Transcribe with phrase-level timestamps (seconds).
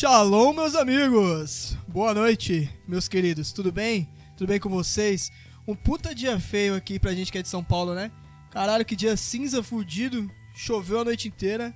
[0.00, 1.76] Shalom, meus amigos!
[1.86, 3.52] Boa noite, meus queridos.
[3.52, 4.08] Tudo bem?
[4.34, 5.30] Tudo bem com vocês?
[5.68, 8.10] Um puta dia feio aqui pra gente que é de São Paulo, né?
[8.50, 10.26] Caralho, que dia cinza fudido.
[10.54, 11.74] Choveu a noite inteira.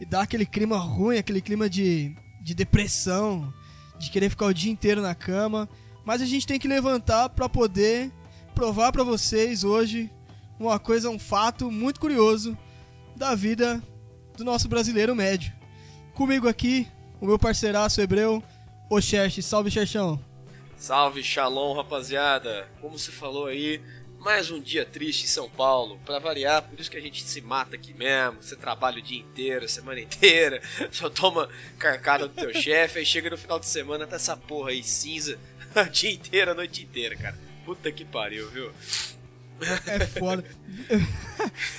[0.00, 3.52] E dá aquele clima ruim, aquele clima de, de depressão,
[3.98, 5.68] de querer ficar o dia inteiro na cama.
[6.06, 8.10] Mas a gente tem que levantar pra poder
[8.54, 10.10] provar pra vocês hoje
[10.58, 12.56] uma coisa, um fato muito curioso
[13.14, 13.82] da vida
[14.34, 15.52] do nosso brasileiro médio.
[16.14, 16.88] Comigo aqui,
[17.20, 18.42] o meu parceiraço hebreu,
[18.88, 19.44] o Xerxes.
[19.44, 20.20] Salve, Xerxão.
[20.76, 22.68] Salve, shalom, rapaziada.
[22.80, 23.80] Como você falou aí,
[24.20, 25.98] mais um dia triste em São Paulo.
[26.04, 28.40] Pra variar, por isso que a gente se mata aqui mesmo.
[28.40, 33.06] Você trabalha o dia inteiro, a semana inteira, só toma carcada do teu chefe, aí
[33.06, 35.38] chega no final de semana, tá essa porra aí cinza,
[35.74, 37.36] o dia inteiro, a noite inteira, cara.
[37.64, 38.72] Puta que pariu, viu?
[39.86, 40.44] É foda.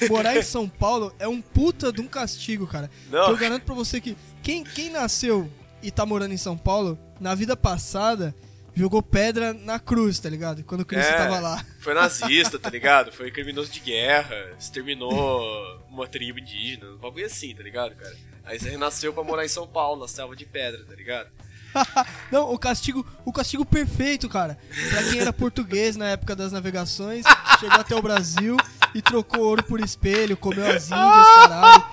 [0.09, 2.91] Morar em São Paulo é um puta de um castigo, cara.
[3.09, 3.29] Não.
[3.29, 4.15] Eu garanto pra você que
[4.49, 5.49] quem, quem nasceu
[5.81, 8.33] e tá morando em São Paulo, na vida passada,
[8.73, 10.63] jogou pedra na cruz, tá ligado?
[10.63, 11.17] Quando Cristo É.
[11.17, 11.63] tava lá.
[11.79, 13.11] Foi nazista, tá ligado?
[13.11, 18.15] Foi criminoso de guerra, exterminou uma tribo indígena, um bagulho assim, tá ligado, cara?
[18.43, 21.29] Aí você renasceu pra morar em São Paulo, na selva de pedra, tá ligado?
[22.31, 24.57] Não, o castigo, o castigo perfeito, cara.
[24.89, 27.25] Pra quem era português na época das navegações,
[27.59, 28.57] chegou até o Brasil
[28.93, 31.83] e trocou ouro por espelho, comeu as índias, caralho.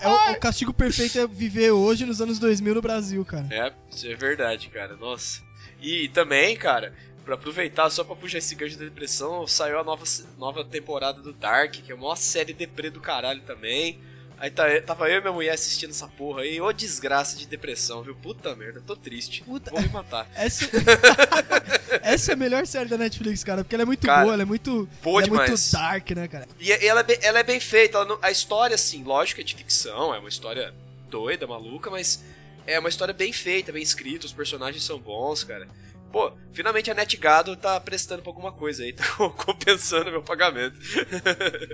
[0.00, 3.46] É o, o castigo perfeito é viver hoje nos anos 2000 no Brasil, cara.
[3.50, 3.72] É,
[4.04, 4.96] é verdade, cara.
[4.96, 5.42] Nossa.
[5.80, 10.04] E também, cara, pra aproveitar só pra puxar esse gancho da depressão, saiu a nova,
[10.38, 13.98] nova temporada do Dark, que é uma série deprê do caralho também.
[14.40, 16.58] Aí tá, tava eu e minha mulher assistindo essa porra aí.
[16.62, 18.14] Ô desgraça de depressão, viu?
[18.16, 19.42] Puta merda, tô triste.
[19.44, 20.26] Puta- Vou me matar.
[20.34, 20.64] Essa,
[22.02, 24.42] essa é a melhor série da Netflix, cara, porque ela é muito Cara, boa, ela
[24.42, 26.48] é muito, boa ela é muito dark, né, cara?
[26.58, 28.02] E ela é bem, ela é bem feita.
[28.06, 30.72] não- a história, assim, lógico, é de ficção, é uma história
[31.10, 32.24] doida, maluca, mas
[32.66, 35.68] é uma história bem feita, bem escrita, os personagens são bons, cara.
[36.10, 39.04] Pô, finalmente a NetGado tá prestando pra alguma coisa aí, tá
[39.36, 40.78] compensando meu pagamento.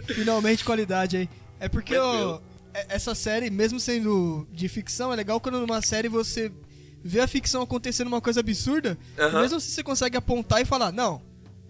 [0.07, 1.29] Finalmente qualidade aí.
[1.61, 2.43] É porque Tranquilo.
[2.77, 6.51] É- essa série, mesmo sendo de ficção, é legal quando numa série você
[7.03, 9.43] vê a ficção acontecendo uma coisa absurda, Aham.
[9.43, 11.23] mesmo se você consegue apontar e falar, não,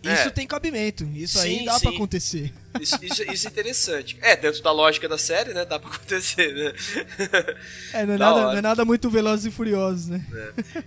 [0.03, 0.31] isso É.
[0.31, 1.97] tem cabimento, isso aí Sim, dá pra sim.
[1.97, 2.53] acontecer.
[2.79, 4.19] Isso, isso, isso é interessante.
[4.21, 5.65] É, dentro da lógica da série, né?
[5.65, 6.73] Dá pra acontecer, né?
[7.95, 10.23] É, não é, Da nada, não é nada muito velozes e furiosos, né?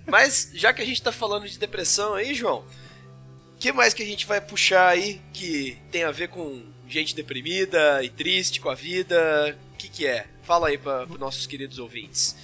[0.06, 2.60] Mas, já que a gente tá falando de depressão aí, João,
[3.56, 7.16] o que mais que a gente vai puxar aí que tem a ver com gente
[7.16, 9.58] deprimida e triste com a vida?
[9.90, 10.28] Que que é?
[10.44, 12.36] Fala aí pra, pros nossos queridos ouvintes.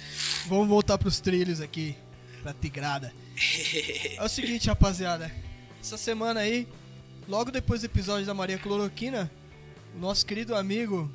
[0.46, 1.96] Vamos voltar pros trilhos aqui,
[2.42, 3.12] pra Tigrada.
[4.16, 5.30] É o seguinte, rapaziada.
[5.80, 6.66] Essa semana aí,
[7.28, 9.30] logo depois do episódio da Maria Cloroquina,
[9.94, 11.10] o nosso querido amigo,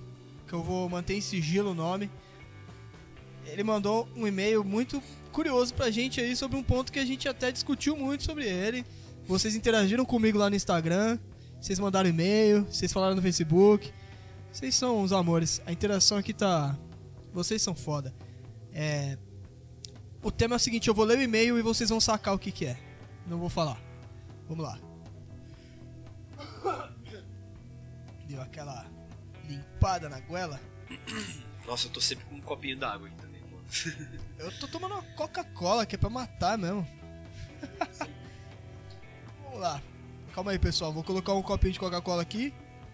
[0.47, 2.09] que eu vou manter em sigilo o nome,
[3.45, 7.27] ele mandou um e-mail muito curioso pra gente aí sobre um ponto que a gente
[7.27, 8.85] até discutiu muito sobre ele.
[9.25, 11.17] Vocês interagiram comigo lá no Instagram,
[11.59, 13.91] vocês mandaram e-mail, vocês falaram no Facebook.
[14.51, 15.61] Vocês são os amores.
[15.65, 16.77] A interação aqui tá.
[17.33, 18.13] Vocês são foda.
[18.73, 19.17] É.
[20.21, 22.39] O tema é o seguinte, eu vou ler o e-mail e vocês vão sacar o
[22.39, 22.77] que que é.
[23.25, 23.81] Não vou falar.
[24.47, 24.77] Vamos lá.
[28.27, 28.85] Deu aquela
[29.47, 30.59] limpada na goela.
[31.65, 33.41] Nossa, eu tô sempre com um copinho d'água aqui também.
[33.41, 33.63] mano.
[34.37, 36.87] Eu tô tomando uma Coca-Cola que é pra matar mesmo.
[39.43, 39.81] Vamos lá.
[40.33, 40.93] Calma aí, pessoal.
[40.93, 42.53] Vou colocar um copinho de Coca-Cola aqui.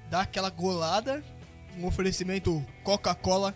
[0.09, 1.23] Dar aquela golada.
[1.77, 3.55] Um oferecimento Coca-Cola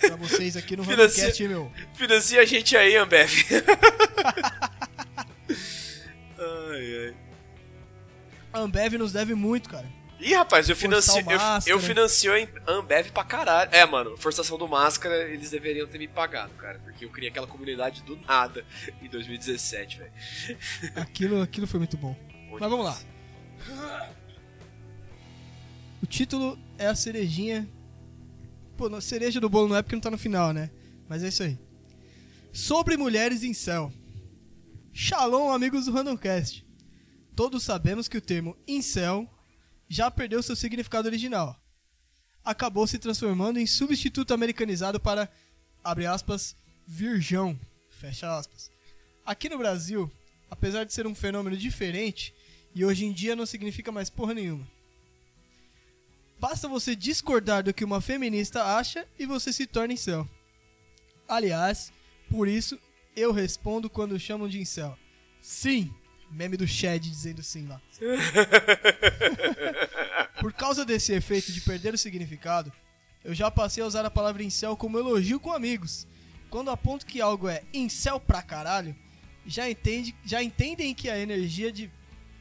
[0.00, 1.72] pra vocês aqui no Financia- meu.
[1.94, 3.30] Financia a gente aí, Ambev.
[6.38, 7.14] ai, ai.
[8.52, 9.86] A Ambev nos deve muito, cara.
[10.20, 11.38] Ih, rapaz, eu financio, eu,
[11.74, 13.70] eu financio em Ambev pra caralho.
[13.72, 16.80] É, mano, forçação do máscara, eles deveriam ter me pagado, cara.
[16.80, 18.64] Porque eu criei aquela comunidade do nada
[19.00, 20.12] em 2017, velho.
[20.96, 22.16] Aquilo, aquilo foi muito bom.
[22.50, 22.98] Mas vamos lá.
[26.08, 27.68] Título é a cerejinha.
[28.76, 30.70] Pô, a cereja do bolo não é porque não tá no final, né?
[31.08, 31.58] Mas é isso aí.
[32.52, 33.92] Sobre mulheres em céu.
[34.92, 36.66] Shalom, amigos do Randomcast.
[37.36, 39.28] Todos sabemos que o termo incel
[39.86, 41.56] já perdeu seu significado original.
[42.44, 45.30] Acabou se transformando em substituto americanizado para,
[45.84, 46.56] abre aspas,
[46.86, 47.58] virgão,
[47.90, 48.70] fecha aspas.
[49.24, 50.10] Aqui no Brasil,
[50.50, 52.34] apesar de ser um fenômeno diferente,
[52.74, 54.66] e hoje em dia não significa mais porra nenhuma.
[56.40, 60.28] Basta você discordar do que uma feminista acha e você se torna incel.
[61.28, 61.92] Aliás,
[62.30, 62.78] por isso
[63.16, 64.96] eu respondo quando chamam de incel.
[65.40, 65.92] Sim,
[66.30, 67.80] meme do Shed dizendo sim lá.
[70.40, 72.72] Por causa desse efeito de perder o significado,
[73.24, 76.06] eu já passei a usar a palavra incel como elogio com amigos,
[76.48, 78.94] quando aponto que algo é incel pra caralho,
[79.46, 81.90] já, entende, já entendem que a energia de.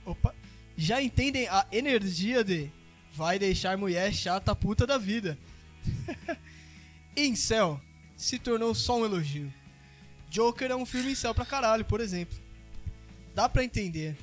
[0.05, 0.35] Opa!
[0.75, 2.71] Já entendem a energia de.
[3.17, 5.39] Vai deixar mulher chata puta da vida.
[7.17, 7.81] incel
[8.15, 9.51] se tornou só um elogio.
[10.29, 12.37] Joker é um filme incel pra caralho, por exemplo.
[13.33, 14.15] Dá pra entender.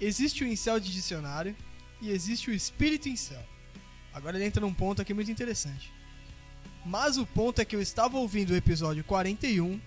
[0.00, 1.54] Existe o incel de dicionário
[2.02, 3.44] e existe o espírito incel.
[4.12, 5.92] Agora ele entra num ponto aqui muito interessante.
[6.84, 9.80] Mas o ponto é que eu estava ouvindo o episódio 41,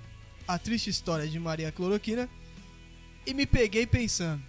[0.48, 2.30] A Triste História de Maria Cloroquina,
[3.28, 4.42] e me peguei pensando: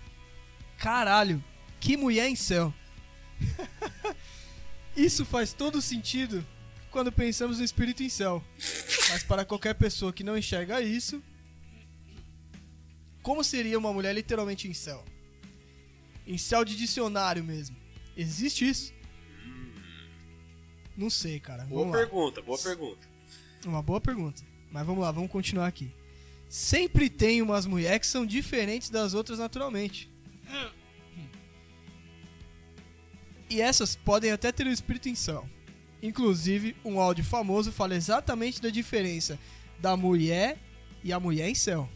[0.79, 1.43] caralho,
[1.81, 2.37] que mulher em!
[4.97, 6.45] Isso faz todo sentido
[6.91, 8.43] quando pensamos no espírito em céu.
[9.11, 11.23] Mas para qualquer pessoa que não enxerga isso,
[13.23, 15.05] como seria uma mulher literalmente em céu?
[16.27, 17.77] Em céu de dicionário mesmo.
[18.17, 18.93] Existe isso?
[20.97, 21.65] Não sei, cara.
[21.65, 22.47] Boa Vamos pergunta, lá.
[22.47, 23.09] boa pergunta.
[23.67, 24.43] Uma boa pergunta.
[24.71, 25.91] Mas vamos lá, vamos continuar aqui.
[26.49, 30.09] Sempre tem umas mulheres que são diferentes das outras naturalmente.
[33.55, 35.49] E essas podem até ter o espírito em céu.
[36.03, 39.39] Inclusive, um áudio famoso fala exatamente da diferença
[39.79, 40.59] da mulher
[41.05, 41.89] e a mulher em céu.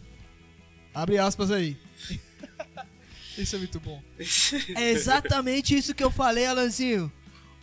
[0.95, 1.77] Abre aspas aí.
[3.37, 4.01] isso é muito bom.
[4.77, 7.11] É exatamente isso que eu falei, Alanzinho.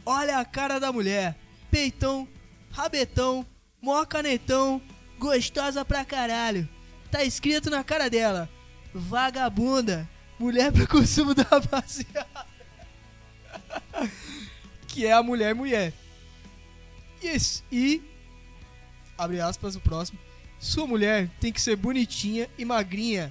[0.06, 1.38] Olha a cara da mulher.
[1.72, 2.28] Peitão,
[2.72, 3.46] rabetão,
[3.82, 4.82] mó canetão,
[5.18, 6.68] gostosa pra caralho.
[7.10, 8.50] Tá escrito na cara dela:
[8.94, 12.55] vagabunda, mulher pra consumo da rapaziada.
[14.96, 15.92] Que é a mulher mulher.
[17.22, 17.66] Isso.
[17.70, 18.02] E
[19.18, 20.18] abre aspas o próximo.
[20.58, 23.30] Sua mulher tem que ser bonitinha e magrinha,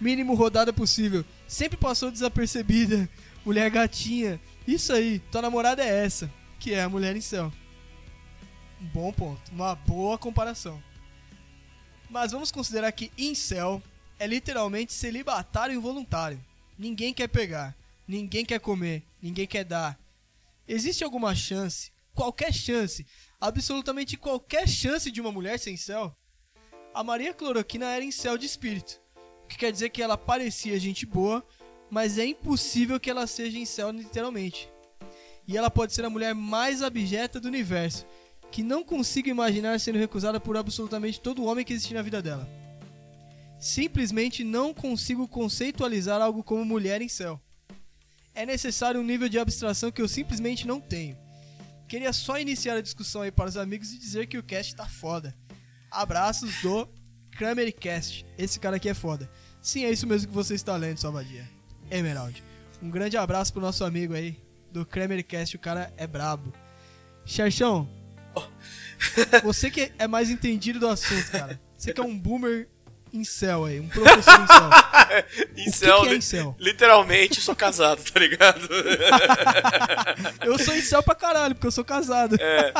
[0.00, 1.24] mínimo rodada possível.
[1.48, 3.08] Sempre passou desapercebida.
[3.44, 4.40] Mulher gatinha.
[4.64, 7.52] Isso aí, tua namorada é essa, que é a mulher em céu.
[8.80, 10.80] Um bom ponto, uma boa comparação.
[12.08, 13.82] Mas vamos considerar que incel
[14.20, 16.38] é literalmente celibatário involuntário.
[16.78, 17.74] Ninguém quer pegar,
[18.06, 20.00] ninguém quer comer, ninguém quer dar.
[20.74, 23.06] Existe alguma chance, qualquer chance,
[23.38, 26.16] absolutamente qualquer chance de uma mulher ser incel?
[26.94, 28.98] A Maria Cloroquina era incel de espírito,
[29.44, 31.46] o que quer dizer que ela parecia gente boa,
[31.90, 34.66] mas é impossível que ela seja incel literalmente.
[35.46, 38.06] E ela pode ser a mulher mais abjeta do universo,
[38.50, 42.48] que não consigo imaginar sendo recusada por absolutamente todo homem que existe na vida dela.
[43.60, 47.38] Simplesmente não consigo conceitualizar algo como mulher em céu.
[48.34, 51.16] É necessário um nível de abstração que eu simplesmente não tenho.
[51.88, 54.86] Queria só iniciar a discussão aí para os amigos e dizer que o cast tá
[54.86, 55.34] foda.
[55.90, 56.88] Abraços do
[57.32, 58.24] Kramercast.
[58.38, 59.30] Esse cara aqui é foda.
[59.60, 61.48] Sim, é isso mesmo que você está lendo, Salvadia.
[61.90, 62.42] Emerald.
[62.82, 64.40] Um grande abraço pro nosso amigo aí
[64.70, 66.52] do Kramercast, o cara é brabo.
[67.24, 67.88] Xerxão,
[69.42, 71.60] você que é mais entendido do assunto, cara.
[71.76, 72.68] Você que é um boomer
[73.12, 74.70] incel aí, um professor incel.
[75.56, 76.56] Incel, o que, que é incel?
[76.58, 78.66] literalmente sou casado, tá ligado?
[80.42, 82.36] Eu sou incel pra caralho, porque eu sou casado.
[82.40, 82.72] É.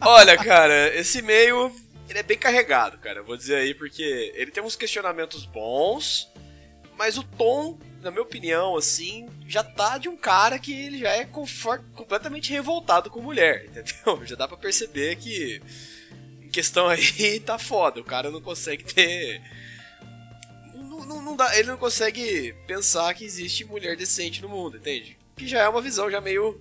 [0.00, 1.74] Olha, cara, esse e-mail
[2.08, 3.20] ele é bem carregado, cara.
[3.20, 6.30] Eu vou dizer aí porque ele tem uns questionamentos bons,
[6.96, 11.10] mas o tom, na minha opinião, assim, já tá de um cara que ele já
[11.10, 14.24] é completamente revoltado com mulher, entendeu?
[14.26, 15.60] Já dá pra perceber que
[16.42, 18.00] em questão aí tá foda.
[18.00, 19.40] O cara não consegue ter
[21.06, 25.16] não, não- dá, ele não consegue pensar que existe mulher decente no mundo, entende?
[25.36, 26.60] Que já é uma visão já meio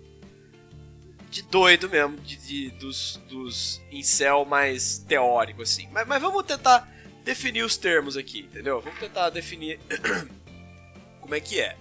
[1.30, 5.88] de doido mesmo, de, de- dos, dos incel mais teórico, assim.
[5.92, 6.90] Mas, mas vamos tentar
[7.24, 8.82] definir os termos aqui, entendeu?
[8.82, 9.80] Vamos tentar definir
[11.22, 11.78] como é que é.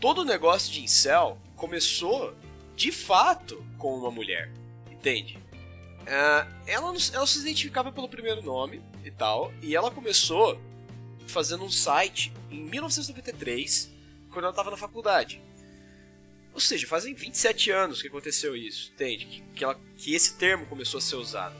[0.00, 2.34] Todo o negócio de incel começou,
[2.74, 4.50] de fato, com uma mulher,
[4.90, 5.38] entende?
[6.06, 10.60] Ah, ela, ela se identificava pelo primeiro nome e tal, e ela começou
[11.26, 13.90] fazendo um site em 1993,
[14.30, 15.40] quando ela estava na faculdade.
[16.52, 19.26] Ou seja, fazem 27 anos que aconteceu isso, entende?
[19.26, 21.54] Que, que, ela- que esse termo começou a ser usado.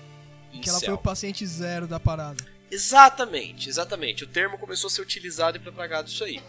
[0.63, 2.43] Que ela foi o paciente zero da parada.
[2.71, 4.25] Exatamente, exatamente.
[4.25, 6.43] O termo começou a ser utilizado e propagado isso aí.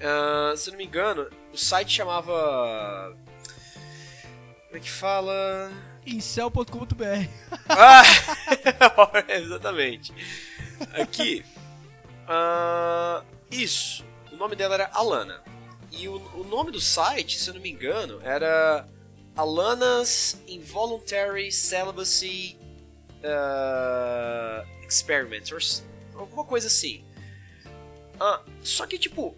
[0.00, 3.16] Ah, se não me engano, o site chamava.
[4.66, 5.72] Como é que fala?
[6.06, 7.28] Incel.com.br
[7.68, 8.02] Ah!
[9.32, 10.12] exatamente.
[10.92, 11.42] Aqui.
[12.28, 14.04] Ah, isso.
[14.32, 15.42] O nome dela era Alana.
[15.92, 18.86] E o, o nome do site, se eu não me engano, era
[19.36, 22.58] Alana's Involuntary Celibacy
[23.24, 27.04] ah, Experiments, or alguma coisa assim.
[28.18, 29.36] Ah, só que, tipo,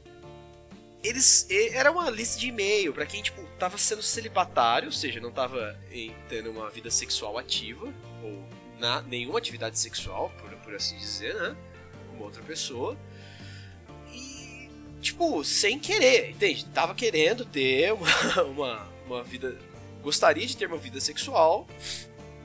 [1.02, 5.32] eles era uma lista de e-mail pra quem tipo tava sendo celibatário, ou seja, não
[5.32, 7.92] tava em- tendo uma vida sexual ativa
[8.22, 8.44] ou
[8.78, 11.56] na, nenhuma atividade sexual, por, por assim dizer, né?
[12.18, 12.96] Com outra pessoa.
[14.12, 14.68] E,
[15.00, 16.66] tipo, sem querer, entende?
[16.66, 19.56] Tava querendo ter uma, uma, uma vida.
[20.02, 21.66] Gostaria de ter uma vida sexual,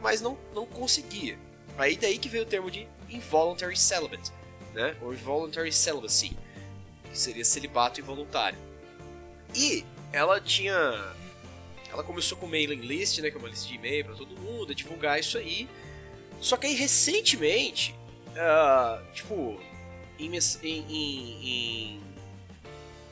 [0.01, 1.37] mas não, não conseguia.
[1.77, 4.31] Aí daí que veio o termo de involuntary celibate,
[4.73, 4.95] né?
[5.01, 6.37] Ou involuntary celibacy,
[7.09, 8.57] que seria celibato involuntário.
[9.55, 11.15] E ela tinha
[11.93, 14.73] ela começou com mailing list, né, que é uma lista de e-mail para todo mundo,
[14.73, 15.69] divulgar isso aí.
[16.41, 17.95] Só que aí recentemente,
[18.33, 19.61] uh, tipo,
[20.19, 20.31] em,
[20.63, 22.01] em, em,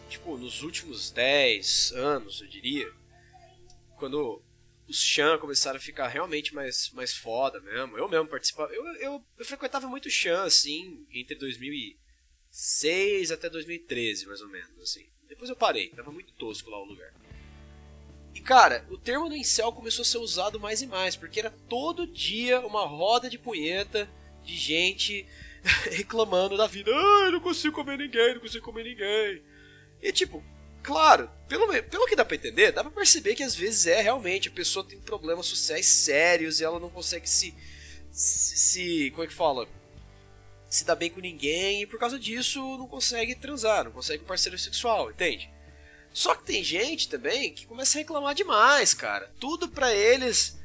[0.10, 2.92] tipo, nos últimos 10 anos, eu diria,
[3.98, 4.44] quando
[4.88, 7.98] os Chan começaram a ficar realmente mais, mais foda mesmo.
[7.98, 8.74] Eu mesmo participava.
[8.74, 15.08] Eu, eu, eu frequentava muito Chan, assim, entre 2006 até 2013, mais ou menos, assim.
[15.28, 17.14] Depois eu parei, tava muito tosco lá o lugar.
[18.36, 21.52] E cara, o termo do incel começou a ser usado mais e mais, porque era
[21.70, 24.10] todo dia uma roda de punheta
[24.44, 25.26] de gente
[25.92, 26.92] reclamando da vida.
[26.94, 29.42] Ah, não consigo comer ninguém, não consigo comer ninguém.
[30.02, 30.44] E tipo,
[30.82, 34.50] claro, pelo, pelo que dá pra entender, dá pra perceber que às vezes é realmente,
[34.50, 37.54] a pessoa tem problemas sociais sérios e ela não consegue se.
[38.12, 39.68] se, se como é que fala?
[40.70, 44.58] Se dar bem com ninguém e por causa disso não consegue transar, não consegue parceiro
[44.58, 45.50] sexual, entende?
[46.14, 49.32] Só que tem gente também que começa a reclamar demais, cara.
[49.40, 50.58] Tudo pra eles.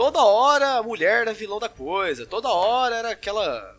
[0.00, 2.24] Toda hora a mulher era vilão da coisa.
[2.24, 3.78] Toda hora era aquela.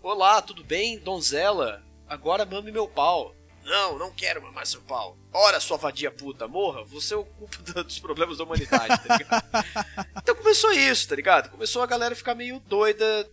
[0.00, 1.82] Olá, tudo bem, donzela?
[2.08, 3.34] Agora mame meu pau.
[3.64, 5.18] Não, não quero mamar seu pau.
[5.32, 9.44] Ora, sua vadia puta, morra, você é o culpa dos problemas da humanidade, tá ligado?
[10.22, 11.50] então começou isso, tá ligado?
[11.50, 13.28] Começou a galera ficar meio doida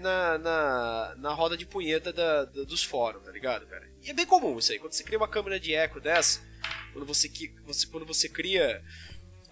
[0.00, 3.86] na, na, na roda de punheta da, da, dos fóruns, tá ligado, cara?
[4.02, 4.78] E é bem comum isso aí.
[4.78, 6.40] Quando você cria uma câmera de eco dessa,
[6.94, 7.30] quando você,
[7.66, 8.82] você, quando você cria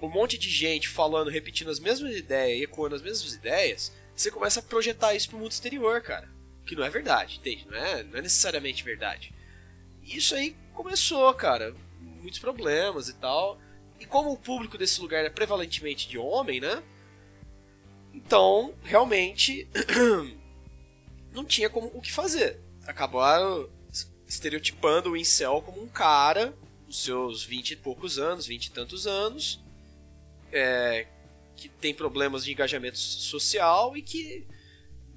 [0.06, 4.30] um monte de gente falando, repetindo as mesmas ideias e ecoando as mesmas ideias, você
[4.30, 6.28] começa a projetar isso pro mundo exterior, cara.
[6.66, 7.66] Que não é verdade, entende?
[7.68, 9.32] Não é, não é necessariamente verdade.
[10.02, 11.75] E isso aí começou, cara.
[12.00, 13.61] Muitos problemas e tal.
[13.99, 16.82] E como o público desse lugar é prevalentemente de homem, né?
[18.12, 19.68] Então, realmente,
[21.32, 22.61] não tinha como o que fazer.
[22.87, 23.71] Acabaram
[24.26, 26.54] estereotipando o incel como um cara,
[26.87, 29.62] dos seus 20 e poucos anos, 20 e tantos anos,
[30.52, 31.06] é,
[31.56, 34.47] que tem problemas de engajamento social e que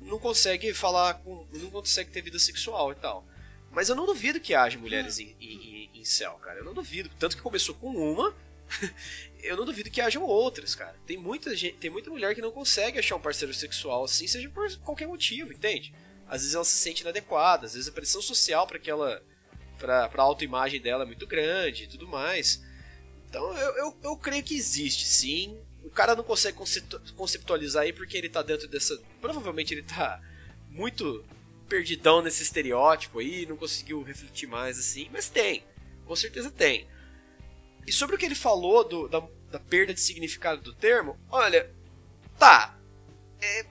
[0.01, 1.47] não consegue falar com.
[1.53, 3.25] não consegue ter vida sexual e tal.
[3.71, 6.59] Mas eu não duvido que haja mulheres em, em, em, céu, cara.
[6.59, 7.09] Eu não duvido.
[7.19, 8.33] Tanto que começou com uma
[9.43, 10.95] eu não duvido que hajam outras, cara.
[11.05, 14.49] Tem muita gente, tem muita mulher que não consegue achar um parceiro sexual assim, seja
[14.49, 15.93] por qualquer motivo, entende?
[16.27, 19.21] Às vezes ela se sente inadequada, às vezes a pressão social para aquela
[19.77, 22.63] para a autoimagem dela é muito grande e tudo mais.
[23.35, 25.59] Então eu, eu, eu, creio que existe sim.
[25.83, 26.57] O cara não consegue
[27.17, 28.97] conceptualizar aí porque ele tá dentro dessa.
[29.19, 30.21] Provavelmente ele tá
[30.69, 31.23] muito
[31.67, 35.65] perdidão nesse estereótipo aí, não conseguiu refletir mais assim, mas tem.
[36.05, 36.87] Com certeza tem.
[37.85, 41.69] E sobre o que ele falou do, da, da perda de significado do termo, olha,
[42.39, 42.79] tá.
[43.41, 43.65] É,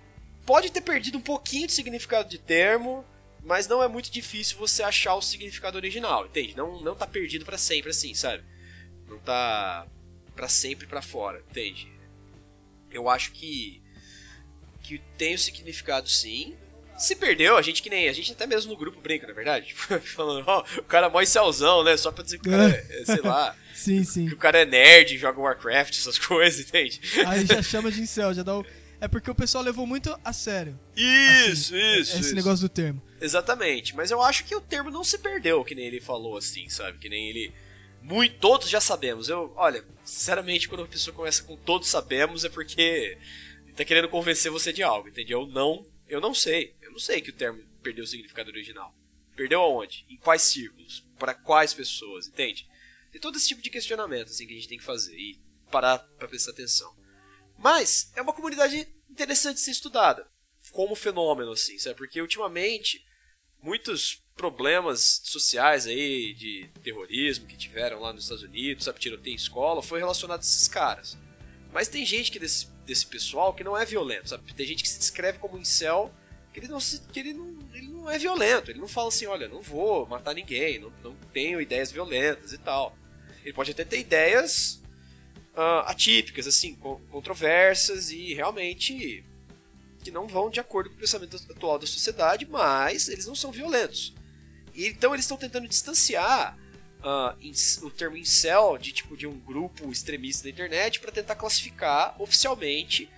[0.45, 3.03] pode ter perdido um pouquinho de significado de termo,
[3.43, 6.55] mas não é muito difícil você achar o significado original, entende?
[6.55, 8.45] Não, não tá perdido para sempre assim, sabe?
[9.15, 9.87] Não tá
[10.35, 11.93] para sempre para fora, entende?
[12.91, 13.83] Eu acho que
[14.83, 16.55] que tem o significado sim.
[16.97, 18.09] Se perdeu, a gente que nem.
[18.09, 19.67] A gente até mesmo no grupo brinca, na é verdade?
[19.67, 21.97] Tipo, falando, ó, oh, o cara é mó celzão, né?
[21.97, 23.57] Só pra dizer que o cara é, é sei lá.
[23.75, 24.29] sim, sim.
[24.29, 27.01] Que o cara é nerd, joga Warcraft, essas coisas, entende?
[27.27, 28.65] Aí já chama de incel, já dá o.
[29.01, 30.79] É porque o pessoal levou muito a sério.
[30.97, 32.13] Isso, assim, isso.
[32.13, 32.35] Esse isso.
[32.35, 33.03] negócio do termo.
[33.21, 33.95] Exatamente.
[33.95, 36.99] Mas eu acho que o termo não se perdeu, que nem ele falou assim, sabe?
[36.99, 37.53] Que nem ele.
[38.05, 39.29] Muito, todos já sabemos.
[39.29, 43.19] Eu, olha, sinceramente, quando a pessoa começa com todos sabemos, é porque
[43.75, 45.41] tá querendo convencer você de algo, entendeu?
[45.41, 48.95] Eu não, eu não sei não sei que o termo perdeu o significado original.
[49.35, 50.07] Perdeu aonde?
[50.09, 51.05] Em quais círculos?
[51.19, 52.29] Para quais pessoas?
[52.29, 52.69] Entende?
[53.11, 55.41] Tem todo esse tipo de questionamento assim, que a gente tem que fazer e
[55.73, 56.97] parar para prestar atenção.
[57.59, 60.31] Mas é uma comunidade interessante de ser estudada
[60.71, 61.97] como fenômeno, assim, sabe?
[61.97, 63.05] Porque ultimamente
[63.61, 69.37] muitos problemas sociais aí de terrorismo que tiveram lá nos Estados Unidos, sabe, tiroteio em
[69.37, 71.17] escola, foi relacionado a esses caras.
[71.73, 74.53] Mas tem gente que desse, desse pessoal que não é violento, sabe?
[74.55, 76.13] Tem gente que se descreve como incel
[76.53, 78.71] que ele não, se, que ele não, ele não é violento.
[78.71, 82.59] Ele não fala assim, olha, não vou matar ninguém, não, não tenho ideias violentas e
[82.59, 82.97] tal.
[83.43, 84.81] Ele pode até ter ideias
[85.57, 86.77] uh, atípicas, assim,
[87.11, 89.25] controversas e realmente
[90.03, 93.51] que não vão de acordo com o pensamento atual da sociedade, mas eles não são
[93.51, 94.15] violentos.
[94.75, 96.59] Então eles estão tentando distanciar
[97.01, 102.21] uh, o termo incel de tipo de um grupo extremista da internet para tentar classificar
[102.21, 103.09] oficialmente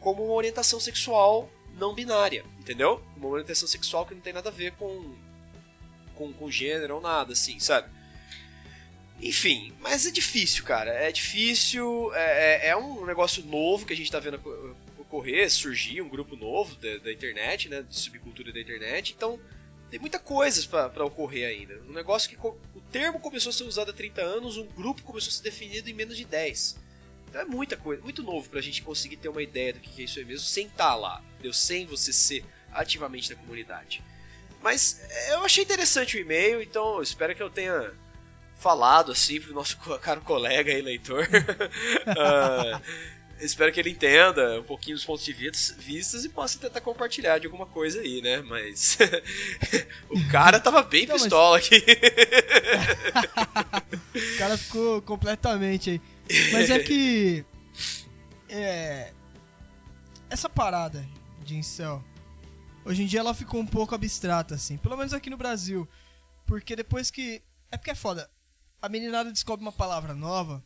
[0.00, 3.02] como uma orientação sexual não binária, entendeu?
[3.16, 5.14] Uma orientação sexual que não tem nada a ver com,
[6.14, 7.88] com, com gênero ou nada, assim, sabe?
[9.20, 10.90] Enfim, mas é difícil, cara.
[10.90, 14.40] É difícil, é, é, é um negócio novo que a gente tá vendo
[14.98, 17.82] ocorrer, surgir um grupo novo da, da internet, né?
[17.82, 19.14] De subcultura da internet.
[19.16, 19.40] Então,
[19.94, 21.80] tem muita coisa para ocorrer ainda.
[21.88, 25.30] Um negócio que o termo começou a ser usado há 30 anos, um grupo começou
[25.30, 26.76] a ser definido em menos de 10.
[27.28, 30.04] Então é muita coisa, muito novo pra gente conseguir ter uma ideia do que é
[30.04, 31.52] isso aí mesmo, sem estar tá lá, entendeu?
[31.52, 34.02] sem você ser ativamente da comunidade.
[34.60, 37.94] Mas é, eu achei interessante o e-mail, então espero que eu tenha
[38.58, 41.22] falado assim pro nosso caro colega e leitor.
[41.22, 42.82] uh,
[43.40, 47.46] espero que ele entenda um pouquinho os pontos de vistas e possa tentar compartilhar de
[47.46, 48.42] alguma coisa aí, né?
[48.42, 48.98] Mas
[50.10, 51.66] o cara tava bem Não, pistola mas...
[51.66, 51.84] aqui.
[54.34, 56.00] o cara ficou completamente aí.
[56.52, 57.44] Mas é que
[58.48, 59.12] é,
[60.30, 61.04] essa parada
[61.44, 62.02] de incel
[62.84, 65.88] hoje em dia ela ficou um pouco abstrata assim, pelo menos aqui no Brasil,
[66.46, 68.30] porque depois que é porque é foda.
[68.80, 70.62] A meninada descobre uma palavra nova,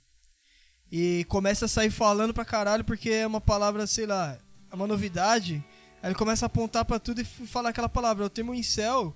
[0.91, 4.39] e começa a sair falando pra caralho porque é uma palavra, sei lá,
[4.71, 5.63] é uma novidade.
[6.03, 8.25] Aí ele começa a apontar para tudo e falar aquela palavra.
[8.25, 9.15] O termo incel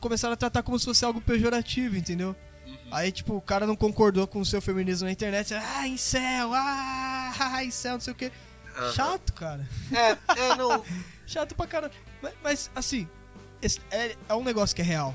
[0.00, 2.36] começaram a tratar como se fosse algo pejorativo, entendeu?
[2.66, 2.76] Uhum.
[2.90, 5.54] Aí, tipo, o cara não concordou com o seu feminismo na internet.
[5.54, 8.26] Ah, incel, ah, incel, não sei o que.
[8.26, 8.92] Uhum.
[8.92, 9.66] Chato, cara.
[9.92, 10.10] É,
[10.40, 10.84] é, não.
[11.26, 11.92] Chato pra caralho.
[12.20, 13.08] Mas, mas assim,
[13.90, 15.14] é, é um negócio que é real.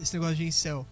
[0.00, 0.86] Esse negócio de incel.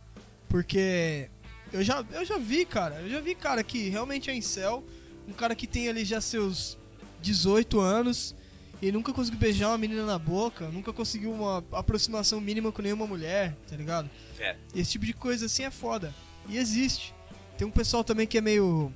[0.49, 1.31] Porque
[1.73, 2.97] eu já, eu já vi, cara.
[3.01, 4.85] Eu já vi cara que realmente é incel.
[5.27, 6.77] Um cara que tem ali já seus
[7.21, 8.35] 18 anos
[8.83, 13.07] e nunca conseguiu beijar uma menina na boca, nunca conseguiu uma aproximação mínima com nenhuma
[13.07, 14.11] mulher, tá ligado?
[14.41, 14.57] É.
[14.75, 16.13] Esse tipo de coisa assim é foda.
[16.49, 17.15] E existe.
[17.57, 18.93] Tem um pessoal também que é meio.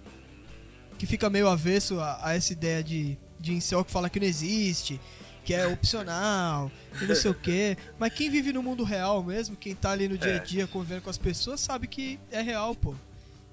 [0.98, 4.26] que fica meio avesso a, a essa ideia de, de incel que fala que não
[4.26, 5.00] existe,
[5.46, 7.78] que é opcional, e não sei o quê.
[8.00, 10.38] Mas quem vive no mundo real mesmo, quem tá ali no dia a é.
[10.40, 12.96] dia convivendo com as pessoas, sabe que é real, pô.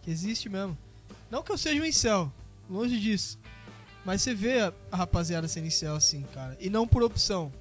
[0.01, 0.75] Que existe mesmo.
[1.29, 2.33] Não que eu seja um incel,
[2.67, 3.37] longe disso.
[4.03, 6.57] Mas você vê a, a rapaziada sendo incel assim, cara.
[6.59, 7.53] E não por opção,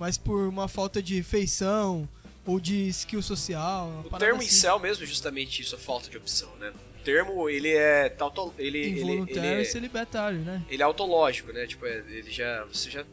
[0.00, 2.08] mas por uma falta de feição
[2.44, 4.04] ou de skill social.
[4.04, 4.48] O termo assim.
[4.48, 6.72] incel mesmo é justamente isso, a falta de opção, né?
[7.00, 8.12] O termo, ele é...
[8.58, 10.60] Ele, Involuntário ele, ele é, e celibatário, né?
[10.68, 11.68] Ele é autológico, né?
[11.68, 12.64] Tipo, é, ele já...
[12.64, 13.04] Você já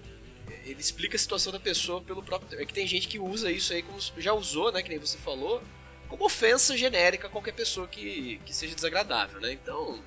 [0.66, 2.60] ele explica a situação da pessoa pelo próprio.
[2.60, 4.82] É que tem gente que usa isso aí como já usou, né?
[4.82, 5.62] Que nem você falou,
[6.08, 9.52] como ofensa genérica a qualquer pessoa que, que seja desagradável, né?
[9.52, 10.02] Então.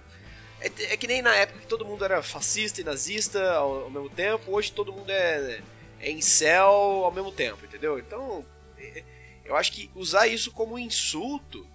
[0.58, 3.90] É, é que nem na época que todo mundo era fascista e nazista ao, ao
[3.90, 5.60] mesmo tempo, hoje todo mundo é,
[6.00, 6.70] é incel
[7.04, 7.98] ao mesmo tempo, entendeu?
[7.98, 8.42] Então,
[8.78, 9.04] é,
[9.44, 11.66] eu acho que usar isso como insulto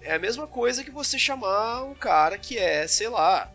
[0.00, 3.52] é a mesma coisa que você chamar um cara que é, sei lá,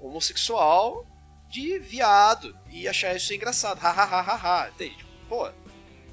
[0.00, 1.06] homossexual
[1.50, 3.84] de viado e achar isso engraçado.
[3.84, 4.68] Ha, ha, ha, ha, ha.
[4.70, 5.04] Entende?
[5.28, 5.50] Pô,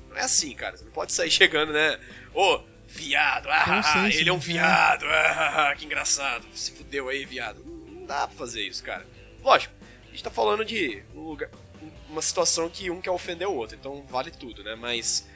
[0.09, 0.75] não é assim, cara.
[0.75, 1.99] Você não pode sair chegando, né?
[2.33, 6.45] Ô, oh, viado, ah, ah, ele é um viado, ah, que engraçado.
[6.53, 7.63] Se fudeu aí, viado.
[7.63, 9.05] Não dá pra fazer isso, cara.
[9.43, 9.73] Lógico,
[10.07, 11.49] a gente tá falando de um lugar,
[12.09, 14.75] uma situação que um quer ofender o outro, então vale tudo, né?
[14.75, 15.27] Mas.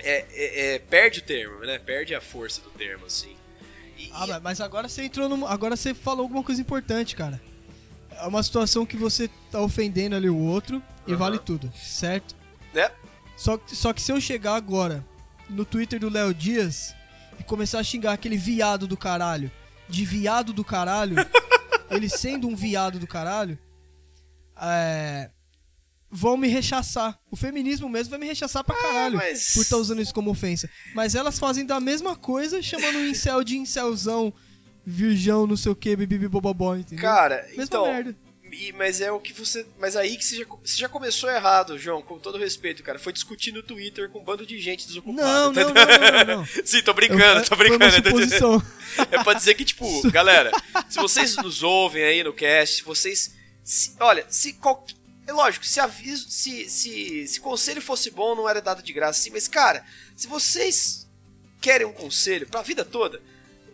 [0.00, 1.78] É, é, é, perde o termo, né?
[1.78, 3.36] Perde a força do termo, assim.
[3.96, 5.46] E, ah, mas agora você entrou no.
[5.46, 7.40] Agora você falou alguma coisa importante, cara
[8.18, 11.18] é uma situação que você tá ofendendo ali o outro e uhum.
[11.18, 12.34] vale tudo, certo?
[12.74, 12.90] É.
[13.36, 15.04] Só, só que se eu chegar agora
[15.48, 16.94] no Twitter do Léo Dias
[17.38, 19.50] e começar a xingar aquele viado do caralho,
[19.88, 21.16] de viado do caralho,
[21.90, 23.58] ele sendo um viado do caralho,
[24.60, 25.30] é,
[26.10, 27.18] vão me rechaçar.
[27.30, 29.54] O feminismo mesmo vai me rechaçar pra ah, caralho ah, mas...
[29.54, 30.68] por estar tá usando isso como ofensa.
[30.94, 34.34] Mas elas fazem da mesma coisa, chamando o incel de incelzão
[34.88, 37.02] virgão, não sei o que, bibi bobobó, entendeu?
[37.02, 37.86] Cara, Mesma então.
[37.86, 38.16] Merda.
[38.50, 39.66] E, mas é o que você.
[39.78, 42.98] Mas aí que você já, você já começou errado, João, com todo respeito, cara.
[42.98, 45.22] Foi discutir no Twitter com um bando de gente desocupada.
[45.22, 47.84] Não, não, não, não, não, Sim, tô brincando, Eu, tô brincando.
[49.12, 50.50] É pra dizer que, tipo, galera,
[50.88, 53.34] se vocês nos ouvem aí no cast, vocês.
[53.62, 54.96] Se, olha, se qualquer.
[55.26, 56.30] É lógico, se aviso.
[56.30, 59.84] Se, se, se conselho fosse bom, não era dado de graça, sim, mas, cara,
[60.16, 61.06] se vocês
[61.60, 63.20] querem um conselho pra vida toda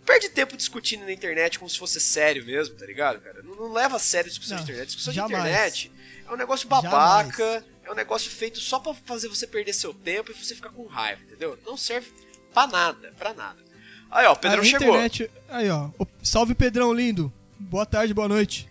[0.05, 3.43] perde tempo discutindo na internet como se fosse sério mesmo, tá ligado, cara?
[3.43, 4.87] Não, não leva a sério a discussão não, de internet.
[4.87, 5.43] Discussão jamais.
[5.43, 5.93] de internet
[6.29, 7.65] é um negócio babaca, jamais.
[7.85, 10.87] é um negócio feito só para fazer você perder seu tempo e você ficar com
[10.87, 11.59] raiva, entendeu?
[11.67, 12.11] Não serve
[12.53, 13.63] pra nada, pra nada.
[14.11, 14.89] Aí, ó, o Pedrão chegou.
[14.89, 15.91] Internet, aí, ó.
[16.23, 17.33] Salve, Pedrão lindo.
[17.59, 18.69] Boa tarde, boa noite.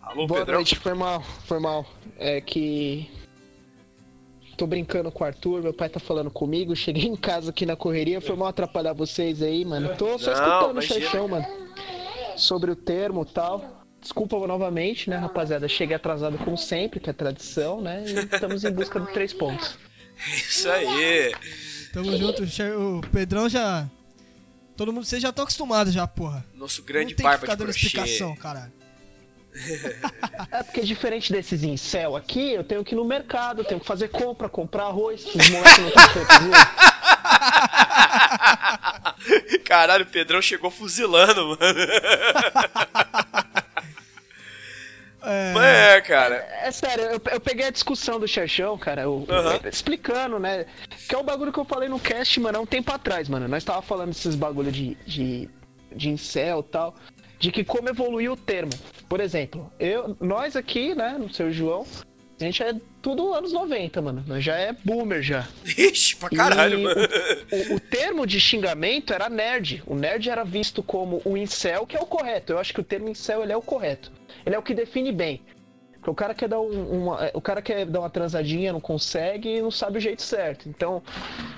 [0.00, 0.56] Alô, boa Pedrão?
[0.56, 1.86] noite, foi mal, foi mal.
[2.18, 3.10] É que
[4.60, 7.76] tô brincando com o Arthur, meu pai tá falando comigo, cheguei em casa aqui na
[7.76, 9.96] correria, foi mal atrapalhar vocês aí, mano.
[9.96, 11.46] Tô só Não, escutando o chachão, mano.
[12.36, 13.82] Sobre o termo e tal.
[14.02, 15.66] Desculpa novamente, né, rapaziada?
[15.66, 18.04] Cheguei atrasado como sempre, que é tradição, né?
[18.06, 19.78] E estamos em busca de três pontos.
[20.26, 21.32] Isso aí.
[21.94, 22.42] Tamo junto.
[22.42, 23.88] O Pedrão já.
[24.76, 25.06] Todo mundo.
[25.06, 26.44] Vocês já estão acostumados já, porra.
[26.54, 27.86] Nosso Não grande barba ficar de dando crochê.
[27.86, 28.72] explicação, caralho.
[30.52, 34.08] É porque diferente desses incel aqui, eu tenho que ir no mercado, tenho que fazer
[34.08, 35.24] compra, comprar arroz.
[35.26, 36.26] Os moleques não fazer.
[39.64, 41.80] Caralho, o Pedrão chegou fuzilando, mano.
[45.22, 46.36] É, É, cara.
[46.62, 49.60] É sério, eu, eu peguei a discussão do Xerxão, cara, eu- Aham.
[49.68, 50.64] explicando, né?
[51.08, 53.46] Que é o bagulho que eu falei no cast, mano, há um tempo atrás, mano.
[53.46, 55.50] Nós tava falando desses bagulho de, de,
[55.94, 56.94] de incel e tal.
[57.40, 58.70] De que como evoluiu o termo.
[59.08, 61.84] Por exemplo, eu, nós aqui, né, no seu João,
[62.38, 64.22] a gente é tudo anos 90, mano.
[64.26, 65.48] Nós já é boomer já.
[65.64, 67.00] Ixi, pra caralho, E mano.
[67.70, 69.82] O, o termo de xingamento era nerd.
[69.86, 72.52] O nerd era visto como o incel, que é o correto.
[72.52, 74.12] Eu acho que o termo incel ele é o correto.
[74.46, 75.40] Ele é o que define bem.
[75.94, 78.80] Porque o cara quer dar um- uma, é, o cara quer dar uma transadinha, não
[78.80, 80.66] consegue e não sabe o jeito certo.
[80.66, 81.02] Então,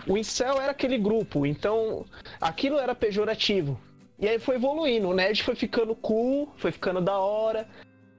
[0.07, 1.47] o incel era aquele grupo.
[1.47, 2.05] Então,
[2.41, 3.79] aquilo era pejorativo.
[4.23, 5.09] E aí foi evoluindo.
[5.09, 7.67] O nerd foi ficando cool, foi ficando da hora.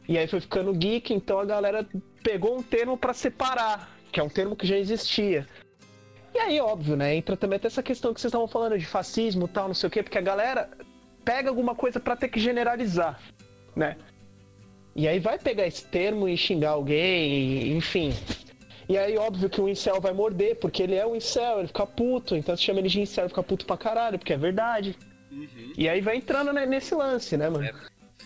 [0.07, 1.13] E aí foi ficando geek.
[1.13, 1.87] Então a galera
[2.21, 5.47] pegou um termo pra separar, que é um termo que já existia.
[6.35, 7.15] E aí, óbvio, né?
[7.15, 9.91] Entra também até essa questão que vocês estavam falando de fascismo tal, não sei o
[9.91, 10.69] quê, porque a galera
[11.23, 13.21] pega alguma coisa pra ter que generalizar,
[13.75, 13.95] né?
[14.95, 18.13] E aí vai pegar esse termo e xingar alguém, enfim.
[18.89, 21.85] E aí, óbvio que o incel vai morder, porque ele é um incel, ele fica
[21.85, 24.97] puto, então se chama ele de incel, ele fica puto pra caralho, porque é verdade.
[25.33, 25.73] Uhum.
[25.77, 27.65] E aí vai entrando né, nesse lance, né, mano?
[27.65, 27.73] É.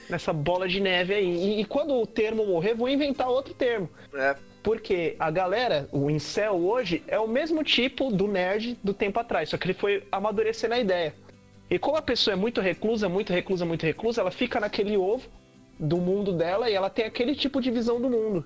[0.10, 1.26] Nessa bola de neve aí.
[1.26, 3.90] E, e quando o termo morrer, vou inventar outro termo.
[4.14, 9.20] É, Porque a galera, o incel hoje, é o mesmo tipo do nerd do tempo
[9.20, 11.14] atrás, só que ele foi amadurecendo a ideia.
[11.70, 15.28] E como a pessoa é muito reclusa, muito reclusa, muito reclusa, ela fica naquele ovo
[15.80, 18.46] do mundo dela e ela tem aquele tipo de visão do mundo,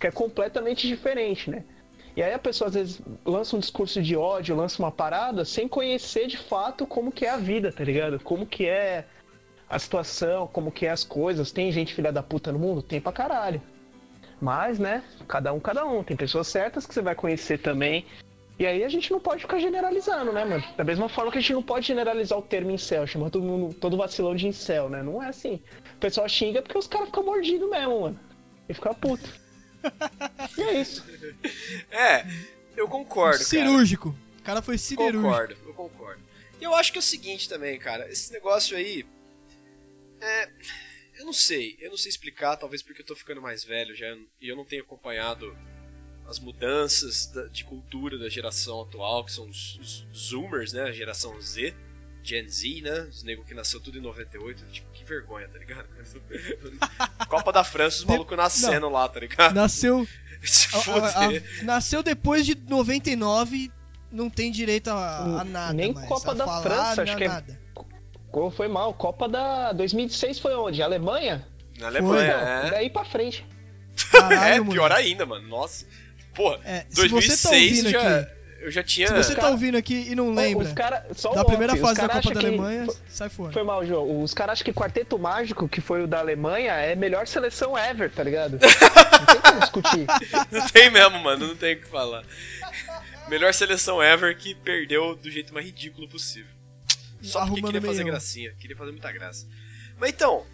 [0.00, 1.64] que é completamente diferente, né?
[2.16, 5.66] E aí a pessoa às vezes lança um discurso de ódio, lança uma parada sem
[5.66, 8.20] conhecer de fato como que é a vida, tá ligado?
[8.20, 9.04] Como que é
[9.68, 11.50] a situação, como que é as coisas.
[11.50, 12.82] Tem gente filha da puta no mundo?
[12.82, 13.60] Tem pra caralho.
[14.40, 16.04] Mas, né, cada um, cada um.
[16.04, 18.06] Tem pessoas certas que você vai conhecer também.
[18.56, 20.62] E aí a gente não pode ficar generalizando, né, mano?
[20.76, 23.74] Da mesma forma que a gente não pode generalizar o termo incel, chamar todo mundo,
[23.74, 25.02] todo vacilão de incel, né?
[25.02, 25.60] Não é assim.
[25.96, 28.20] O pessoal xinga porque os caras ficam mordidos mesmo, mano.
[28.68, 29.28] E fica puto.
[30.58, 31.02] E é isso.
[31.90, 32.26] é,
[32.76, 33.48] eu concordo, cara.
[33.48, 34.16] cirúrgico.
[34.38, 35.22] O cara foi cirúrgico.
[35.22, 36.22] Concordo, eu concordo.
[36.60, 39.04] E eu acho que é o seguinte também, cara, esse negócio aí.
[40.20, 40.48] É.
[41.18, 44.06] Eu não sei, eu não sei explicar, talvez porque eu tô ficando mais velho já
[44.40, 45.56] e eu não tenho acompanhado
[46.26, 50.82] as mudanças da- de cultura da geração atual, que são os, os Zoomers, né?
[50.82, 51.72] A geração Z,
[52.24, 53.00] Gen Z, né?
[53.10, 54.64] Os negros que nasceu tudo em 98.
[54.72, 55.86] Tipo, que vergonha, tá ligado?
[57.28, 59.54] Copa da França, os malucos nascendo lá, tá ligado?
[59.54, 60.06] Nasceu.
[60.42, 63.70] Se a- a- nasceu depois de 99,
[64.10, 65.72] não tem direito a, a nada.
[65.72, 67.60] Nem mais, Copa a da falar, França, acho não, que é- nada.
[68.30, 68.92] Como foi mal.
[68.94, 70.82] Copa da 2006 foi onde?
[70.82, 71.46] Alemanha?
[71.78, 72.70] Na Alemanha, Então, é.
[72.70, 73.46] daí pra frente.
[74.10, 74.72] Caralho, é, mano.
[74.72, 75.46] pior ainda, mano.
[75.48, 75.86] Nossa.
[76.34, 78.30] Porra, É, se você tá 2006 ouvindo já, aqui-
[78.64, 79.06] eu já tinha.
[79.08, 82.08] Se você tá ouvindo aqui e não lembra Os cara, só da primeira fase da
[82.08, 83.52] Copa da que- Alemanha, Foi, sai fora.
[83.52, 84.22] foi mal, João.
[84.22, 87.76] Os caras acham que Quarteto Mágico, que foi o da Alemanha, é a melhor seleção
[87.78, 88.58] ever, tá ligado?
[88.64, 90.06] Não tem como discutir.
[90.50, 91.48] Não tem mesmo, mano.
[91.48, 92.24] Não tem o que falar.
[93.28, 96.52] Melhor seleção ever que perdeu do jeito mais ridículo possível.
[97.22, 98.10] Só porque Arrumando queria fazer meião.
[98.10, 98.52] gracinha.
[98.60, 99.46] Queria fazer muita graça.
[99.98, 100.44] Mas então,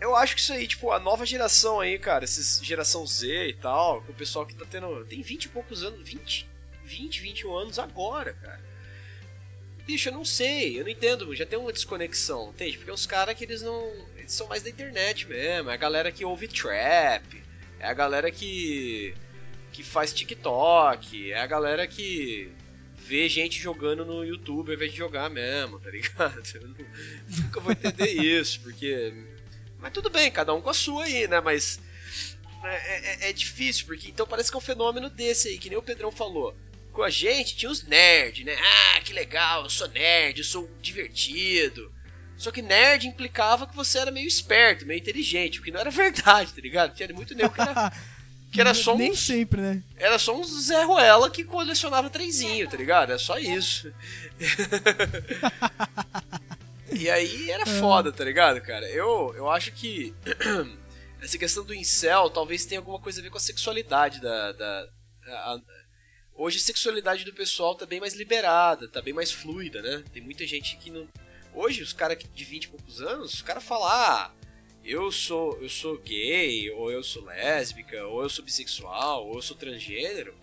[0.00, 3.54] eu acho que isso aí, tipo, a nova geração aí, cara, esses geração Z e
[3.54, 5.04] tal, que o pessoal que tá tendo.
[5.04, 6.48] Tem 20 e poucos anos, 20,
[6.86, 8.64] 20, 21 anos agora, cara.
[9.86, 12.76] Bicho, eu não sei, eu não entendo, já tem uma desconexão, entende?
[12.76, 13.92] Porque os caras que eles não.
[14.16, 17.42] Eles são mais da internet mesmo, é a galera que ouve trap,
[17.78, 19.14] é a galera que.
[19.72, 22.50] que faz TikTok, é a galera que
[22.96, 26.42] vê gente jogando no YouTube ao invés de jogar mesmo, tá ligado?
[26.56, 26.86] Eu nu-
[27.28, 29.14] nunca vou entender isso, porque.
[29.78, 31.40] Mas tudo bem, cada um com a sua aí, né?
[31.40, 31.78] Mas.
[32.64, 35.78] É, é- é difícil, porque então parece que é um fenômeno desse aí, que nem
[35.78, 36.56] o Pedrão falou.
[36.96, 38.56] Com a gente tinha os nerds, né?
[38.58, 41.92] Ah, que legal, eu sou nerd, eu sou divertido.
[42.38, 45.90] Só que nerd implicava que você era meio esperto, meio inteligente, o que não era
[45.92, 46.94] verdade, tá ligado?
[46.94, 47.92] Tinha muito nego que era,
[48.50, 49.82] que era só Nem um sempre, né?
[49.98, 53.12] era só um Zé Ruela que colecionava trenzinho, tá ligado?
[53.12, 53.92] É só isso.
[56.92, 58.88] e aí era foda, tá ligado, cara?
[58.88, 60.14] Eu, eu acho que
[61.20, 64.52] essa questão do incel talvez tenha alguma coisa a ver com a sexualidade da.
[64.52, 64.88] da
[65.26, 65.60] a-
[66.36, 70.04] hoje a sexualidade do pessoal tá bem mais liberada, tá bem mais fluida, né?
[70.12, 71.08] Tem muita gente que não.
[71.54, 74.30] Hoje, os caras de 20 e poucos anos, os caras falam, ah,
[74.84, 79.42] eu sou, eu sou gay, ou eu sou lésbica, ou eu sou bissexual, ou eu
[79.42, 80.34] sou transgênero.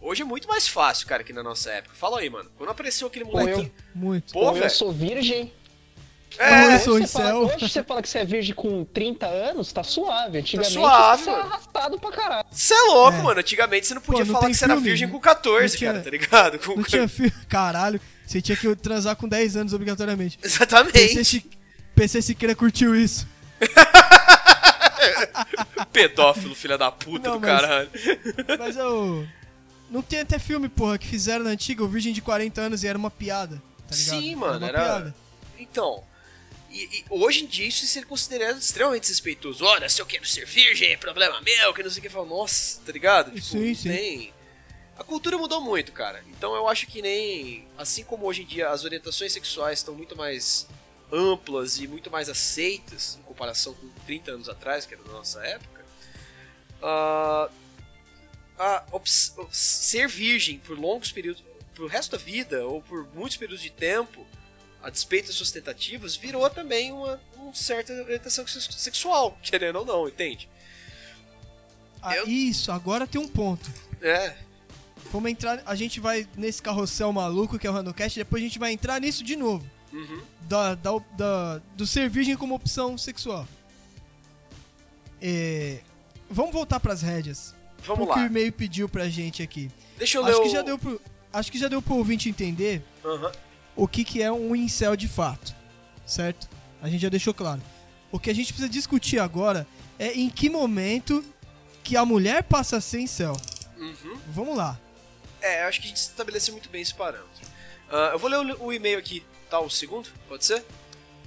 [0.00, 1.94] Hoje é muito mais fácil, cara, que na nossa época.
[1.94, 2.50] Fala aí, mano.
[2.56, 3.72] Quando apareceu aquele molequinho.
[3.94, 4.32] Muito.
[4.32, 5.52] Pô, Ou eu sou virgem.
[6.38, 7.22] É, hoje, você incel.
[7.22, 10.38] fala, hoje você fala que você é virgem com 30 anos, tá suave.
[10.38, 12.46] Antigamente suave, você é arrastado pra caralho.
[12.50, 13.22] Você é louco, É.
[13.22, 13.40] mano.
[13.40, 15.12] Antigamente você não podia Pô, não falar que você era filme, virgem né?
[15.12, 16.58] com 14, Não tinha- cara, tá ligado?
[16.58, 16.76] Com...
[16.76, 17.32] Não tinha filho.
[17.48, 20.38] Caralho, você tinha que transar com 10 anos obrigatoriamente.
[20.42, 21.24] Exatamente.
[21.24, 21.46] Chi-
[21.94, 23.26] PC Siqueira curtiu isso.
[25.92, 27.90] Pedófilo, filha da puta Não, do mas- caralho.
[28.58, 29.26] Mas eu.
[29.90, 32.88] Não tem até filme, porra, que fizeram na antiga, o Virgem de 40 anos e
[32.88, 33.62] era uma piada.
[33.88, 34.20] Tá ligado?
[34.20, 35.14] Sim, mano, uma era- piada.
[35.58, 36.02] Então,
[36.84, 39.64] e, e hoje em dia isso seria considerado extremamente desrespeitoso.
[39.64, 42.08] Olha, se eu quero ser virgem, é problema meu, que não sei o que.
[42.08, 43.30] Fala, nossa, tá ligado?
[43.30, 43.88] Tipo, Sim, sim.
[43.88, 44.34] tem-
[44.98, 46.24] A cultura mudou muito, cara.
[46.28, 47.66] Então eu acho que nem.
[47.76, 50.66] Assim como hoje em dia as orientações sexuais estão muito mais
[51.12, 55.40] amplas e muito mais aceitas em comparação com 30 anos atrás, que era da nossa
[55.44, 55.84] época.
[56.82, 57.48] ah,
[58.58, 58.82] a
[59.50, 64.26] ser virgem por longos períodos, pro resto da vida ou por muitos períodos de tempo,
[64.86, 69.84] a despeito das suas tentativas, virou também uma, uma certa orientação sex- sexual, querendo ou
[69.84, 70.48] não, entende?
[72.00, 73.68] Ah, Eu- Isso, agora tem um ponto.
[74.00, 74.36] É,
[75.12, 75.62] Vamos entrar.
[75.66, 79.00] A gente vai nesse carrossel maluco que é o Randocast, depois a gente vai entrar
[79.00, 79.64] nisso de novo.
[79.92, 83.46] uhum, Da, da, da- do ser virgem como opção sexual.
[85.22, 85.80] É,
[86.30, 87.54] vamos voltar pras rédeas.
[87.84, 88.26] vamos Porque o lá.
[88.28, 89.70] e-mail pediu pra gente aqui.
[89.98, 90.42] Deixa eu ler Acho o...
[90.44, 91.00] que já deu pro,
[91.32, 93.32] acho que já deu pro ouvinte entender Aham,
[93.76, 95.54] o que, que é um incel de fato,
[96.06, 96.48] certo?
[96.82, 97.60] A gente já deixou claro.
[98.10, 99.66] O que a gente precisa discutir agora
[99.98, 101.24] é em que momento
[101.84, 103.36] que a mulher passa a ser incel.
[103.76, 104.18] uhum.
[104.28, 104.78] Vamos lá.
[105.40, 107.28] É, eu acho que a gente estabeleceu muito bem esse parâmetro.
[107.90, 109.60] Ah, eu vou ler o, o e-mail aqui, tá?
[109.60, 110.64] O segundo, pode ser?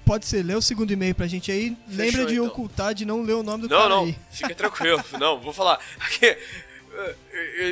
[0.05, 1.77] Pode ser, lê o segundo e-mail pra gente aí.
[1.87, 2.47] Lembra de então.
[2.47, 4.17] ocultar, de não ler o nome do Não, cara não, aí.
[4.31, 5.03] fica tranquilo.
[5.19, 5.79] não, vou falar.
[5.99, 6.35] Aqui,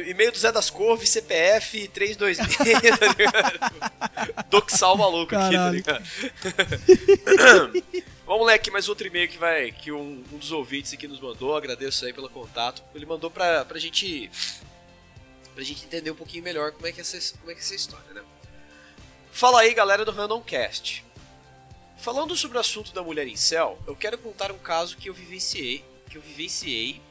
[0.07, 4.49] e-mail do Zé das Couves, CPF 326, tá ligado?
[4.49, 5.75] Doxal maluco aqui, tá Caralho.
[5.75, 6.03] ligado?
[8.25, 11.19] Vamos ler aqui mais outro e-mail que vai que um, um dos ouvintes aqui nos
[11.21, 12.83] mandou, agradeço aí pelo contato.
[12.93, 14.29] Ele mandou pra, pra gente
[15.55, 17.63] pra gente entender um pouquinho melhor como é que é essa, como é que é
[17.63, 18.21] essa história, né?
[19.31, 21.03] Fala aí, galera do Randomcast.
[21.97, 25.13] Falando sobre o assunto da mulher em céu, eu quero contar um caso que eu
[25.13, 27.01] vivenciei, que eu vivenciei.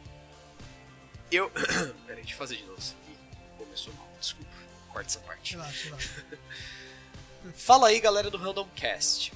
[1.31, 1.51] Eu,
[2.07, 3.19] peraí, deixa eu fazer de novo isso aqui.
[3.59, 4.51] Começou mal, desculpa.
[4.93, 5.53] Corta essa parte.
[5.53, 6.39] Relaxa, relaxa.
[7.55, 9.33] Fala aí, galera do Randomcast.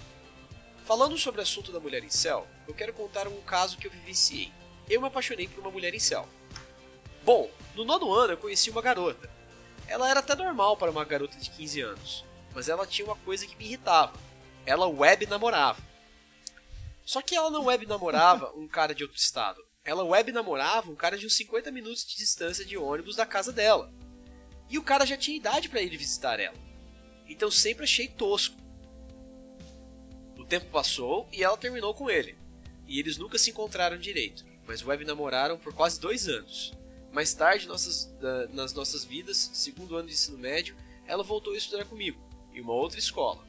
[0.84, 3.90] Falando sobre o assunto da mulher em céu, eu quero contar um caso que eu
[3.90, 4.52] vivenciei.
[4.88, 6.28] Eu me apaixonei por uma mulher em céu.
[7.22, 9.30] Bom, no nono ano eu conheci uma garota.
[9.86, 13.46] Ela era até normal para uma garota de 15 anos, mas ela tinha uma coisa
[13.46, 14.18] que me irritava.
[14.66, 15.80] Ela web namorava.
[17.04, 19.64] Só que ela não web namorava um cara de outro estado.
[19.84, 23.52] Ela web namorava um cara de uns 50 minutos de distância de ônibus da casa
[23.52, 23.92] dela.
[24.68, 26.56] E o cara já tinha idade para ir visitar ela.
[27.26, 28.56] Então sempre achei tosco.
[30.38, 32.36] O tempo passou e ela terminou com ele.
[32.86, 36.72] E eles nunca se encontraram direito, mas web namoraram por quase dois anos.
[37.12, 38.10] Mais tarde, nossas-
[38.52, 42.20] nas nossas vidas, segundo ano de ensino médio, ela voltou a estudar comigo,
[42.52, 43.44] em uma outra escola.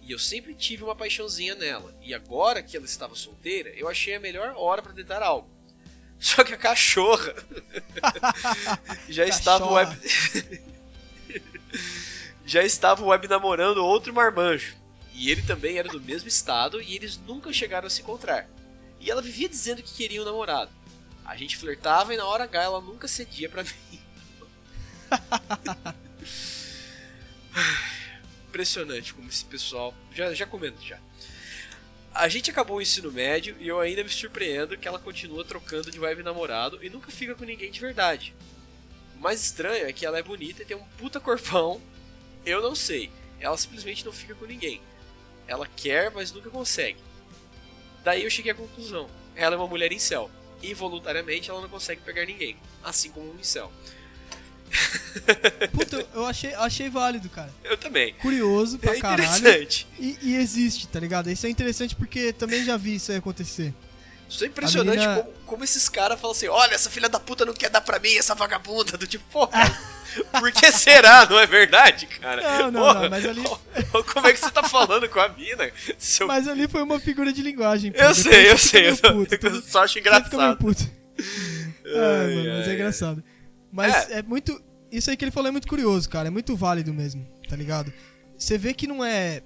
[0.00, 4.14] E eu sempre tive uma paixãozinha nela, e agora que ela estava solteira, eu achei
[4.14, 5.48] a melhor hora para tentar algo.
[6.22, 7.34] Só que a cachorra
[9.08, 9.98] já estava Cachorra.
[9.98, 10.62] web
[12.46, 14.76] já estava web namorando outro marmanjo.
[15.12, 18.48] E ele também era do mesmo estado e eles nunca chegaram a se encontrar.
[19.00, 20.70] E ela vivia dizendo que queria um namorado.
[21.24, 24.00] A gente flertava e na hora H ela nunca cedia pra mim.
[28.48, 29.92] Impressionante como esse pessoal.
[30.14, 30.98] Já, já comento já.
[32.14, 35.90] A gente acabou o ensino médio e eu ainda me surpreendo que ela continua trocando
[35.90, 38.34] de web namorado e nunca fica com ninguém de verdade.
[39.16, 41.80] O mais estranho é que ela é bonita e tem um puta corpão.
[42.44, 43.10] Eu não sei.
[43.40, 44.82] Ela simplesmente não fica com ninguém.
[45.48, 46.98] Ela quer, mas nunca consegue.
[48.04, 49.08] Daí eu cheguei à conclusão.
[49.34, 50.30] Ela é uma mulher incel.
[50.62, 52.58] E involuntariamente ela não consegue pegar ninguém.
[52.84, 53.72] Assim como um incel.
[55.72, 57.50] Puta, eu achei, achei válido, cara.
[57.64, 58.14] Eu também.
[58.14, 59.22] Curioso pra É caralho.
[59.24, 59.86] interessante.
[59.98, 61.30] E, e existe, tá ligado?
[61.30, 63.72] Isso é interessante porque também já vi isso aí acontecer.
[64.28, 67.44] Isso é impressionante menina- como, como esses caras falam assim: olha, essa filha da puta
[67.44, 68.96] não quer dar pra mim, essa vagabunda.
[68.96, 69.78] Do tipo, pô, cara,
[70.40, 71.26] por que será?
[71.26, 72.40] Não é verdade, cara?
[72.42, 73.42] Não, não, Porra, não, mas ali-
[74.14, 75.70] Como é que você tá falando com a mina?
[75.98, 76.26] Seu...
[76.26, 77.92] Mas ali foi uma figura de linguagem.
[77.92, 77.98] pô.
[78.00, 78.88] Eu sei, eu sei.
[78.88, 80.56] Eu só, puto, eu só acho você fica meio engraçado.
[80.58, 80.90] puto.
[81.84, 82.74] Ai, mano, mas é ai.
[82.74, 83.22] engraçado.
[83.72, 84.22] Mas é.
[84.22, 84.62] muito.
[84.90, 86.28] Isso aí que ele falou é muito curioso, cara.
[86.28, 87.90] É muito válido mesmo, tá ligado?
[88.36, 89.42] Você vê que não é.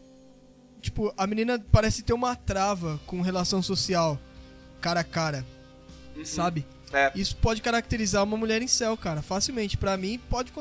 [0.83, 4.19] Tipo, a menina parece ter uma trava com relação social.
[4.81, 5.45] cara a cara,
[6.17, 6.25] Uhum.
[6.25, 6.67] sabe?
[6.93, 7.11] É.
[7.15, 9.77] Isso pode caracterizar uma mulher em céu, cara, facilmente.
[9.77, 10.53] Pra mim, pode,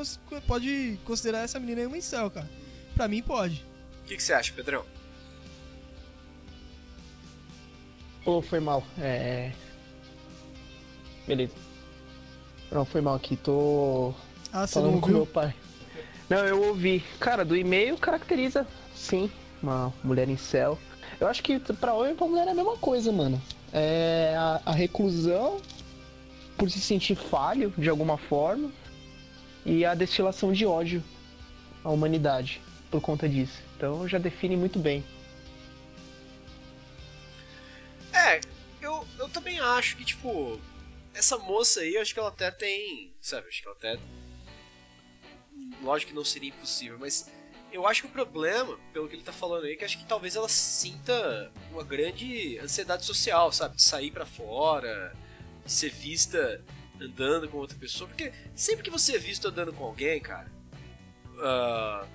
[0.46, 2.48] pode considerar essa menina aí uma em céu, cara.
[2.94, 3.64] Pra mim, pode.
[4.02, 4.84] O que, que você acha, Pedrão?
[8.24, 8.84] Ô, foi mal.
[8.98, 9.52] É.
[11.26, 11.54] Beleza.
[12.70, 14.12] Não, foi mal aqui, tô
[14.52, 15.32] Ah, você falando não com meu ouviu?
[15.32, 15.54] pai.
[16.28, 17.04] Não, eu ouvi.
[17.20, 19.30] Cara, do e-mail caracteriza, sim,
[19.62, 20.78] uma mulher em céu.
[21.20, 23.40] Eu acho que pra homem e pra mulher é a mesma coisa, mano.
[23.72, 25.60] É a, a reclusão
[26.56, 28.70] por se sentir falho de alguma forma
[29.64, 31.02] e a destilação de ódio
[31.84, 33.58] à humanidade por conta disso.
[33.76, 35.04] Então já define muito bem.
[38.12, 38.40] É,
[38.80, 40.58] eu, eu também acho que, tipo,
[41.16, 43.14] essa moça aí, eu acho que ela até tem.
[43.20, 43.98] Sabe, acho que ela até.
[45.82, 47.30] Lógico que não seria impossível, mas
[47.72, 50.04] eu acho que o problema, pelo que ele tá falando aí, é que acho que
[50.06, 53.76] talvez ela sinta uma grande ansiedade social, sabe?
[53.76, 55.14] De sair pra fora,
[55.64, 56.62] de ser vista
[57.00, 58.08] andando com outra pessoa.
[58.08, 60.50] Porque sempre que você é visto andando com alguém, cara,
[61.38, 62.06] ah,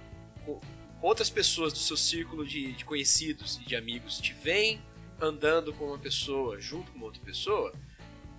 [0.45, 0.59] com
[1.01, 4.81] outras pessoas do seu círculo de, de conhecidos e de amigos te veem
[5.19, 7.73] andando com uma pessoa junto com outra pessoa,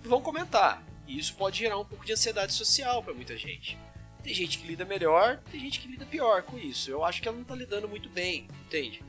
[0.03, 0.83] vão comentar.
[1.07, 3.77] E isso pode gerar um pouco de ansiedade social pra muita gente.
[4.23, 6.89] Tem gente que lida melhor, tem gente que lida pior com isso.
[6.89, 9.03] Eu acho que ela não tá lidando muito bem, entende?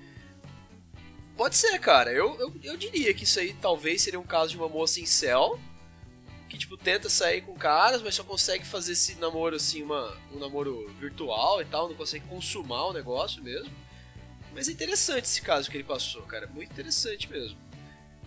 [1.37, 2.12] Pode ser, cara.
[2.12, 5.07] Eu, eu, eu diria que isso aí talvez seria um caso de uma moça em
[5.07, 5.59] céu
[6.48, 10.38] que, tipo, tenta sair com caras, mas só consegue fazer esse namoro, assim, uma, um
[10.38, 13.72] namoro virtual e tal, não consegue consumar o negócio mesmo.
[14.54, 16.46] Mas é interessante esse caso que ele passou, cara.
[16.46, 17.59] Muito interessante mesmo.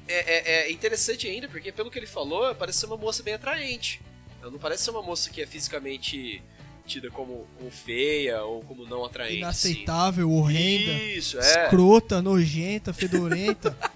[0.08, 3.34] É, é, é interessante ainda porque, pelo que ele falou, parece ser uma moça bem
[3.34, 4.02] atraente.
[4.41, 6.41] Ela não parece ser uma moça que é fisicamente
[6.86, 9.43] tida como, como feia ou como não atraente.
[9.43, 9.70] assim.
[9.70, 11.63] Inaceitável, horrenda, Isso, é.
[11.65, 13.76] escrota, nojenta, fedorenta.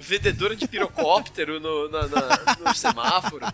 [0.00, 3.46] Vendedora de pirocóptero no, na- na- no semáforo.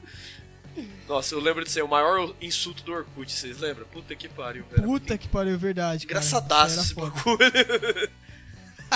[1.09, 3.87] Nossa, eu lembro disso aí, o maior insulto do Orkut, vocês lembram?
[3.87, 4.83] Puta que pariu, velho.
[4.85, 6.07] Puta que pariu, verdade.
[6.07, 6.21] cara.
[6.21, 7.11] Engraçadaço esse foda.
[7.11, 8.11] bagulho.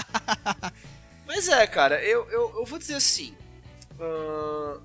[1.27, 3.35] Mas é, cara, eu, eu, eu vou dizer assim.
[4.01, 4.81] ahn,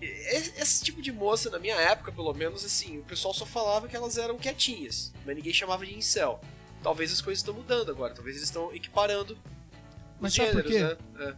[0.00, 3.88] e- esse tipo de moça, na minha época, pelo menos, assim, o pessoal só falava
[3.88, 6.40] que elas eram quietinhas, mas ninguém chamava de incel.
[6.82, 9.38] Talvez as coisas estão mudando agora, talvez eles estão equiparando
[10.20, 11.18] Mas os sabe por gêneros, quê?
[11.18, 11.36] né?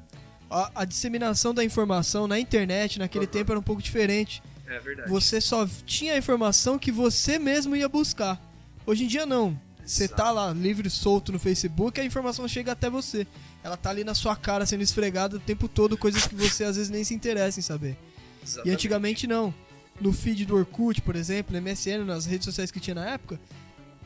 [0.50, 3.30] A, a disseminação da informação na internet naquele Uhum.
[3.30, 4.42] tempo era um pouco diferente.
[4.66, 5.10] É, é verdade.
[5.10, 8.40] Você só tinha a informação que você mesmo ia buscar.
[8.86, 9.58] Hoje em dia não.
[9.84, 13.26] Você tá lá livre, solto no Facebook, a informação chega até você.
[13.62, 16.76] Ela tá ali na sua cara sendo esfregada o tempo todo, coisas que você às
[16.76, 17.96] vezes nem se interessa em saber.
[18.40, 18.74] E Exatamente.
[18.74, 19.54] antigamente não.
[20.00, 23.38] No feed do Orkut, por exemplo, no MSN, nas redes sociais que tinha na época,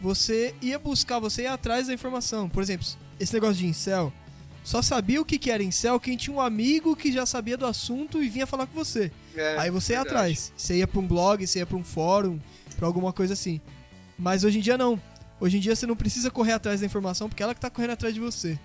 [0.00, 2.48] você ia buscar, você ia atrás da informação.
[2.48, 2.86] Por exemplo,
[3.18, 4.12] esse negócio de incel,
[4.62, 7.66] só sabia o que que era incel quem tinha um amigo que já sabia do
[7.66, 9.10] assunto e vinha falar com você.
[9.34, 10.16] É, Aí você ia verdade.
[10.18, 10.52] atrás.
[10.56, 12.38] Você ia pra um blog, você ia pra um fórum,
[12.76, 13.60] pra alguma coisa assim.
[14.18, 15.00] Mas hoje em dia não.
[15.40, 17.92] Hoje em dia você não precisa correr atrás da informação porque ela que tá correndo
[17.92, 18.59] atrás de você.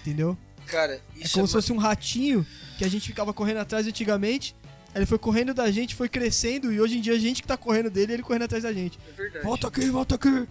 [0.00, 0.36] Entendeu?
[0.66, 3.86] Cara, É isso como é se fosse um ratinho que a gente ficava correndo atrás
[3.86, 4.54] antigamente.
[4.94, 7.56] Ele foi correndo da gente, foi crescendo e hoje em dia a gente que tá
[7.56, 8.98] correndo dele e ele correndo atrás da gente.
[9.08, 9.44] É verdade.
[9.44, 10.48] Volta aqui, volta aqui.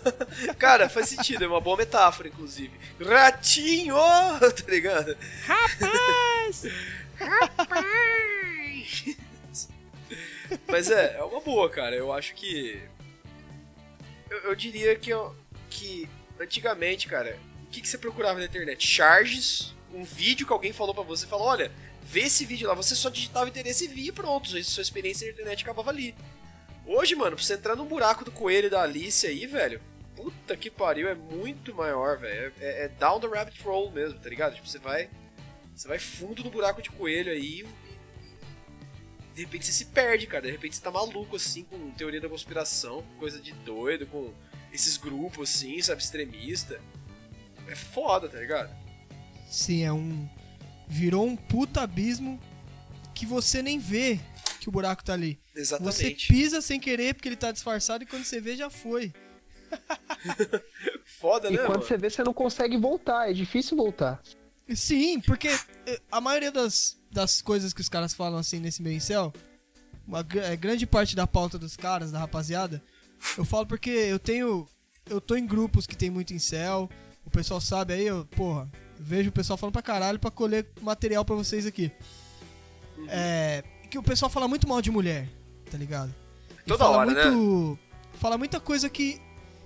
[0.58, 2.72] Cara, faz sentido, é uma boa metáfora, inclusive.
[3.00, 3.96] Ratinho!
[4.40, 5.16] Tá ligado?
[5.44, 6.62] Rapaz!
[10.66, 11.94] Mas é, é uma boa, cara.
[11.94, 12.80] Eu acho que.
[14.30, 15.34] Eu, eu diria que, eu-
[15.68, 16.08] que
[16.40, 18.86] antigamente, cara, o que, que você procurava na internet?
[18.86, 21.70] Charges, um vídeo que alguém falou pra você, falou, olha,
[22.02, 25.62] vê esse vídeo lá, você só digitava interesse e via pronto, sua- experiência na internet
[25.62, 26.14] acabava ali.
[26.86, 29.80] Hoje, mano, pra você entrar num buraco do coelho da Alice aí, velho,
[30.16, 32.52] puta que pariu, é muito maior, velho.
[32.60, 34.54] É, é down the rabbit hole mesmo, tá ligado?
[34.54, 35.08] Tipo, você vai.
[35.76, 37.66] Você vai fundo no buraco de coelho aí.
[39.40, 40.42] De repente você se perde, cara.
[40.42, 44.34] De repente você tá maluco, assim, com teoria da conspiração, com coisa de doido, com
[44.70, 46.78] esses grupos, assim, sabe, extremista.
[47.66, 48.70] É foda, tá ligado?
[49.50, 50.28] Sim, é um.
[50.86, 52.38] Virou um puta abismo
[53.14, 54.20] que você nem vê
[54.60, 55.40] que o buraco tá ali.
[55.54, 56.28] Você Exatamente.
[56.28, 59.10] pisa sem querer porque ele tá disfarçado e quando você vê já foi.
[61.18, 61.82] Foda, E né, quando mano?
[61.82, 64.20] você vê, você não consegue voltar, é difícil voltar.
[64.74, 65.48] Sim, porque
[65.86, 69.32] eh, a maioria das, das coisas que os caras falam assim nesse meio céu,
[70.06, 72.82] uma eh, grande parte da pauta dos caras, da rapaziada,
[73.36, 74.66] eu falo porque eu tenho.
[75.08, 76.88] Eu tô em grupos que tem muito incel,
[77.24, 80.68] o pessoal sabe aí, eu, porra, eu vejo o pessoal falando pra caralho pra colher
[80.80, 81.90] material pra vocês aqui.
[82.96, 83.06] Uhum.
[83.08, 83.64] É.
[83.90, 85.28] Que o pessoal fala muito mal de mulher,
[85.68, 86.14] tá ligado?
[86.64, 87.30] E Toda fala hora, né?
[87.30, 87.78] muito,
[88.14, 89.20] Fala muita coisa que,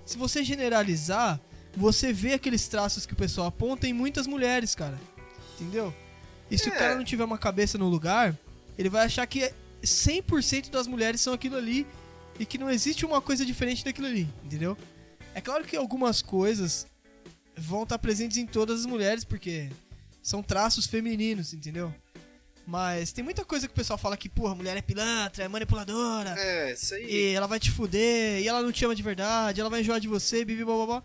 [0.07, 1.39] se você generalizar,
[1.77, 4.99] você vê aqueles traços que o pessoal aponta em muitas mulheres, cara.
[5.61, 5.93] entendeu?
[6.55, 6.73] E se É.
[6.73, 8.37] o cara não tiver uma cabeça no lugar,
[8.79, 9.53] ele vai achar que
[9.83, 11.87] 100% das mulheres são aquilo ali
[12.39, 14.77] e que não existe uma coisa diferente daquilo ali, entendeu?
[15.35, 16.87] É claro que algumas coisas
[17.57, 19.71] vão estar presentes em todas as mulheres, porque
[20.23, 21.95] são traços femininos, entendeu?
[22.67, 26.35] Mas tem muita coisa que o pessoal fala que, porra, mulher é pilantra, é manipuladora,
[26.39, 27.05] É, isso aí.
[27.05, 30.01] e ela vai te fuder, e ela não te ama de verdade, ela vai enjoar
[30.01, 31.03] de você, bibi, blá, blá, blá.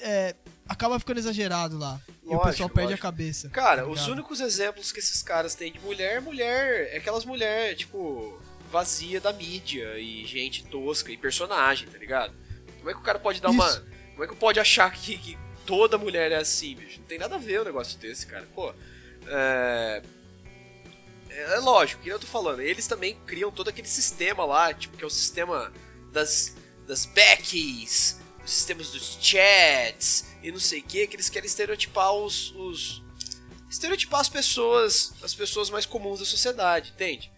[0.00, 0.34] É,
[0.68, 2.00] acaba ficando exagerado lá.
[2.08, 3.06] e o Lógico, pessoal perde lógico.
[3.06, 3.48] a cabeça.
[3.50, 7.74] Cara, tá os únicos exemplos que esses caras têm de mulher, mulher, é aquelas mulher,
[7.76, 8.40] tipo,
[8.70, 12.32] vazia da mídia e gente tosca e personagem, tá ligado?
[12.78, 13.68] Como é que o cara pode dar uma.
[13.68, 13.84] Isso.
[14.12, 17.00] Como é que pode achar que, que toda mulher é assim, bicho?
[17.00, 18.46] Não tem nada a ver o negócio desse, cara.
[18.54, 18.72] Pô,
[19.26, 20.02] é.
[21.30, 25.02] É lógico, que eu tô falando, eles também criam todo aquele sistema lá, tipo, que
[25.02, 25.72] é o sistema
[26.12, 26.54] das,
[26.86, 32.12] das Beckys, os sistemas dos chats e não sei o que, que eles querem estereotipar
[32.12, 33.02] os, os.
[33.70, 35.12] estereotipar as pessoas.
[35.22, 37.32] as pessoas mais comuns da sociedade, entende?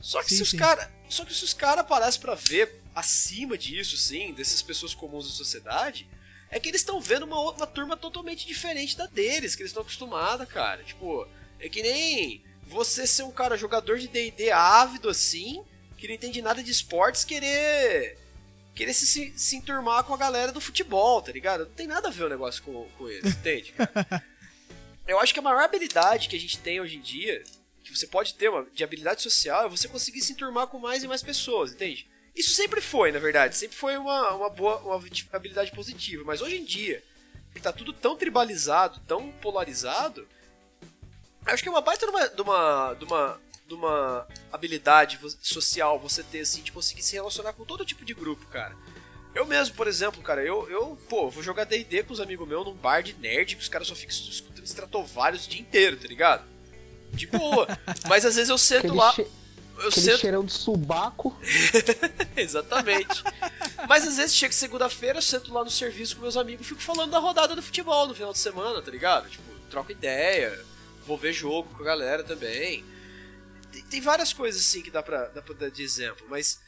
[0.00, 0.56] Só que Sim, se os sim.
[0.58, 0.92] cara.
[1.08, 5.32] Só que se os caras parassem pra ver acima disso, sim, dessas pessoas comuns da
[5.34, 6.08] sociedade,
[6.50, 9.70] é que eles estão vendo uma, outra- uma turma totalmente diferente da deles, que eles
[9.70, 10.82] estão acostumados, cara.
[10.84, 11.26] Tipo,
[11.58, 15.62] é que nem você ser um cara jogador de D&D ávido assim,
[15.98, 18.18] que não entende nada de esportes, querer
[18.74, 21.64] querer se, se, se enturmar com a galera do futebol, tá ligado?
[21.64, 23.72] Não tem nada a ver o negócio com, com eles, entende?
[23.72, 24.24] cara?
[25.06, 27.44] Eu acho que a maior habilidade que a gente tem hoje em dia,
[27.82, 31.04] que você pode ter uma, de habilidade social, é você conseguir se enturmar com mais
[31.04, 32.08] e mais pessoas, entende?
[32.34, 35.00] Isso sempre foi, na verdade, sempre foi uma, uma boa uma
[35.32, 37.02] habilidade positiva, mas hoje em dia,
[37.54, 40.26] que tá tudo tão tribalizado, tão polarizado,
[41.46, 45.98] acho que é uma baita de uma, de uma, de uma, de uma habilidade social
[45.98, 48.76] você ter, assim, de conseguir se relacionar com todo tipo de grupo, cara.
[49.34, 52.64] Eu mesmo, por exemplo, cara, eu, eu pô, vou jogar D&D com os amigos meus
[52.64, 56.06] num bar de nerd que os caras só ficam escutando Stratovarius o dia inteiro, tá
[56.06, 56.44] ligado?
[57.12, 57.66] De boa.
[58.08, 60.20] Mas às vezes eu sento Aquele, lá, che- eu aquele sento...
[60.20, 61.36] cheirão de subaco.
[62.36, 63.24] Exatamente.
[63.88, 66.80] Mas às vezes chega segunda-feira, eu sento lá no serviço com meus amigos e fico
[66.80, 69.28] falando da rodada do futebol no final de semana, tá ligado?
[69.28, 70.56] Tipo, troco ideia,
[71.06, 72.84] vou ver jogo com a galera também.
[73.74, 76.60] Tem, tem várias coisas assim que dá pra, dar de exemplo, mas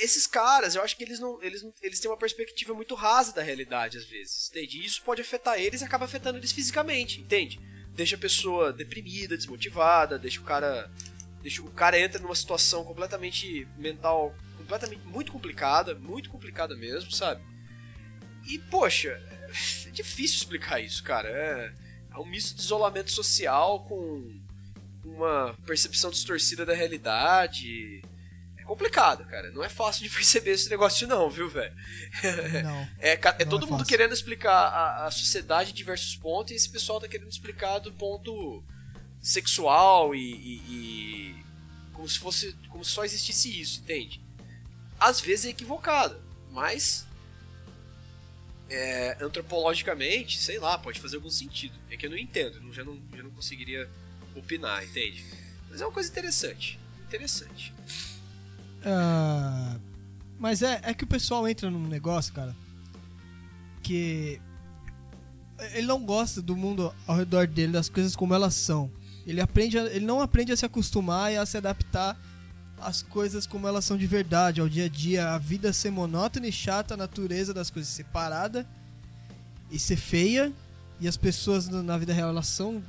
[0.00, 3.34] esses caras, eu acho que eles não, eles não, eles têm uma perspectiva muito rasa
[3.34, 4.78] da realidade às vezes, entende?
[4.78, 7.60] E isso pode afetar eles e acaba afetando eles fisicamente, entende?
[7.90, 10.90] Deixa a pessoa deprimida, desmotivada, deixa o cara
[11.42, 17.42] deixa o cara entra numa situação completamente mental, completamente muito complicada, muito complicada mesmo, sabe?
[18.48, 19.10] E poxa,
[19.86, 21.28] é difícil explicar isso, cara.
[21.28, 21.74] É,
[22.10, 24.45] é um misto de isolamento social com
[25.16, 28.02] uma percepção distorcida da realidade.
[28.58, 29.50] É complicado, cara.
[29.52, 31.74] Não é fácil de perceber esse negócio, não, viu, velho?
[32.62, 32.88] Não.
[32.98, 33.86] É, é Não todo é mundo fácil.
[33.86, 37.92] querendo explicar a, a sociedade de diversos pontos e esse pessoal tá querendo explicar do
[37.92, 38.62] ponto
[39.20, 41.44] sexual e, e- e
[41.92, 44.20] como se fosse como se só existisse isso, entende?
[45.00, 46.20] Às vezes é equivocado,
[46.52, 47.06] mas
[48.68, 51.78] é, antropologicamente, sei lá, pode fazer algum sentido.
[51.90, 53.88] É que eu não entendo, eu já não, já não conseguiria
[54.36, 55.24] opinar, entende?
[55.70, 57.72] Mas é uma coisa interessante, interessante.
[58.84, 59.76] Ah,
[60.38, 62.54] mas é, é que o pessoal entra num negócio, cara,
[63.82, 64.40] que
[65.72, 68.90] ele não gosta do mundo ao redor dele, das coisas como elas são.
[69.26, 72.16] Ele aprende, a- ele não aprende a se acostumar e a se adaptar
[72.78, 76.46] às coisas como elas são de verdade, ao dia a dia, a vida ser monótona
[76.46, 78.66] e chata, a natureza das coisas ser parada
[79.70, 80.52] e ser feia,
[81.00, 82.82] e as pessoas na vida real elas são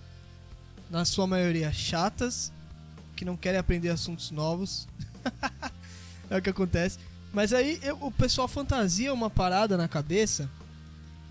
[0.89, 2.51] na sua maioria chatas,
[3.15, 4.87] que não querem aprender assuntos novos.
[6.29, 6.99] é o que acontece.
[7.33, 10.49] Mas aí eu- o pessoal fantasia uma parada na cabeça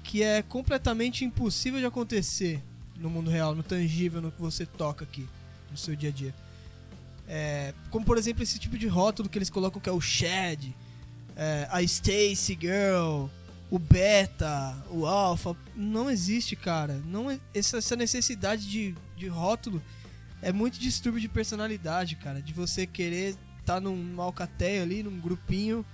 [0.03, 2.63] que é completamente impossível de acontecer
[2.97, 5.27] no mundo real, no tangível, no que você toca aqui,
[5.71, 6.35] no seu dia a dia.
[7.29, 10.75] É, como por exemplo esse tipo de rótulo que eles colocam que é o Shed,
[11.35, 13.27] é, a Stacy Girl,
[13.71, 15.57] o Beta, o Alpha.
[15.75, 17.01] Não existe, cara.
[17.07, 19.83] Não é- essa, essa necessidade de, de rótulo
[20.43, 22.41] é muito distúrbio de personalidade, cara.
[22.41, 25.85] De você querer estar num alcateio ali, num grupinho,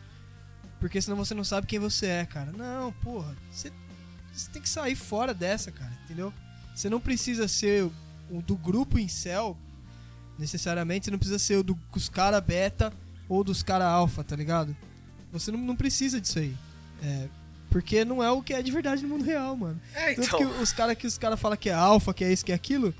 [0.79, 2.53] porque senão você não sabe quem você é, cara.
[2.53, 3.35] Não, porra.
[3.51, 3.73] Você,
[4.33, 6.33] você tem que sair fora dessa, cara, entendeu?
[6.75, 7.93] Você não precisa ser o,
[8.31, 9.57] o do grupo em céu,
[10.39, 11.05] necessariamente.
[11.07, 12.93] Você não precisa ser o do- dos cara beta
[13.29, 14.77] ou dos cara alfa, tá ligado?
[15.33, 16.55] Você não, não precisa disso aí.
[17.03, 17.29] É,
[17.73, 19.81] porque não é o que é de verdade no mundo real, mano.
[19.95, 20.39] É, Tanto então.
[20.39, 22.55] que os caras que os cara falam que é alfa, que é isso, que é
[22.55, 22.95] aquilo,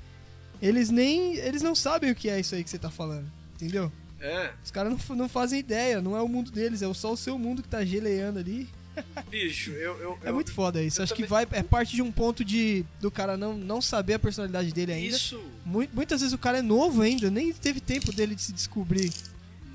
[0.61, 1.35] eles nem.
[1.37, 3.31] Eles não sabem o que é isso aí que você tá falando.
[3.55, 3.91] Entendeu?
[4.19, 4.51] É.
[4.63, 7.37] Os caras não, não fazem ideia, não é o mundo deles, é só o seu
[7.37, 8.67] mundo que tá geleando ali.
[9.29, 9.97] Bicho, eu.
[9.99, 11.01] eu É eu- muito foda isso.
[11.01, 11.59] Acho que também- vai.
[11.59, 15.15] É parte de um ponto de do cara não, não saber a personalidade dele ainda.
[15.15, 15.41] Isso.
[15.65, 19.11] Mu- Muitas vezes o cara é novo ainda, nem teve tempo dele de se descobrir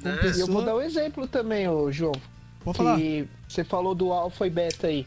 [0.02, 0.20] como Né?
[0.22, 0.46] E eu pessoa.
[0.46, 2.14] vou dar um exemplo também, ô João.
[2.64, 2.96] Pode falar.
[2.98, 5.06] que você falou do alfa e beta aí.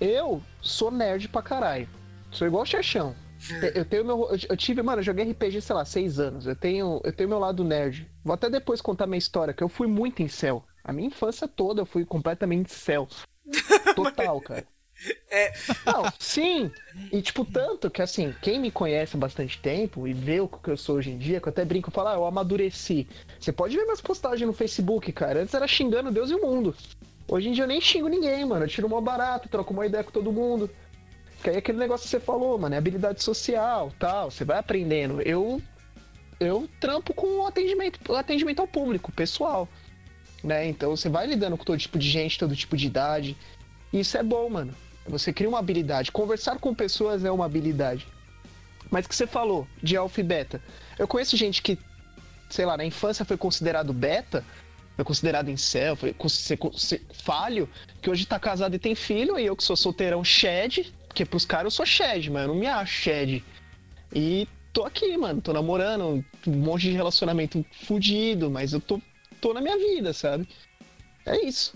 [0.00, 1.88] Eu sou nerd pra caralho.
[2.30, 3.14] Sou igual o Xerxão.
[3.38, 4.28] Te- Eu tenho meu.
[4.30, 6.46] eu- Eu tive, mano, eu joguei RPG, sei lá, seis anos.
[6.46, 8.10] Eu tenho, eu tenho meu lado nerd.
[8.24, 10.64] Vou até depois contar minha história, que eu fui muito em céu.
[10.82, 13.08] A minha infância toda eu fui completamente céu.
[13.94, 14.66] Total, cara.
[15.30, 15.52] É.
[15.84, 16.70] Não, sim.
[17.12, 20.70] E tipo, tanto que assim, quem me conhece há bastante tempo e vê o que
[20.70, 23.06] eu sou hoje em dia, que eu até brinco e falo, ah, eu amadureci.
[23.38, 25.42] Você pode ver minhas postagens no Facebook, cara.
[25.42, 26.74] Antes era xingando Deus e o mundo.
[27.26, 28.64] Hoje em dia eu nem xingo ninguém, mano.
[28.64, 30.70] Eu tiro uma barato, troco uma ideia com todo mundo.
[31.42, 34.58] Que aí é aquele negócio que você falou, mano, é habilidade social, tal, você vai
[34.58, 35.20] aprendendo.
[35.22, 35.60] Eu
[36.40, 39.68] eu trampo com o atendimento, o atendimento ao público, pessoal,
[40.42, 40.66] né?
[40.66, 43.36] Então você vai lidando com todo tipo de gente, todo tipo de idade.
[43.92, 44.74] Isso é bom, mano.
[45.06, 46.10] Você cria uma habilidade.
[46.10, 48.06] Conversar com pessoas é uma habilidade.
[48.90, 50.62] Mas que você falou de alfa e beta.
[50.98, 51.78] Eu conheço gente que,
[52.48, 54.44] sei lá, na infância foi considerado beta,
[54.96, 55.48] foi considerado
[55.96, 57.68] foi ser con- ser falho,
[58.00, 61.44] que hoje tá casado e tem filho, e eu que sou solteirão shed, porque pros
[61.44, 63.44] caras eu sou shed, mas eu não me acho shed.
[64.14, 69.00] E tô aqui, mano, tô namorando, um monte de relacionamento fudido, mas eu tô,
[69.40, 70.48] tô na minha vida, sabe?
[71.26, 71.74] É isso.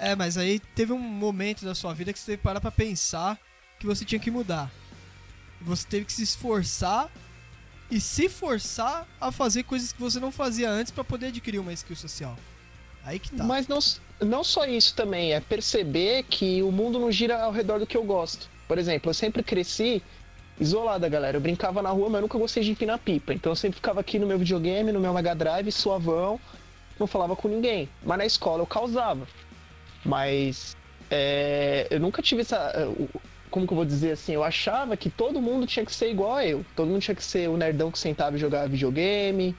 [0.00, 2.70] É, mas aí teve um momento da sua vida que você teve que parar pra
[2.70, 3.38] pensar
[3.78, 4.70] que você tinha que mudar.
[5.60, 7.10] Você teve que se esforçar
[7.90, 11.72] e se forçar a fazer coisas que você não fazia antes pra poder adquirir uma
[11.74, 12.34] skill social.
[13.04, 13.44] Aí que tá.
[13.44, 13.78] Mas não,
[14.20, 17.96] não só isso também, é perceber que o mundo não gira ao redor do que
[17.96, 18.48] eu gosto.
[18.66, 20.02] Por exemplo, eu sempre cresci
[20.58, 21.36] isolada, galera.
[21.36, 23.34] Eu brincava na rua, mas eu nunca gostei de empinar pipa.
[23.34, 26.40] Então eu sempre ficava aqui no meu videogame, no meu Mega Drive, suavão,
[26.98, 27.86] não falava com ninguém.
[28.02, 29.26] Mas na escola eu causava.
[30.04, 30.76] Mas
[31.10, 32.72] é, eu nunca tive essa.
[33.50, 34.32] Como que eu vou dizer assim?
[34.32, 36.64] Eu achava que todo mundo tinha que ser igual a eu.
[36.76, 39.56] Todo mundo tinha que ser o nerdão que sentava e jogava videogame,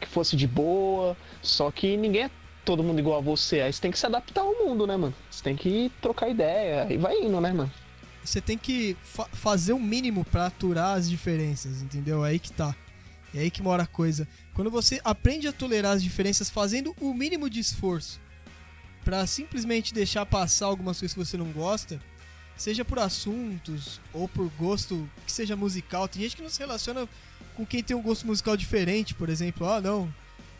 [0.00, 1.16] que fosse de boa.
[1.40, 2.30] Só que ninguém é
[2.64, 3.60] todo mundo igual a você.
[3.60, 5.14] Aí você tem que se adaptar ao mundo, né, mano?
[5.30, 6.92] Você tem que trocar ideia.
[6.92, 7.70] E vai indo, né, mano?
[8.24, 12.24] Você tem que fa- fazer o mínimo pra aturar as diferenças, entendeu?
[12.26, 12.74] É aí que tá.
[13.32, 14.26] É aí que mora a coisa.
[14.52, 18.20] Quando você aprende a tolerar as diferenças fazendo o mínimo de esforço
[19.08, 21.98] pra simplesmente deixar passar algumas coisas que você não gosta,
[22.58, 26.06] seja por assuntos ou por gosto que seja musical.
[26.06, 27.08] Tem gente que não se relaciona
[27.56, 29.66] com quem tem um gosto musical diferente, por exemplo.
[29.66, 30.12] Ah, não.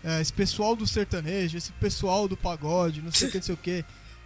[0.03, 3.55] é, esse pessoal do sertanejo, esse pessoal do pagode, não sei o que, não sei
[3.55, 3.85] o que.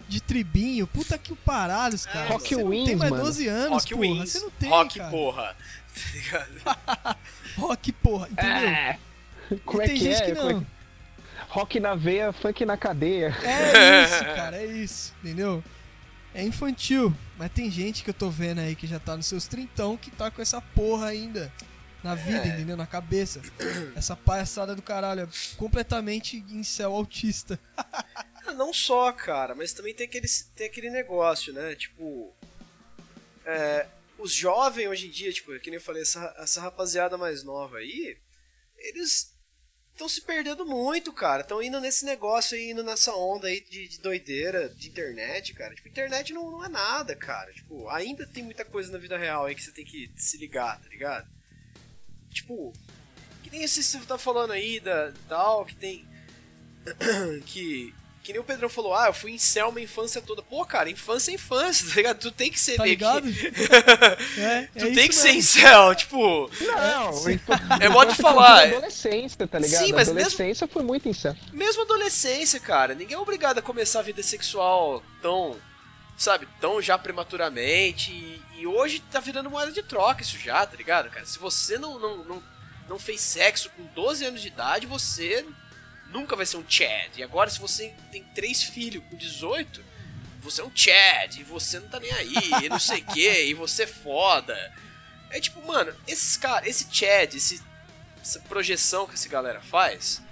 [0.09, 2.29] De tribinho, puta que o paralhos, cara.
[2.29, 3.25] Rock Você não tem Wings, mais mano.
[3.25, 4.07] 12 anos, Rock porra.
[4.07, 4.31] Wins.
[4.31, 5.11] Você não tem, rock, cara.
[5.11, 5.57] porra.
[5.95, 7.19] Tá ligado?
[7.59, 8.29] Rock, porra.
[8.31, 8.69] Entendeu?
[8.69, 8.99] É.
[9.65, 10.27] Como E é tem que gente é?
[10.27, 10.67] que Como é não.
[11.53, 13.35] Rock na veia, funk na cadeia.
[13.45, 15.63] É isso, cara, é isso, entendeu?
[16.35, 19.47] É infantil, mas tem gente que eu tô vendo aí que já tá nos seus
[19.47, 21.53] trintão que tá com essa porra ainda
[22.03, 22.49] na vida, É.
[22.49, 22.75] entendeu?
[22.75, 23.43] Na cabeça.
[23.95, 25.29] Essa palhaçada do caralho, é
[25.59, 27.61] completamente em céu autista.
[28.57, 30.27] Não só, cara, mas também tem aquele,
[30.57, 31.75] tem aquele negócio, né?
[31.75, 32.33] Tipo.
[33.45, 33.87] é,
[34.19, 37.77] os jovens hoje em dia, tipo, que nem eu falei, essa, essa rapaziada mais nova
[37.79, 38.17] aí,
[38.79, 39.32] eles
[39.93, 41.43] estão se perdendo muito, cara.
[41.43, 45.75] Estão indo nesse negócio aí, indo nessa onda aí de, de doideira de internet, cara.
[45.75, 47.53] Tipo, internet não, não é nada, cara.
[47.53, 50.81] Tipo, ainda tem muita coisa na vida real aí que você tem que se ligar,
[50.81, 51.29] tá ligado?
[52.31, 52.73] Tipo,
[53.43, 56.07] que nem esse que você tá falando aí da tal, que tem.
[57.47, 57.95] que.
[58.23, 60.43] Que nem o Pedrão falou, ah, eu fui em céu minha infância toda.
[60.43, 62.19] Pô, cara, infância é infância, tá ligado?
[62.21, 63.23] Tu tem que ser Tá meio ligado?
[63.33, 63.53] que.
[64.41, 65.61] É, tu é tem que isso ser em mesmo.
[65.61, 66.51] céu, tipo.
[66.61, 67.11] Não,
[67.81, 68.69] É modo de falar.
[68.69, 69.85] Adolescência, tá ligado?
[69.85, 71.39] Sim, mas mesmo- Adolescência foi muito incerto.
[71.53, 75.57] Mesmo adolescência, cara, ninguém é obrigado a começar a vida sexual tão,
[76.17, 78.13] sabe, tão já prematuramente.
[78.13, 81.27] E, e hoje tá virando moeda de troca isso já, tá ligado, cara?
[81.27, 82.43] Se você não, não, não,
[82.89, 85.45] não fez sexo com 12 anos de idade, você
[86.13, 87.17] nunca vai ser um Chad.
[87.17, 89.83] E agora, se você tem três filhos com 18,
[90.41, 92.35] você é um Chad, e você não tá nem aí,
[92.65, 94.57] e não sei o que, e você é foda.
[95.31, 97.63] É tipo, mano, esses caras, esse Chad, esse,
[98.21, 100.23] essa projeção que essa galera faz.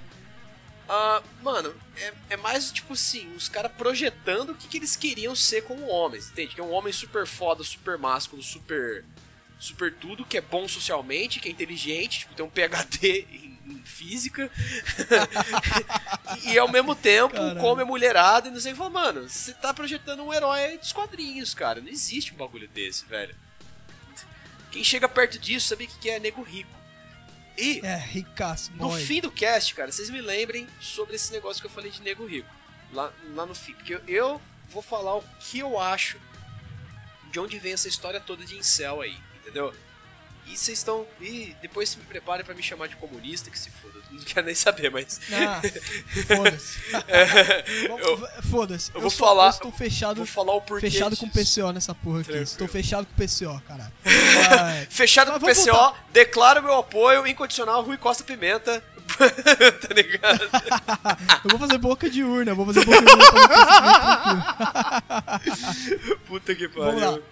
[0.88, 5.36] Ah, mano, é, é mais tipo assim, os caras projetando o que, que eles queriam
[5.36, 6.54] ser como homens, entende?
[6.54, 9.04] Que é um homem super foda, super másculo, super.
[9.58, 13.26] super tudo, que é bom socialmente, que é inteligente, tipo, tem um PhD
[13.84, 14.50] física.
[16.44, 17.60] e, e ao mesmo tempo Caralho.
[17.60, 18.78] come a mulherada e não sei o que.
[18.78, 21.80] Fala, mano, você tá projetando um herói dos quadrinhos, cara.
[21.80, 23.34] Não existe um bagulho desse, velho.
[24.70, 26.70] Quem chega perto disso sabe o que que é nego rico.
[27.58, 29.04] E É, ricaço, no boy.
[29.04, 32.24] fim do cast, cara, vocês me lembrem sobre esse negócio que eu falei de nego
[32.24, 32.48] rico.
[32.92, 33.74] Lá, lá no fim.
[33.74, 36.18] Porque eu, eu vou falar o que eu acho
[37.30, 39.74] de onde vem essa história toda de incel aí, entendeu?
[40.52, 41.06] E vocês estão.
[41.20, 44.00] E depois se me preparem para me chamar de comunista, que se foda.
[44.10, 45.20] Não quero nem saber, mas.
[45.32, 45.60] Ah,
[46.26, 46.78] foda-se.
[47.88, 48.90] eu- Foda-se.
[48.94, 50.90] eu vou sou- falar- Eu estou fechado, Vou falar o porquê.
[50.90, 51.60] fechado com disso.
[51.60, 52.24] PCO nessa porra aqui.
[52.30, 52.44] Tranquilo.
[52.50, 53.92] Estou fechado com PCO, caralho.
[54.50, 54.86] Vai.
[54.90, 56.04] Fechado com PCO, voltar.
[56.12, 58.82] declaro meu apoio incondicional a Rui Costa Pimenta.
[59.20, 60.40] tá ligado?
[61.44, 64.44] Eu vou fazer boca de urna, eu vou fazer boca de urna.
[66.26, 67.22] Puta que pariu.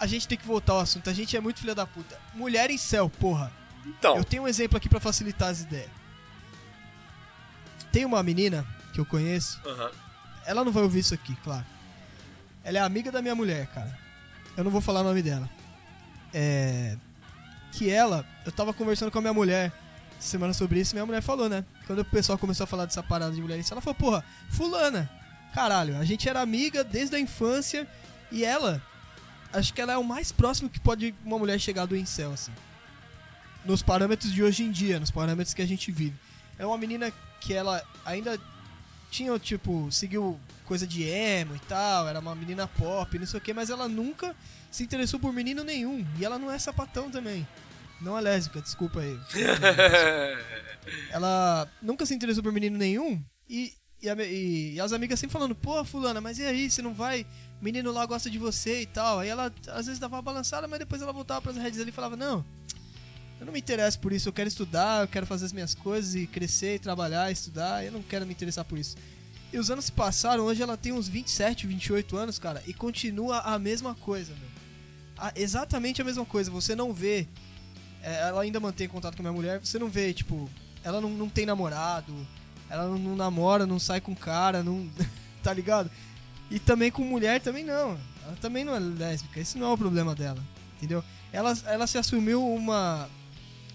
[0.00, 1.10] A gente tem que voltar ao assunto.
[1.10, 2.18] A gente é muito filha da puta.
[2.34, 3.52] Mulher em céu, porra.
[3.84, 5.90] Então, Eu tenho um exemplo aqui pra facilitar as ideias.
[7.92, 9.60] Tem uma menina que eu conheço.
[10.46, 11.66] Ela não vai ouvir isso aqui, claro.
[12.64, 13.96] Ela é amiga da minha mulher, cara.
[14.56, 15.48] Eu não vou falar o nome dela.
[16.32, 16.96] É.
[17.72, 18.26] Que ela.
[18.44, 19.72] Eu tava conversando com a minha mulher
[20.20, 21.64] semana sobre isso minha mulher falou, né?
[21.86, 24.24] Quando o pessoal começou a falar dessa parada de mulher em céu, ela falou, porra,
[24.50, 25.10] Fulana.
[25.54, 27.88] Caralho, a gente era amiga desde a infância
[28.30, 28.80] e ela.
[29.52, 32.52] Acho que ela é o mais próximo que pode uma mulher chegar do incel, assim.
[33.64, 36.14] Nos parâmetros de hoje em dia, nos parâmetros que a gente vive.
[36.58, 38.38] É uma menina que ela ainda
[39.10, 43.42] tinha, tipo, seguiu coisa de emo e tal, era uma menina pop, não sei o
[43.42, 44.36] que, mas ela nunca
[44.70, 46.06] se interessou por menino nenhum.
[46.18, 47.46] E ela não é sapatão também.
[48.00, 49.18] Não é lésbica, desculpa aí.
[51.10, 53.72] ela nunca se interessou por menino nenhum e,
[54.02, 56.94] e, a- e- e as amigas sempre falando, pô, fulana, mas e aí, você não
[56.94, 57.26] vai?
[57.60, 59.18] O menino lá gosta de você e tal.
[59.18, 61.92] Aí ela às vezes dava uma balançada, mas depois ela voltava pras redes ali e
[61.92, 62.44] falava, não,
[63.38, 66.14] eu não me interesso por isso, eu quero estudar, eu quero fazer as minhas coisas
[66.14, 68.96] e crescer, trabalhar, estudar, eu não quero me interessar por isso.
[69.52, 73.38] E os anos se passaram, hoje ela tem uns 27, 28 anos, cara, e continua
[73.40, 74.48] a mesma coisa, meu.
[75.18, 77.26] A- exatamente a mesma coisa, você não vê.
[78.02, 80.48] é, ela ainda mantém contato com a minha mulher, você não vê, tipo,
[80.84, 82.14] ela não, não tem namorado,
[82.70, 84.88] ela não, não namora, não sai com cara, não.
[85.42, 85.90] tá ligado?
[86.50, 87.98] E também com mulher também não.
[88.24, 90.42] Ela também não é lésbica, esse não é o problema dela,
[90.76, 91.02] entendeu?
[91.32, 93.08] Ela, ela se assumiu uma.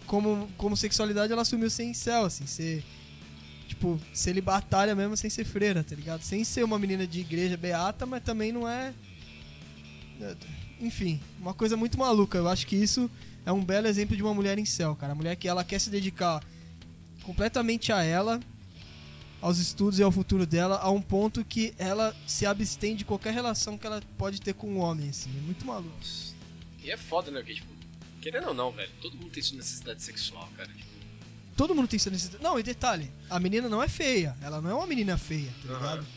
[0.05, 2.84] Como, como sexualidade, ela assumiu ser incel, assim, ser.
[3.67, 6.21] Tipo, celibatária mesmo sem ser freira, tá ligado?
[6.21, 8.93] Sem ser uma menina de igreja beata, mas também não é.
[10.80, 12.38] Enfim, uma coisa muito maluca.
[12.38, 13.09] Eu acho que isso
[13.45, 15.13] é um belo exemplo de uma mulher em céu, cara.
[15.13, 16.43] A mulher que ela quer se dedicar
[17.23, 18.39] completamente a ela,
[19.45, 23.31] aos estudos e ao futuro dela, a um ponto que ela se abstém de qualquer
[23.31, 25.29] relação que ela pode ter com o homem, assim.
[25.37, 25.95] É muito maluco.
[26.83, 27.41] E é foda, né?
[27.41, 27.67] Porque, tipo,
[28.19, 30.67] querendo ou não, velho, todo mundo tem sua necessidade sexual, cara.
[30.69, 30.89] Tipo,
[31.55, 32.43] Todo mundo tem sua necessidade.
[32.43, 34.35] Não, e detalhe, a menina não é feia.
[34.41, 35.77] Ela não é uma menina feia, tá Aham.
[35.79, 36.07] ligado?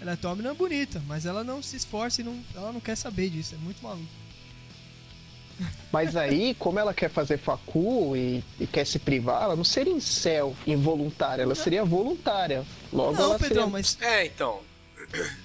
[0.00, 2.94] Ela é uma menina bonita, mas ela não se esforça e não, ela não quer
[2.94, 3.56] saber disso.
[3.56, 4.06] É muito maluco.
[5.92, 9.92] Mas aí, como ela quer fazer facu e, e quer se privar, ela não seria
[9.92, 12.64] incel involuntária, ela seria voluntária.
[12.92, 13.66] Logo não, ela Pedrão, seria...
[13.72, 14.60] mas, é, então.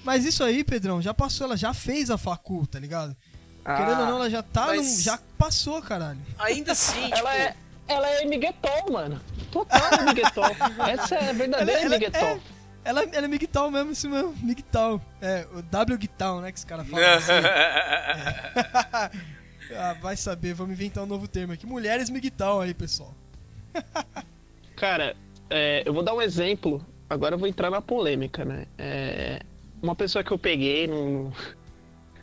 [0.03, 1.45] mas isso aí, Pedrão, já passou.
[1.45, 3.16] Ela já fez a facu, tá ligado?
[3.64, 6.20] Ah, Querendo ou não, ela já tá mas- num- Já passou, caralho.
[6.39, 7.18] Ainda assim, tipo.
[7.20, 7.55] Ela é,
[7.88, 9.22] ela é miguetol, mano.
[9.51, 10.45] Total miguetol.
[10.88, 12.30] Essa é a verdadeira Ela- ela- miguetol.
[12.30, 12.39] é-
[12.82, 14.34] Ela, ela é migtal mesmo, isso mesmo.
[14.41, 15.01] Migtal.
[15.22, 16.51] É, o W Guital, né?
[16.51, 17.34] Que os caras falam assim.
[19.76, 21.65] Ah, vai saber, vamos inventar um novo termo aqui.
[21.65, 23.13] Mulheres migtal aí, pessoal.
[24.76, 25.15] Cara,
[25.49, 26.86] é, eu vou dar um exemplo.
[27.09, 28.65] Agora eu vou entrar na polêmica, né?
[28.78, 29.41] É,
[29.82, 31.32] uma pessoa que eu peguei, não,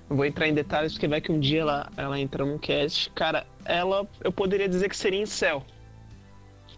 [0.09, 3.11] não vou entrar em detalhes porque vai que um dia ela, ela entra num cast.
[3.11, 5.65] Cara, ela eu poderia dizer que seria incel.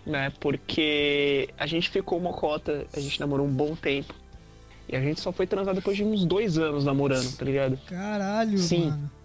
[0.07, 0.33] Né?
[0.41, 4.15] Porque a gente ficou uma cota, a gente namorou um bom tempo.
[4.89, 7.79] E a gente só foi transar depois de uns dois anos namorando, tá ligado?
[7.87, 8.89] Caralho, Sim.
[8.89, 9.18] mano.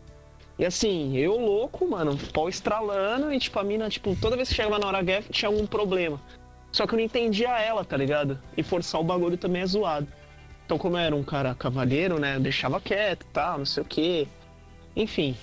[0.58, 4.56] E assim, eu louco, mano, pau estralando e tipo, a mina, tipo, toda vez que
[4.56, 6.22] chegava na hora H tinha algum problema.
[6.72, 8.40] Só que eu não entendia ela, tá ligado?
[8.56, 10.08] E forçar o bagulho também é zoado.
[10.66, 13.84] Então, como eu era um cara cavalheiro, né, eu deixava quieto e tal, não sei
[13.84, 14.28] o quê.
[14.96, 15.36] Enfim.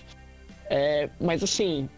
[0.68, 1.88] É, mas assim,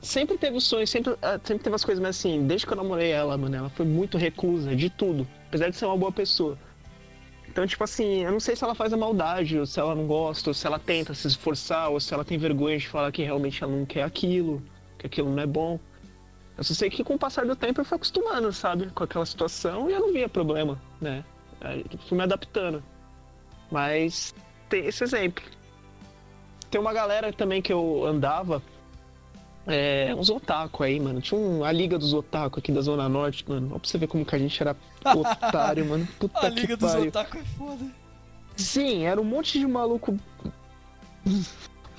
[0.00, 2.76] sempre teve o sonho, sempre, ah, sempre teve as coisas, mas assim, desde que eu
[2.76, 5.26] namorei ela, mano, ela foi muito recusa de tudo.
[5.48, 6.56] Apesar de ser uma boa pessoa.
[7.50, 10.06] Então, tipo assim, eu não sei se ela faz a maldade, ou se ela não
[10.06, 13.24] gosta, ou se ela tenta se esforçar, ou se ela tem vergonha de falar que
[13.24, 14.62] realmente ela não quer aquilo,
[14.96, 15.78] que aquilo não é bom.
[16.56, 19.26] Eu só sei que com o passar do tempo eu fui acostumando, sabe, com aquela
[19.26, 21.24] situação e eu não via problema, né?
[21.60, 22.84] Eu fui me adaptando.
[23.68, 24.32] Mas
[24.68, 25.42] tem esse exemplo.
[26.70, 28.62] Tem uma galera também que eu andava,
[29.66, 31.20] é, uns otaku aí, mano.
[31.20, 33.72] Tinha um, a Liga dos Otaku aqui da Zona Norte, mano.
[33.74, 36.08] Ó pra você ver como que a gente era otário, mano.
[36.18, 37.08] Puta A que Liga dos pariu.
[37.08, 37.84] Otaku é foda.
[38.56, 40.16] Sim, era um monte de maluco.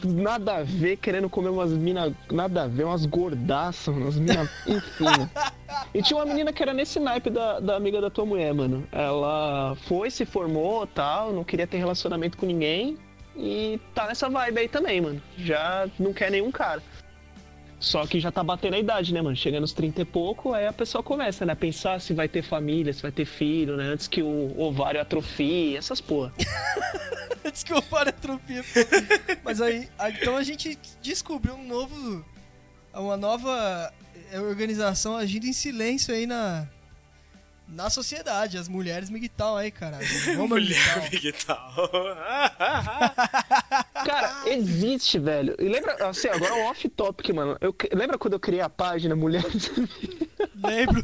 [0.03, 2.13] Nada a ver, querendo comer umas minas.
[2.31, 4.49] Nada a ver, umas gordaças, umas minas.
[4.67, 5.05] Enfim.
[5.05, 5.29] né?
[5.93, 8.87] E tinha uma menina que era nesse naipe da, da amiga da tua mulher, mano.
[8.91, 12.97] Ela foi, se formou tal, não queria ter relacionamento com ninguém.
[13.35, 15.21] E tá nessa vibe aí também, mano.
[15.37, 16.81] Já não quer nenhum cara.
[17.81, 19.35] Só que já tá batendo a idade, né, mano?
[19.35, 21.53] Chegando nos 30 e pouco, aí a pessoa começa, né?
[21.53, 23.85] A pensar se vai ter família, se vai ter filho, né?
[23.85, 26.31] Antes que o ovário atrofie, essas porra.
[27.43, 28.63] Antes que o ovário atrofie.
[29.43, 32.23] Mas aí, aí, então a gente descobriu um novo.
[32.93, 33.91] Uma nova
[34.31, 36.67] é, organização agindo em silêncio aí na,
[37.71, 38.57] na sociedade.
[38.57, 40.05] As mulheres migtal aí, caralho.
[40.47, 41.73] Mulher migtal.
[44.05, 45.55] Cara, existe, velho.
[45.59, 47.57] E lembra, assim, agora um off-topic, mano.
[47.61, 49.71] Eu, lembra quando eu criei a página Mulheres
[50.63, 51.03] Lembro,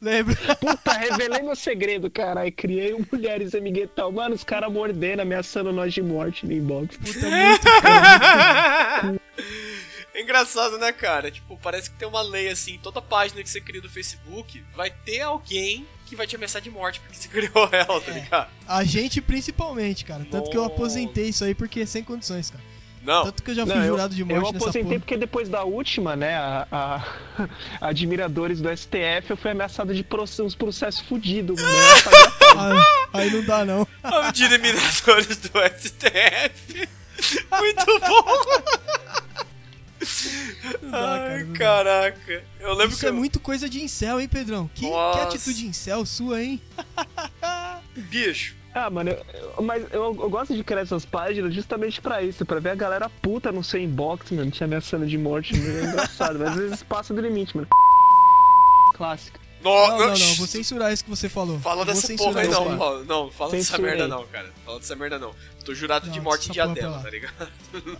[0.00, 0.36] lembro.
[0.60, 2.52] Puta, revelei meu segredo, caralho.
[2.52, 4.12] Criei um Mulheres Miguetal.
[4.12, 6.96] Mano, os caras mordendo, ameaçando nós de morte no inbox.
[6.96, 9.20] Puta, muito cara.
[10.14, 11.30] É engraçado, né, cara?
[11.30, 14.90] Tipo, parece que tem uma lei assim, toda página que você cria do Facebook vai
[14.90, 18.50] ter alguém que vai te ameaçar de morte porque você criou ela, tá ligado?
[18.68, 20.26] A gente principalmente, cara.
[20.30, 22.62] Tanto que eu aposentei isso aí porque é sem condições, cara.
[23.02, 23.24] Não.
[23.24, 26.14] Tanto que eu já fui não, jurado de morte Eu aposentei porque depois da última,
[26.14, 26.96] né, a, a,
[27.80, 31.60] a admiradores do STF, eu fui ameaçado de processo, uns processos fudidos.
[31.60, 31.68] Né,
[33.12, 33.88] aí, aí não dá, não.
[34.04, 36.88] Admiradores do STF.
[37.58, 39.01] Muito bom.
[40.82, 42.44] Dá, Ai, caraca.
[42.60, 43.06] Eu lembro Isso que.
[43.06, 44.70] é muito coisa de incel, hein, Pedrão?
[44.74, 46.60] Que, que atitude incel sua, hein?
[47.94, 48.56] Bicho.
[48.74, 52.58] Ah, mano, eu, mas eu, eu, gosto de criar essas páginas justamente pra isso, pra
[52.58, 55.54] ver a galera puta no seu inbox, mano, te ameaçando de morte.
[55.54, 57.68] É engraçado, mas às vezes passa do limite, mano.
[58.96, 59.38] Clássica.
[59.62, 61.58] No, não, não, não, vou censurar isso que você falou.
[61.60, 64.52] Fala dessa porra aí não, não, não, fala dessa merda não, cara.
[64.64, 65.34] Fala dessa merda não.
[65.64, 67.48] Tô jurado não, de morte em diadema, tá ligado?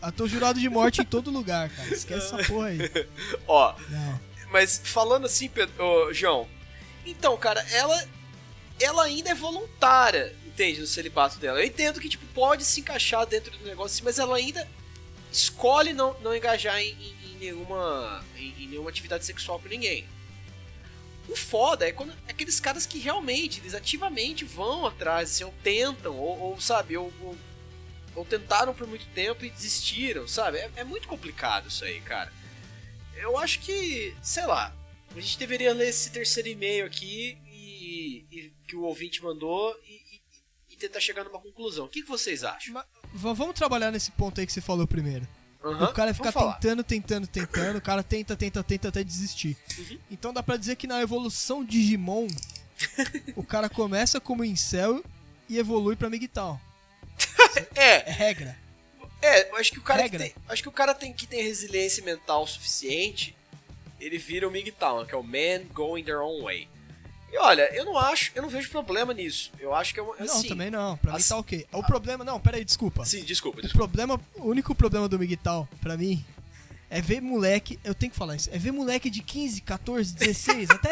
[0.02, 1.88] Ah, tô jurado de morte em todo lugar, cara.
[1.94, 2.78] Esquece essa porra aí.
[3.46, 4.20] Ó, não.
[4.50, 6.48] mas falando assim, Pedro, oh, João,
[7.06, 8.04] então, cara, ela
[8.80, 11.60] ela ainda é voluntária, entende, no celibato dela.
[11.60, 14.68] Eu entendo que, tipo, pode se encaixar dentro do negócio, mas ela ainda
[15.30, 20.06] escolhe não, não engajar em, em, em nenhuma, em, em nenhuma atividade sexual com ninguém.
[21.32, 26.14] O foda é quando aqueles caras que realmente, eles ativamente vão atrás, assim, ou tentam,
[26.14, 27.34] ou, ou sabe, ou, ou,
[28.14, 30.58] ou, tentaram por muito tempo e desistiram, sabe?
[30.58, 32.30] É, é, muito complicado isso aí, cara.
[33.16, 34.76] Eu acho que, sei lá,
[35.16, 39.94] a gente deveria ler esse terceiro e-mail aqui e, e que o ouvinte mandou e,
[39.94, 41.86] e, e, tentar chegar numa conclusão.
[41.86, 42.74] O que, que vocês acham?
[42.74, 45.26] Mas, vamos trabalhar nesse ponto aí que você falou primeiro.
[45.64, 49.56] Uhum, o cara fica tentando, tentando, tentando, o cara tenta, tenta, tenta até desistir.
[49.78, 49.98] Uhum.
[50.10, 52.26] Então dá pra dizer que na evolução Digimon,
[53.36, 55.04] o cara começa como incel
[55.48, 56.60] e evolui pra Migtal.
[57.76, 58.08] é.
[58.08, 58.58] É regra.
[59.20, 62.04] É, acho que o cara que tem, acho que o cara tem que ter resiliência
[62.04, 63.36] mental suficiente,
[64.00, 66.68] ele vira o Migtal, que é o man going their own way.
[67.32, 69.50] E olha, eu não acho, eu não vejo problema nisso.
[69.58, 70.14] Eu acho que é uma.
[70.16, 70.98] Assim, não, também não.
[70.98, 71.66] Pra assim, mim tá ok.
[71.72, 72.22] O problema.
[72.22, 73.06] Não, peraí, desculpa.
[73.06, 73.86] Sim, desculpa, desculpa.
[73.86, 76.22] O, problema, o único problema do Miguel, pra mim,
[76.90, 77.80] é ver moleque.
[77.82, 78.50] Eu tenho que falar isso.
[78.52, 80.90] É ver moleque de 15, 14, 16, até.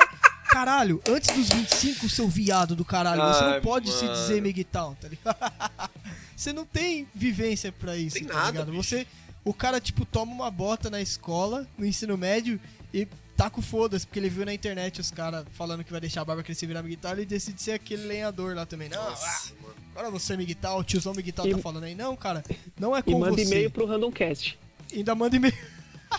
[0.49, 4.01] Caralho, antes dos 25, seu viado do caralho, Ai, você não pode mano.
[4.01, 5.91] se dizer Miguel, tá ligado?
[6.35, 8.73] você não tem vivência pra isso, tem tá nada, ligado?
[8.73, 8.83] Bicho.
[8.83, 9.07] Você.
[9.45, 12.61] O cara, tipo, toma uma bota na escola, no ensino médio,
[12.93, 13.07] e
[13.41, 16.25] tá com foda-se, porque ele viu na internet os caras falando que vai deixar a
[16.27, 18.91] barba crescer e virar Miguel e decide ser aquele lenhador lá também.
[18.91, 21.95] Não, Nossa, ah, agora você é Miguel, o tiozão Miguel tá falando aí.
[21.95, 22.45] Não, cara,
[22.79, 23.43] não é com e manda você.
[23.45, 24.59] e-mail pro Randomcast.
[24.93, 25.57] Ainda manda e-mail.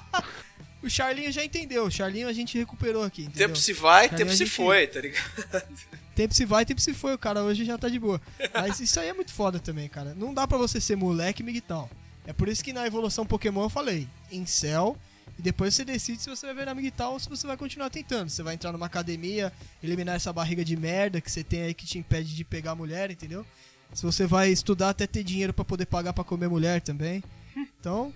[0.81, 3.49] o Charlinho já entendeu, o Charlinho a gente recuperou aqui, entendeu?
[3.49, 5.73] Tempo se vai, Charlinho tempo se foi, tá ligado?
[6.15, 8.19] Tempo se vai, tempo se foi, o cara hoje já tá de boa.
[8.51, 10.15] Mas isso aí é muito foda também, cara.
[10.15, 11.87] Não dá pra você ser moleque Miguel.
[12.25, 14.97] É por isso que na evolução Pokémon eu falei, em céu
[15.41, 18.29] e depois você decide se você vai virar Miguel ou se você vai continuar tentando.
[18.29, 21.83] Você vai entrar numa academia, eliminar essa barriga de merda que você tem aí que
[21.83, 23.43] te impede de pegar mulher, entendeu?
[23.91, 27.23] Se você vai estudar até ter dinheiro para poder pagar para comer mulher também.
[27.57, 28.13] Então.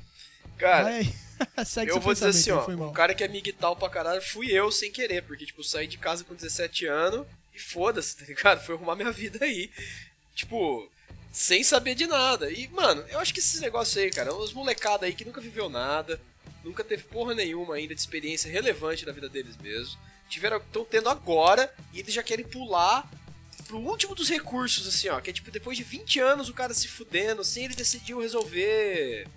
[0.56, 1.02] Cara,
[1.88, 4.92] eu vou dizer assim, ó, o cara que é miguel pra caralho fui eu sem
[4.92, 8.64] querer, porque, tipo, saí de casa com 17 anos e foda-se, tá ligado?
[8.64, 9.72] Foi arrumar minha vida aí.
[10.36, 10.88] Tipo,
[11.32, 12.52] sem saber de nada.
[12.52, 15.68] E, mano, eu acho que esses negócios aí, cara, os molecada aí que nunca viveu
[15.68, 16.22] nada,
[16.66, 19.98] nunca teve porra nenhuma ainda de experiência relevante na vida deles mesmos.
[20.28, 23.10] Tiveram, estão tendo agora e eles já querem pular
[23.68, 25.22] pro último dos recursos, assim, ó.
[25.22, 29.28] Que é tipo, depois de 20 anos o cara se fudendo, assim, ele decidiu resolver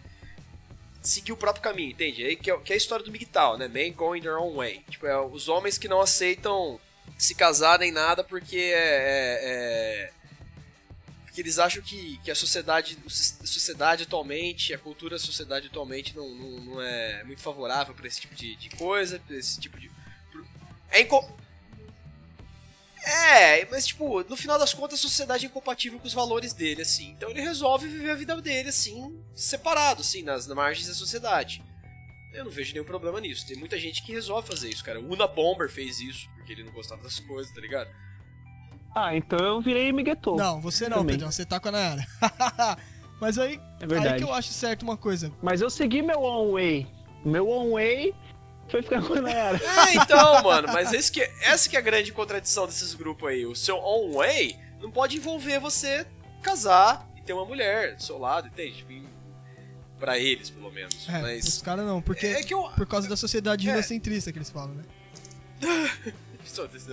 [1.02, 2.24] seguir o próprio caminho, entende?
[2.24, 3.68] Aí que é, que é a história do Migtal, né?
[3.68, 4.82] Men going their own way.
[4.90, 6.80] Tipo, é os homens que não aceitam
[7.16, 10.10] se casar nem nada porque é, é, é
[11.38, 16.16] que eles acham que, que a sociedade a sociedade atualmente, a cultura da sociedade atualmente
[16.16, 19.88] não, não, não é muito favorável para esse tipo de, de coisa, esse tipo de...
[20.90, 21.32] É, inco,
[23.04, 26.82] É, mas tipo, no final das contas a sociedade é incompatível com os valores dele,
[26.82, 27.12] assim.
[27.12, 31.62] Então ele resolve viver a vida dele, assim, separado, assim, nas, nas margens da sociedade.
[32.34, 33.46] Eu não vejo nenhum problema nisso.
[33.46, 34.98] Tem muita gente que resolve fazer isso, cara.
[34.98, 37.88] O Una Bomber fez isso, porque ele não gostava das coisas, tá ligado?
[39.06, 40.36] Ah, então eu virei Miguetô.
[40.36, 41.14] Não, você não, Também.
[41.16, 42.06] Pedrão, você tá com a Nayara.
[43.20, 44.14] Mas aí, É verdade.
[44.14, 45.32] aí que eu acho certo uma coisa.
[45.42, 46.86] Mas eu segui meu on way.
[47.24, 48.14] Meu on way
[48.68, 49.58] foi ficar com a Nayara.
[49.88, 53.44] É, então, mano, mas esse que, essa que é a grande contradição desses grupos aí.
[53.46, 56.06] O seu on way não pode envolver você
[56.42, 58.84] casar e ter uma mulher do seu lado, entende?
[59.98, 61.08] Pra eles, pelo menos.
[61.08, 61.62] É, os mas.
[61.62, 62.62] caras não, porque É que eu.
[62.76, 63.72] por causa da sociedade É.
[63.82, 64.84] que eles falam, né?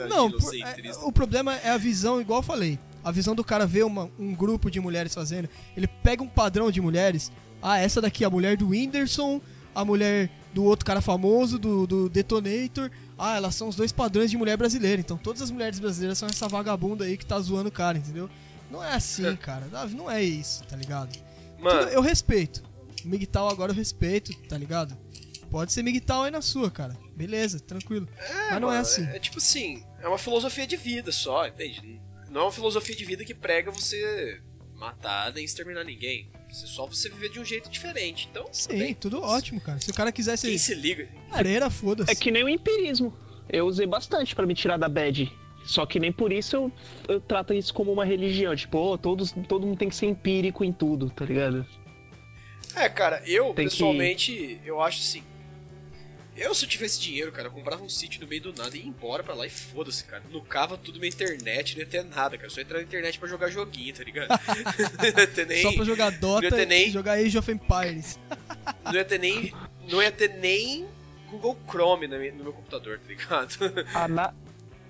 [0.09, 0.73] Não, por- é,
[1.07, 2.79] o problema é a visão, igual eu falei.
[3.03, 5.47] A visão do cara ver uma- um grupo de mulheres fazendo.
[5.77, 7.31] Ele pega um padrão de mulheres.
[7.61, 9.39] Ah, essa daqui é a mulher do Whindersson,
[9.73, 12.89] a mulher do outro cara famoso, do, do Detonator.
[13.17, 14.99] Ah, elas são os dois padrões de mulher brasileira.
[15.01, 18.29] Então todas as mulheres brasileiras são essa vagabunda aí que tá zoando o cara, entendeu?
[18.71, 19.67] Não é assim, cara.
[19.95, 21.15] Não é isso, tá ligado?
[21.59, 22.63] Mano, Tudo- eu respeito.
[23.03, 24.97] O Migtal agora eu respeito, tá ligado?
[25.51, 26.97] Pode ser Migtal aí na sua, cara.
[27.15, 28.07] Beleza, tranquilo.
[28.51, 29.05] Mas não é assim.
[29.07, 32.01] É, tipo assim, é uma filosofia de vida só, entende?
[32.29, 34.41] Não é uma filosofia de vida que prega você
[34.73, 36.29] matar nem exterminar ninguém.
[36.49, 38.27] Você só você viver de um jeito diferente.
[38.29, 39.79] Então, Sim, também, tudo ótimo, cara.
[39.79, 41.07] Se o cara quisesse quem se liga?
[41.31, 42.11] freira, foda-se.
[42.11, 43.15] É que nem o empirismo.
[43.49, 45.31] Eu usei bastante pra me tirar da bad.
[45.65, 46.71] Só que nem por isso eu,
[47.07, 48.55] eu trato isso como uma religião.
[48.55, 51.65] Tipo, ô, todos, todo mundo tem que ser empírico em tudo, tá ligado?
[52.75, 55.23] É, cara, eu, Tem que- pessoalmente, eu acho assim.
[56.35, 58.81] Eu, se eu tivesse dinheiro, cara, eu comprava um sítio no meio do nada e
[58.81, 60.21] ia embora pra lá e foda-se, cara.
[60.29, 62.49] Nucava tudo na internet, não ia ter nada, cara.
[62.49, 64.27] Só ia entrar na internet pra jogar joguinho, tá ligado?
[64.99, 65.61] não ia ter nem.
[65.61, 68.19] Só pra jogar não Dota ia ter nem- e jogar Age of Empires.
[68.85, 69.53] Não ia ter nem.
[69.89, 70.87] Não ia ter nem
[71.29, 73.57] Google Chrome no meu, no meu computador, tá ligado?
[73.93, 74.33] Ana...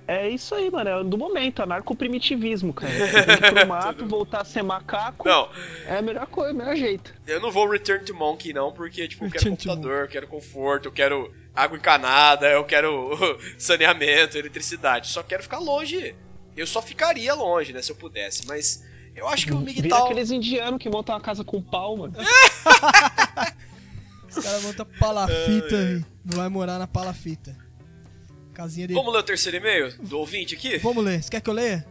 [0.08, 0.90] É isso aí, mano.
[0.90, 2.92] É do momento, anarcoprimitivismo, cara.
[2.94, 5.28] Você tem que ir pro mato, voltar a ser macaco.
[5.28, 5.50] Não,
[5.88, 7.14] É a melhor coisa, o melhor jeito.
[7.26, 10.28] eu não vou Return to Monkey, não, porque, tipo, eu quero Return computador, eu quero
[10.28, 13.18] conforto, eu quero água encanada, eu quero
[13.58, 15.08] saneamento, eletricidade.
[15.08, 16.16] Só quero ficar longe.
[16.56, 18.46] Eu só ficaria longe, né, se eu pudesse.
[18.48, 18.84] Mas
[19.16, 20.06] eu acho que o Vira Miguel.
[20.06, 22.14] aqueles indianos que montam uma casa com pau, mano.
[24.30, 27.56] Os caras montam palafita e não vai morar na palafita.
[28.56, 28.94] Casinha de.
[28.94, 30.78] Vamos ler o terceiro e-mail do ouvinte aqui?
[30.78, 31.22] Vamos ler.
[31.22, 31.86] Você quer que eu leia?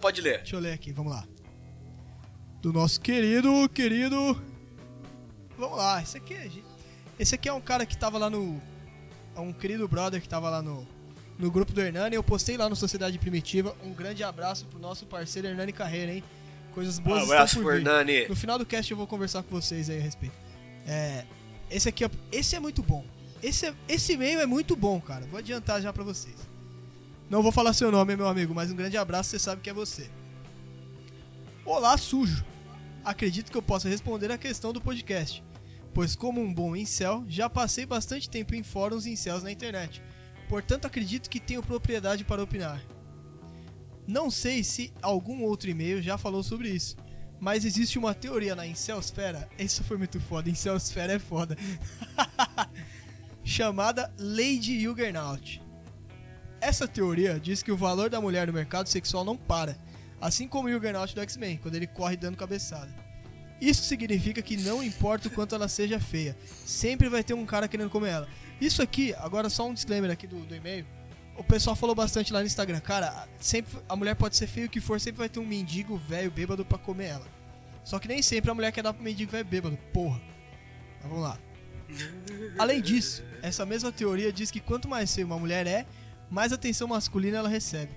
[0.00, 0.38] Pode ler.
[0.38, 1.24] Deixa eu ler aqui, vamos lá.
[2.62, 4.42] Do nosso querido, querido.
[5.58, 6.50] Vamos lá, esse aqui é.
[7.18, 8.60] Esse aqui é um cara que tava lá no.
[9.36, 10.86] É um querido brother que tava lá no.
[11.38, 13.76] No grupo do Hernani, eu postei lá no Sociedade Primitiva.
[13.84, 16.24] Um grande abraço pro nosso parceiro Hernani Carreira, hein?
[16.72, 17.78] Coisas boas estão Abraço por pro vir.
[17.80, 18.28] Hernani.
[18.28, 20.34] No final do cast eu vou conversar com vocês aí a respeito.
[20.86, 21.24] É,
[21.70, 23.04] esse aqui é, esse é muito bom.
[23.42, 25.26] Esse, é- esse e-mail é muito bom, cara.
[25.26, 26.36] Vou adiantar já pra vocês.
[27.28, 29.74] Não vou falar seu nome, meu amigo, mas um grande abraço, você sabe que é
[29.74, 30.08] você.
[31.64, 32.44] Olá, sujo.
[33.04, 35.42] Acredito que eu possa responder a questão do podcast,
[35.94, 40.02] pois como um bom incel, já passei bastante tempo em fóruns incels na internet.
[40.48, 42.80] Portanto, acredito que tenho propriedade para opinar.
[44.06, 46.96] Não sei se algum outro e-mail já falou sobre isso,
[47.40, 51.56] mas existe uma teoria na Incelsfera, isso foi muito foda, Incelsfera é foda,
[53.46, 55.62] chamada Lady Juggernaut.
[56.60, 59.78] Essa teoria diz que o valor da mulher no mercado sexual não para,
[60.20, 62.92] assim como o Juggernaut do X-Men, quando ele corre dando cabeçada.
[63.60, 66.36] Isso significa que não importa o quanto ela seja feia,
[66.66, 68.28] sempre vai ter um cara querendo comer ela.
[68.60, 70.84] Isso aqui, agora só um disclaimer aqui do, do e-mail.
[71.36, 74.70] O pessoal falou bastante lá no Instagram, cara, sempre a mulher pode ser feia o
[74.70, 77.26] que for, sempre vai ter um mendigo velho bêbado pra comer ela.
[77.84, 80.20] Só que nem sempre a mulher quer dar pro mendigo velho bêbado, porra.
[81.00, 81.38] Mas vamos lá.
[82.58, 85.86] Além disso, essa mesma teoria diz que quanto mais feia uma mulher é,
[86.30, 87.92] mais atenção masculina ela recebe.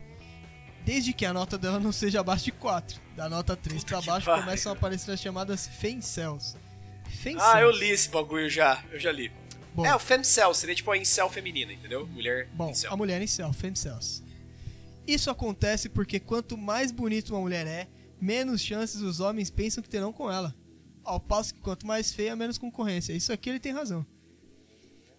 [0.85, 2.99] Desde que a nota dela não seja abaixo de 4.
[3.15, 6.55] Da nota 3 pra que baixo começam a aparecer as chamadas fencels.
[7.09, 7.43] Fencels.
[7.43, 8.83] Ah, eu li esse bagulho já.
[8.91, 9.31] Eu já li.
[9.73, 12.07] Bom, É, o femcel, seria tipo a incel feminina, entendeu?
[12.07, 12.91] Mulher Bom, incel.
[12.91, 14.23] a mulher céu, femcells.
[15.05, 17.87] Isso acontece porque quanto mais bonita uma mulher é,
[18.19, 20.55] menos chances os homens pensam que terão com ela.
[21.03, 23.13] Ao passo que quanto mais feia, menos concorrência.
[23.13, 24.05] Isso aqui ele tem razão.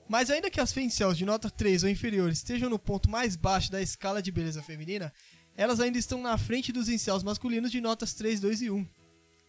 [0.09, 3.71] Mas ainda que as femcells de nota 3 ou inferior estejam no ponto mais baixo
[3.71, 5.13] da escala de beleza feminina,
[5.57, 8.89] elas ainda estão na frente dos incels masculinos de notas 3, 2 e 1.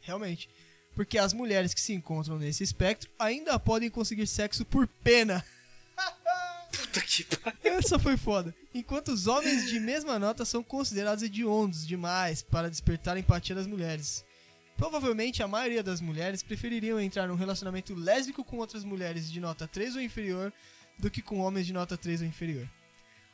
[0.01, 0.49] Realmente.
[0.93, 5.43] Porque as mulheres que se encontram nesse espectro ainda podem conseguir sexo por pena.
[6.71, 7.59] Puta que pariu.
[7.63, 8.53] Essa foi foda.
[8.73, 13.67] Enquanto os homens de mesma nota são considerados hediondos demais para despertar a empatia das
[13.67, 14.23] mulheres.
[14.81, 19.67] Provavelmente a maioria das mulheres prefeririam entrar num relacionamento lésbico com outras mulheres de nota
[19.67, 20.51] 3 ou inferior
[20.97, 22.67] do que com homens de nota 3 ou inferior.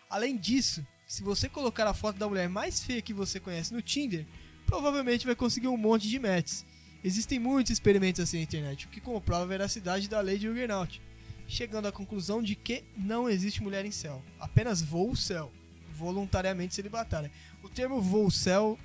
[0.09, 3.81] Além disso, se você colocar a foto da mulher mais feia que você conhece no
[3.81, 4.25] Tinder,
[4.65, 6.65] provavelmente vai conseguir um monte de matches.
[7.01, 11.01] Existem muitos experimentos assim na internet, o que comprova a veracidade da lei de Juggernaut,
[11.47, 15.49] chegando à conclusão de que não existe mulher em céu, apenas voo céu,
[15.93, 17.31] voluntariamente celibatária.
[17.63, 18.77] O termo voo céu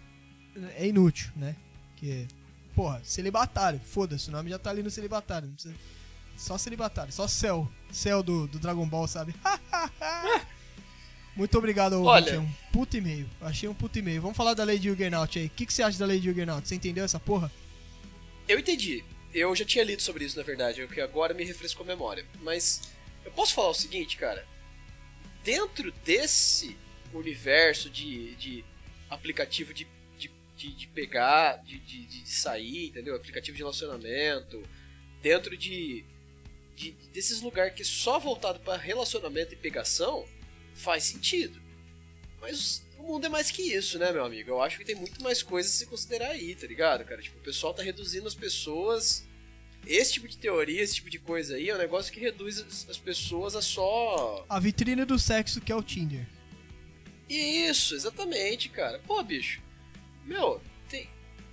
[0.76, 1.56] é inútil, né?
[1.96, 2.28] Que,
[2.74, 5.74] porra, celibatário, foda-se, o nome já tá ali no celibatário, não precisa...
[6.36, 9.34] Só celibatário, só céu, céu do, do Dragon Ball, sabe?
[11.36, 12.02] Muito obrigado.
[12.02, 13.28] Olha- É um puto e-mail.
[13.40, 14.20] Achei um puto e-mail.
[14.20, 15.46] Vamos falar da lei de Juggernaut aí.
[15.46, 16.66] O que, que você acha da lei de Juggernaut?
[16.66, 17.50] Você entendeu essa porra?
[18.48, 19.04] Eu entendi.
[19.32, 22.24] Eu já tinha lido sobre isso, na verdade, o que agora me refrescou a memória.
[22.42, 22.82] Mas
[23.24, 24.46] eu posso falar o seguinte, cara.
[25.42, 26.76] Dentro desse
[27.14, 28.64] universo de, de
[29.08, 29.86] aplicativo de,
[30.62, 33.16] de, de, pegar, de, de, de sair, entendeu?
[33.16, 34.62] Aplicativo de relacionamento.
[35.20, 36.04] Dentro de,
[36.76, 40.26] de desses lugares que é só voltado para relacionamento e pegação,
[40.74, 41.60] faz sentido.
[42.40, 44.50] Mas o mundo é mais que isso, né, meu amigo?
[44.50, 47.20] Eu acho que tem muito mais coisas a se considerar aí, tá ligado, cara?
[47.20, 49.26] Tipo, o pessoal tá reduzindo as pessoas.
[49.84, 52.88] Esse tipo de teoria, esse tipo de coisa aí, é um negócio que reduz as
[52.88, 54.46] as pessoas a só.
[54.48, 56.26] A vitrine do sexo que é o Tinder.
[57.28, 59.00] Isso, exatamente, cara.
[59.00, 59.60] Pô, bicho.
[60.24, 61.08] Meu, tem.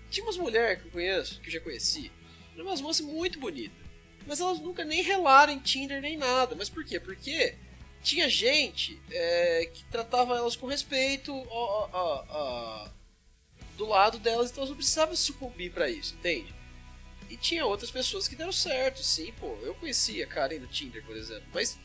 [0.10, 2.12] Tinha umas mulheres que eu conheço, que eu já conheci.
[2.56, 3.78] Eram umas moças muito bonitas.
[4.26, 6.56] Mas elas nunca nem relaram em Tinder nem nada.
[6.56, 7.00] Mas por quê?
[7.00, 7.56] Porque
[8.04, 12.90] tinha gente é, que tratava elas com respeito ó, ó, ó,
[13.78, 16.54] do lado delas, então elas não precisavam sucumbir pra isso, entende?
[17.30, 19.58] E tinha outras pessoas que deram certo, sim, pô.
[19.62, 21.46] Eu conhecia a Karen no Tinder, por exemplo.
[21.54, 21.78] Mas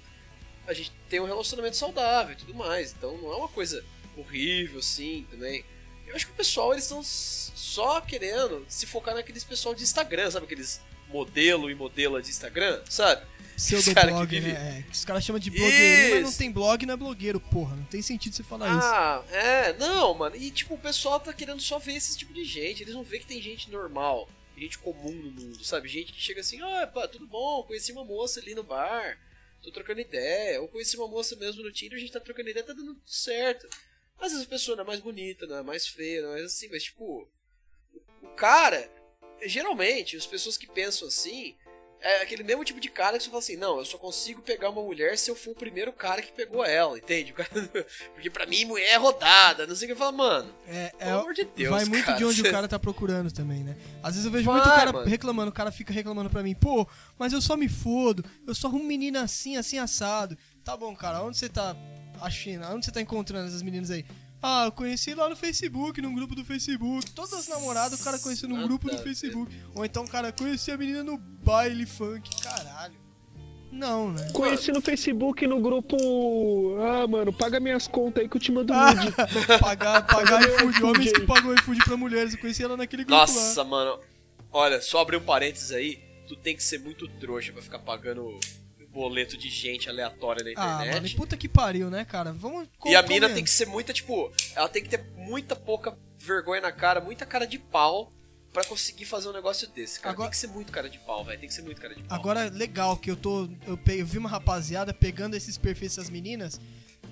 [0.67, 2.93] a gente tem um relacionamento saudável e tudo mais.
[2.93, 3.85] Então não é uma coisa
[4.17, 5.65] horrível, assim, também.
[6.07, 10.31] Eu acho que o pessoal, eles estão só querendo se focar naqueles pessoal de Instagram,
[10.31, 10.47] sabe?
[10.47, 13.25] Aqueles modelo e modela de Instagram, sabe?
[13.57, 14.79] Pseudoblog, cara que vive- né?
[14.79, 17.77] É, que os caras chamam de blogueirinho, mas não tem blog, não é blogueiro, porra.
[17.77, 18.87] Não tem sentido você falar isso.
[18.87, 20.35] Ah, é, não, mano.
[20.35, 22.83] E tipo, o pessoal tá querendo só ver esse tipo de gente.
[22.83, 24.29] Eles não vê que tem gente normal,
[24.59, 25.89] gente comum no mundo, sabe?
[25.89, 29.17] Gente que chega assim, ah, pá, tudo bom, conheci uma moça ali no bar,
[29.63, 30.61] tô trocando ideia.
[30.61, 33.01] Ou conheci uma moça mesmo no Tinder, a gente tá trocando ideia, tá dando tudo
[33.09, 33.69] certo.
[34.25, 36.69] Às vezes a pessoa não é mais bonita, não é mais feia, não é assim,
[36.71, 37.29] mas tipo.
[38.23, 38.89] O cara,
[39.43, 41.55] geralmente, as pessoas que pensam assim.
[42.07, 44.69] É aquele mesmo tipo de cara que você fala assim, não, eu só consigo pegar
[44.69, 47.33] uma mulher se eu for o primeiro cara que pegou ela, entende?
[47.33, 47.49] Cara-
[48.13, 49.93] porque pra mim mulher é rodada, não sei o que.
[49.95, 52.49] Eu falo, mano, É, pelo é, amor de Deus, vai muito cara, de onde você-
[52.49, 53.75] o cara tá procurando também, né?
[54.03, 55.09] Às vezes eu vejo Vai, muito cara mano.
[55.09, 56.87] reclamando, o cara fica reclamando pra mim, pô,
[57.19, 60.37] mas eu só me fodo, eu só arrumo menina assim, assim, assado.
[60.63, 61.75] Tá bom, cara, onde você tá
[62.25, 64.05] achando, onde você tá encontrando essas meninas aí?
[64.43, 67.11] Ah, eu conheci lá no Facebook, num grupo do Facebook.
[67.13, 69.03] Todas as namoradas o cara conheceu num grupo a do.
[69.03, 69.51] Facebook.
[69.75, 72.29] Ou então, cara, conheci a menina no baile funk.
[72.43, 72.95] Caralho.
[73.73, 74.31] Não, né?
[74.33, 75.97] Conheci no Facebook no grupo.
[76.79, 79.13] Ah, mano, paga minhas contas aí que eu te mando Ah, nude.
[79.61, 82.35] pagar, pagar Paga iFood, homens que pagam iFood pra mulheres.
[82.35, 83.27] Eu conheci ela naquele grupo lá.
[83.27, 83.99] Nossa, mano.
[84.53, 85.99] Olha, só abrir um parênteses aí,
[86.29, 88.39] tu tem que ser muito trouxa pra ficar pagando
[88.95, 91.17] boleto de gente aleatória na Ah, mano, e internet.
[91.17, 92.33] puta que pariu, né, cara?
[92.33, 95.99] Vamos e a mina tem que ser muita, tipo, ela tem que ter muita pouca
[96.19, 98.11] vergonha na cara, muita cara de pau
[98.53, 100.15] pra conseguir fazer um negócio desse, cara.
[100.15, 101.39] Agora- Tem que ser muito cara de pau, velho.
[101.41, 102.17] Tem que ser muito cara de pau.
[102.17, 103.49] Agora, legal que eu tô.
[103.67, 106.61] Eu, eu vi uma rapaziada pegando esses perfis dessas meninas.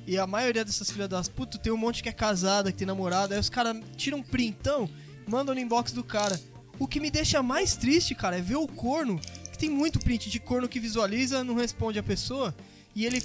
[0.06, 2.86] E a maioria dessas filhas das putas tem um monte que é casada, que tem
[2.86, 3.34] namorada.
[3.34, 4.88] Aí os caras tiram um printão,
[5.26, 6.40] mandam no inbox do cara.
[6.78, 9.20] O que me deixa mais triste, cara, é ver o corno.
[9.62, 12.52] Tem muito print de corno que visualiza, não responde a pessoa.
[12.96, 13.22] E ele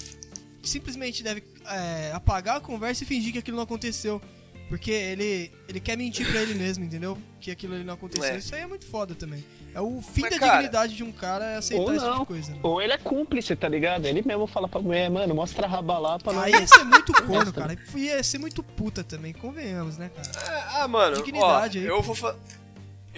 [0.62, 4.22] simplesmente deve é, apagar a conversa e fingir que aquilo não aconteceu.
[4.68, 7.18] Porque ele, ele quer mentir pra ele mesmo, entendeu?
[7.40, 8.34] Que aquilo ali não aconteceu.
[8.34, 8.38] É.
[8.38, 9.44] Isso aí é muito foda também.
[9.74, 12.12] É o fim Mas, da cara, dignidade de um cara é aceitar Ou esse tipo
[12.12, 12.20] não.
[12.20, 12.52] de coisa.
[12.52, 12.58] né?
[12.62, 14.06] Ou ele é cúmplice, tá ligado?
[14.06, 17.12] Ele mesmo fala pra mulher, mano, mostra a raba lá pra Aí ia ser muito
[17.24, 17.76] corno, cara.
[17.96, 20.30] Ia ser muito puta também, convenhamos, né, cara?
[20.36, 22.36] Ah, ah, mano, Dignidade ó, aí, eu vou fa...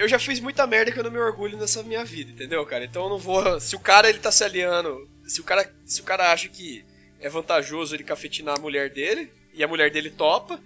[0.00, 2.84] Eu já fiz muita merda que eu não me orgulho nessa minha vida, entendeu, cara?
[2.84, 3.60] Então eu não vou.
[3.60, 6.84] Se o cara ele tá se aliando, se o cara, se o cara acha que
[7.20, 10.58] é vantajoso ele cafetinar a mulher dele e a mulher dele topa,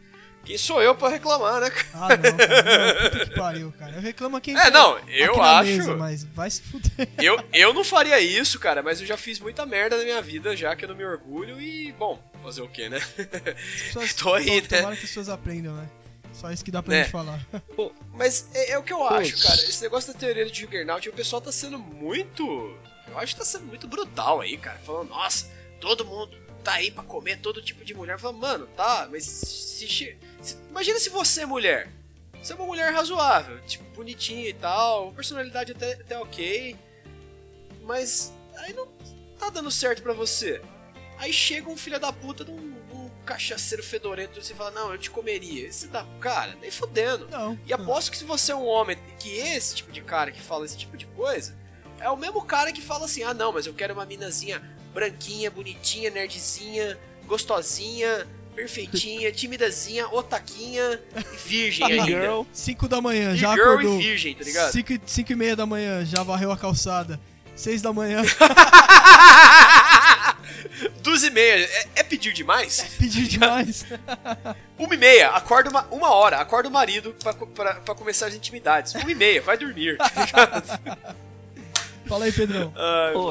[0.44, 1.70] quem sou eu pra reclamar, né?
[1.70, 1.88] cara?
[1.94, 2.94] Ah, não, cara.
[3.02, 3.92] Não, puta que pariu, cara.
[3.96, 5.68] Eu reclamo quem É, não, eu acho.
[5.70, 7.08] mesa, mas vai se fuder.
[7.18, 10.54] Eu, eu não faria isso, cara, mas eu já fiz muita merda na minha vida
[10.54, 12.98] já que eu não me orgulho e, bom, fazer o quê, né?
[12.98, 14.60] As pessoas, Tô aí, só- né?
[14.60, 15.88] Tomara que as pessoas aprendam, né?
[16.34, 17.02] Só isso que dá pra Né?
[17.04, 17.46] gente falar.
[18.12, 19.54] Mas é, é o que eu acho, cara.
[19.62, 22.44] Esse negócio da teoria de Juggernaut, o pessoal tá sendo muito.
[23.08, 24.78] Eu acho que tá sendo muito brutal aí, cara.
[24.80, 25.48] Falando, nossa,
[25.80, 28.18] todo mundo tá aí pra comer todo tipo de mulher.
[28.18, 31.88] Falando, mano, tá, mas se, che- se- Imagina se você é mulher.
[32.42, 36.76] Você é uma mulher razoável, tipo, bonitinha e tal, personalidade até, até ok.
[37.82, 38.86] Mas aí não
[39.38, 40.60] tá dando certo pra você.
[41.18, 42.73] Aí chega um filho da puta de um
[43.24, 45.70] cachaceiro fedorento e você fala, não, eu te comeria.
[45.72, 47.26] Você dá, cara, nem fudendo.
[47.30, 47.58] Não.
[47.66, 50.64] E aposto que se você é um homem, que esse tipo de cara que fala
[50.64, 51.56] esse tipo de coisa,
[52.00, 54.62] é o mesmo cara que fala assim, ah não, mas eu quero uma minazinha
[54.92, 62.06] branquinha, bonitinha, nerdzinha, gostosinha, perfeitinha, timidazinha, otaquinha e virgem ainda.
[62.06, 62.42] Girl.
[62.52, 64.00] 5 da manhã, E já girl acordou.
[64.00, 64.72] e virgem, tá ligado?
[65.06, 67.18] 5 e meia da manhã, já varreu a calçada.
[67.56, 68.22] 6 da manhã,
[71.02, 72.96] Duas e meia, é, é pedir demais?
[72.98, 73.84] pediu demais.
[74.78, 78.34] Uma e meia, acorda uma, uma hora, acorda o marido pra, pra, pra começar as
[78.34, 78.94] intimidades.
[78.94, 79.96] Uma e meia, vai dormir.
[82.06, 82.72] Fala aí, Pedrão.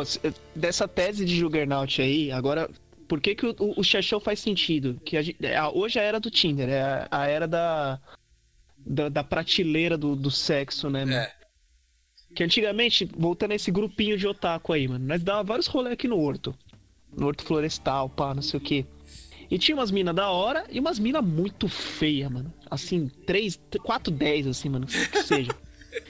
[0.02, 0.20] S-
[0.56, 2.70] dessa tese de Juggernaut aí, agora,
[3.08, 5.00] por que, que o, o, o Chachão faz sentido?
[5.04, 8.00] Que a é, a- hoje é a era do Tinder, é a, a era da,
[8.78, 11.18] da, da prateleira do, do sexo, né, mano?
[11.18, 11.32] É.
[12.34, 16.08] Que antigamente, voltando a esse grupinho de otaku aí, mano, nós dava vários rolês aqui
[16.08, 16.56] no Horto.
[17.16, 18.86] No Horto Florestal, pá, não sei o quê.
[19.52, 22.52] E tinha umas minas da hora e umas minas muito feias, mano.
[22.70, 25.52] Assim, 3, 4, 10, assim, mano, que seja.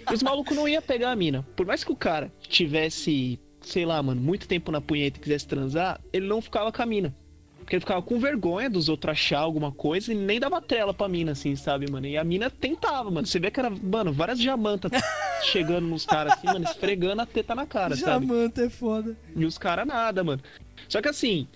[0.10, 1.46] E os malucos não iam pegar a mina.
[1.58, 5.46] Por mais que o cara tivesse, sei lá, mano, muito tempo na punheta e quisesse
[5.46, 7.14] transar, ele não ficava com a mina.
[7.60, 11.10] Porque ele ficava com vergonha dos outros achar alguma coisa e nem dava trela pra
[11.10, 12.08] mina, assim, sabe, mano?
[12.08, 13.28] E a mina tentava, mano.
[13.28, 14.90] Você vê que era, mano, várias diamantas
[15.44, 18.26] chegando nos caras, assim, mano, esfregando a teta na cara, sabe?
[18.28, 19.16] Jamanta é foda.
[19.36, 20.42] E os caras nada, mano.
[20.90, 21.48] Só que assim.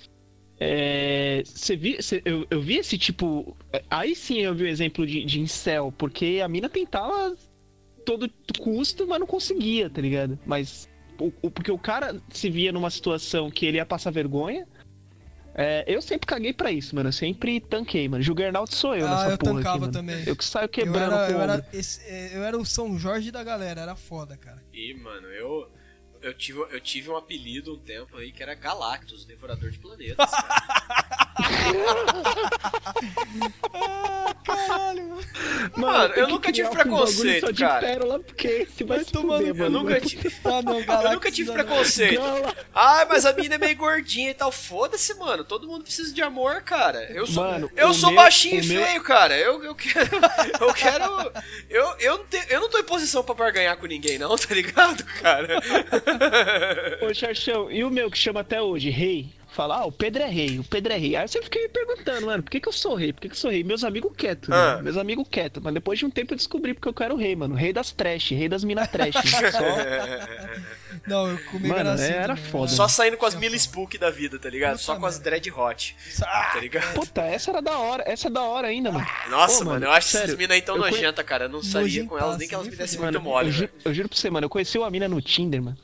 [0.59, 3.55] É, você vi, cê- eu, eu vi esse tipo.
[3.89, 7.35] Aí sim eu vi o exemplo de, de incel, porque a mina tentava
[8.05, 8.29] todo
[8.59, 10.38] custo, mas não conseguia, tá ligado?
[10.45, 10.89] Mas.
[11.19, 14.67] o- o- porque o cara se via numa situação que ele ia passar vergonha.
[15.57, 17.09] É, eu sempre caguei pra isso, mano.
[17.09, 18.23] Eu sempre tanquei, mano.
[18.23, 19.91] Juggernaut sou eu Ah, nessa eu porra aqui, tancava mano.
[19.91, 20.23] também.
[20.25, 22.63] Eu que saio Eu quebrando era, com eu, o era esse- é, eu era o
[22.65, 24.63] São Jorge da galera, era foda, cara.
[24.73, 25.67] E, mano, eu.
[26.22, 30.30] Eu tive, eu tive um apelido um tempo aí que era Galactus, devorador de planetas.
[31.38, 31.68] cara.
[34.43, 35.20] Caralho,
[35.76, 36.13] mano.
[36.15, 37.80] Eu nunca tive preconceito, cara.
[37.82, 39.55] pérola, porque vai, fuder.
[39.57, 40.28] Eu nunca tive.
[40.47, 42.22] Ah, não, Eu nunca tive preconceito.
[42.74, 44.51] Ai, mas a mina é meio gordinha e tal.
[44.51, 45.43] Foda-se, mano.
[45.43, 47.03] Todo mundo precisa de amor, cara.
[47.11, 49.38] Eu sou, Mano, eu sou meu- baixinho e meu- feio, cara.
[49.38, 50.09] Eu, eu quero.
[50.61, 51.32] Eu quero.
[51.70, 54.53] Eu, eu, não te- eu não tô em posição pra barganhar com ninguém, não, tá
[54.53, 55.59] ligado, cara?
[57.09, 59.35] Ô, Xarchão, e o meu que chama até hoje, rei?
[59.49, 61.15] Fala, ah, o Pedro é rei, o Pedro é rei.
[61.15, 63.11] Aí eu sempre fiquei me perguntando, mano, por que, que eu sou rei?
[63.11, 63.63] Por que, que eu sou rei?
[63.63, 64.75] Meus amigos quietos, Ah.
[64.75, 64.81] né?
[64.83, 65.63] Meus amigos quietos.
[65.63, 67.55] Mas depois de um tempo eu descobri porque eu quero rei, mano.
[67.55, 69.15] Rei das trash, rei das minas trash.
[69.51, 72.11] Só- Não, eu comigo Mano, era assim.
[72.13, 72.67] era também, foda.
[72.71, 74.77] Só saindo com as mil spook da vida, tá ligado?
[74.77, 76.93] Só com as dread hot, Ah, tá ligado?
[76.93, 79.07] Puta, essa era da hora, essa é da hora ainda, mano.
[79.29, 81.45] Nossa, Ô, mano, eu acho sério, essas minas aí tão eu conhe- nojentas, cara.
[81.45, 83.93] Eu não saía com elas nem que elas me dessem muito mole, eu, ju- eu
[83.93, 85.77] juro pra você, mano, eu conheci uma mina no Tinder, mano.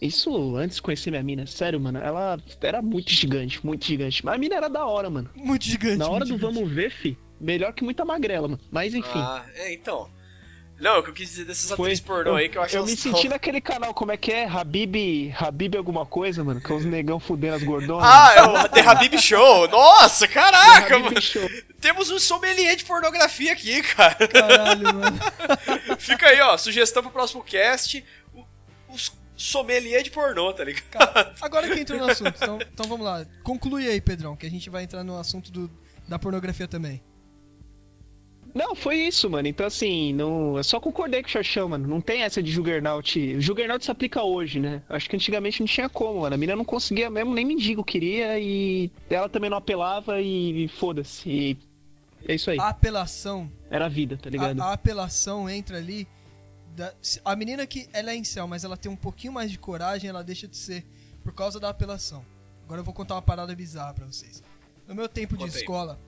[0.00, 1.98] Isso antes de conhecer minha mina, sério, mano.
[1.98, 4.24] Ela era muito gigante, muito gigante.
[4.24, 5.28] Mas a mina era da hora, mano.
[5.34, 5.98] Muito gigante.
[5.98, 6.54] Na hora do gigante.
[6.54, 8.60] vamos ver, fi, melhor que muita magrela, mano.
[8.70, 9.10] Mas enfim.
[9.18, 10.08] Ah, é, então.
[10.80, 11.88] Não, o que eu quis dizer dessas Foi.
[11.88, 14.32] atrizes pornô aí que eu acho Eu me tão- senti naquele canal, como é que
[14.32, 14.46] é?
[14.46, 16.58] Habib, Habib alguma coisa, mano?
[16.62, 18.08] Com os negão fudendo as gordonas.
[18.10, 19.68] Ah, é o The Habib Show.
[19.68, 21.20] Nossa, caraca, mano.
[21.20, 21.46] Show.
[21.78, 24.26] Temos um sommelier de pornografia aqui, cara.
[24.26, 25.18] Caralho, mano.
[26.00, 28.02] Fica aí, ó, sugestão pro próximo cast.
[29.40, 31.34] Sommelier de pornô, tá ligado?
[31.40, 33.24] Agora que entrou no assunto, então, então vamos lá.
[33.42, 35.70] Conclui aí, Pedrão, que a gente vai entrar no assunto do,
[36.06, 37.02] da pornografia também.
[38.52, 39.46] Não, foi isso, mano.
[39.46, 40.56] Então, assim, não...
[40.56, 41.86] eu só concordei com o Xaxão, mano.
[41.86, 43.36] Não tem essa de Juggernaut.
[43.36, 44.82] O Juggernaut se aplica hoje, né?
[44.88, 46.34] Acho que antigamente não tinha como, mano.
[46.34, 50.68] A mina não conseguia mesmo, nem mendigo queria e ela também não apelava e, e
[50.68, 51.30] foda-se.
[51.30, 51.58] E
[52.26, 52.58] é isso aí.
[52.58, 54.60] A apelação, Era a vida, tá ligado?
[54.60, 56.08] a, a apelação entra ali.
[56.74, 56.94] Da-
[57.24, 60.22] a menina que ela é incel, mas ela tem um pouquinho mais de coragem, ela
[60.24, 60.86] deixa de ser
[61.22, 62.24] por causa da apelação.
[62.64, 64.42] Agora eu vou contar uma parada bizarra pra vocês.
[64.86, 65.60] No meu tempo de Conta aí.
[65.60, 66.00] escola,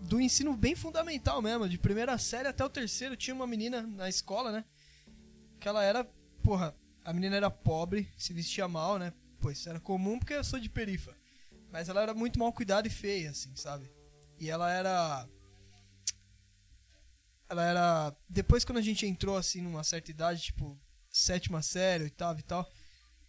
[0.00, 4.08] do ensino bem fundamental mesmo, de primeira série até o terceiro, tinha uma menina na
[4.08, 4.64] escola, né?
[5.58, 6.04] Que ela era,
[6.42, 6.74] porra,
[7.04, 9.12] a menina era pobre, se vestia mal, né?
[9.40, 11.14] Pois era comum porque eu sou de perifa.
[11.72, 13.90] Mas ela era muito mal cuidada e feia, assim, sabe?
[14.38, 15.28] E ela era.
[17.50, 18.16] Ela era.
[18.28, 20.78] Depois, quando a gente entrou, assim, numa certa idade, tipo,
[21.10, 22.66] sétima série, oitava e tal,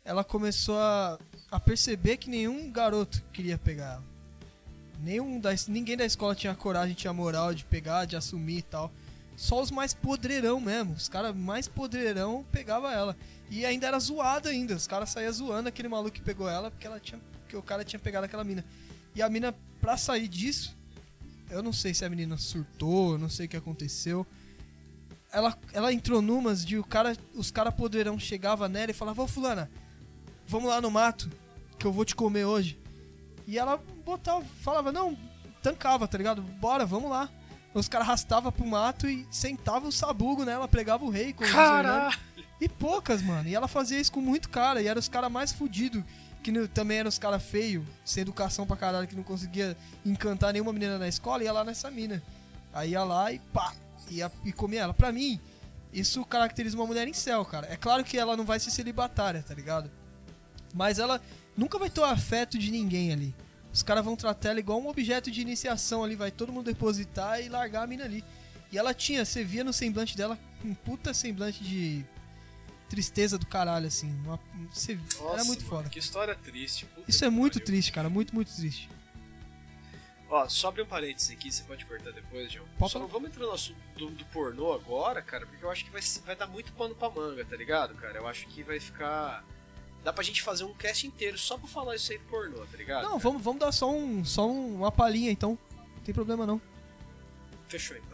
[0.05, 1.19] ela começou a,
[1.49, 4.11] a perceber que nenhum garoto queria pegar ela.
[4.99, 8.91] Nenhum da, ninguém da escola tinha coragem, tinha moral de pegar, de assumir e tal.
[9.35, 10.93] Só os mais podreirão mesmo.
[10.93, 13.17] Os caras mais podreirão pegava ela.
[13.49, 14.75] E ainda era zoado ainda.
[14.75, 17.19] Os caras saíam zoando aquele maluco que pegou ela porque ela tinha.
[17.41, 18.63] Porque o cara tinha pegado aquela mina.
[19.15, 20.77] E a mina, pra sair disso,
[21.51, 24.25] eu não sei se a menina surtou, eu não sei o que aconteceu.
[25.31, 29.27] Ela, ela entrou numas de o cara, os caras poderão chegava nela e falava, ô
[29.27, 29.69] fulana,
[30.47, 31.29] vamos lá no mato,
[31.77, 32.79] que eu vou te comer hoje.
[33.45, 35.17] E ela botava, falava, não,
[35.61, 36.41] tancava, tá ligado?
[36.41, 37.29] Bora, vamos lá.
[37.73, 41.51] Os caras arrastavam pro mato e sentavam o sabugo nela, pregava o rei com os
[41.51, 42.17] Caralho!
[42.59, 43.49] E poucas, mano.
[43.49, 44.81] E ela fazia isso com muito cara.
[44.81, 46.03] E era os caras mais fudidos.
[46.43, 50.53] Que no- também eram os caras feios, sem educação pra caralho, que não conseguia encantar
[50.53, 52.21] nenhuma menina na escola, ia lá nessa mina.
[52.73, 53.73] Aí ia lá e pá,
[54.09, 54.93] ia, e comia ela.
[54.93, 55.39] Pra mim,
[55.93, 57.67] isso caracteriza uma mulher em céu, cara.
[57.71, 59.91] É claro que ela não vai ser celibatária, tá ligado?
[60.73, 61.21] Mas ela
[61.55, 63.35] nunca vai ter o afeto de ninguém ali.
[63.73, 67.39] Os caras vão tratar ela igual um objeto de iniciação ali, vai todo mundo depositar
[67.41, 68.23] e largar a mina ali.
[68.71, 72.05] E ela tinha, você via no semblante dela, um puta semblante de
[72.91, 74.11] tristeza do caralho, assim.
[74.25, 74.37] Uma,
[74.71, 75.89] você, era Nossa, muito mano, foda.
[75.89, 76.85] Que história triste.
[77.07, 77.65] Isso é muito pariu.
[77.65, 78.89] triste, cara, muito, muito triste.
[80.29, 82.65] Ó, só um parênteses aqui, você pode cortar depois, João.
[82.87, 85.91] Só não vamos entrar no assunto do, do pornô agora, cara, porque eu acho que
[85.91, 88.17] vai, vai dar muito pano pra manga, tá ligado, cara?
[88.17, 89.43] Eu acho que vai ficar.
[90.03, 92.77] Dá pra gente fazer um cast inteiro só pra falar isso aí do pornô, tá
[92.77, 93.03] ligado?
[93.03, 93.21] Não, cara?
[93.23, 95.57] vamos, vamos dar só, um, só um- uma palhinha então.
[95.95, 96.61] Não tem problema não.
[97.67, 98.10] Fechou então.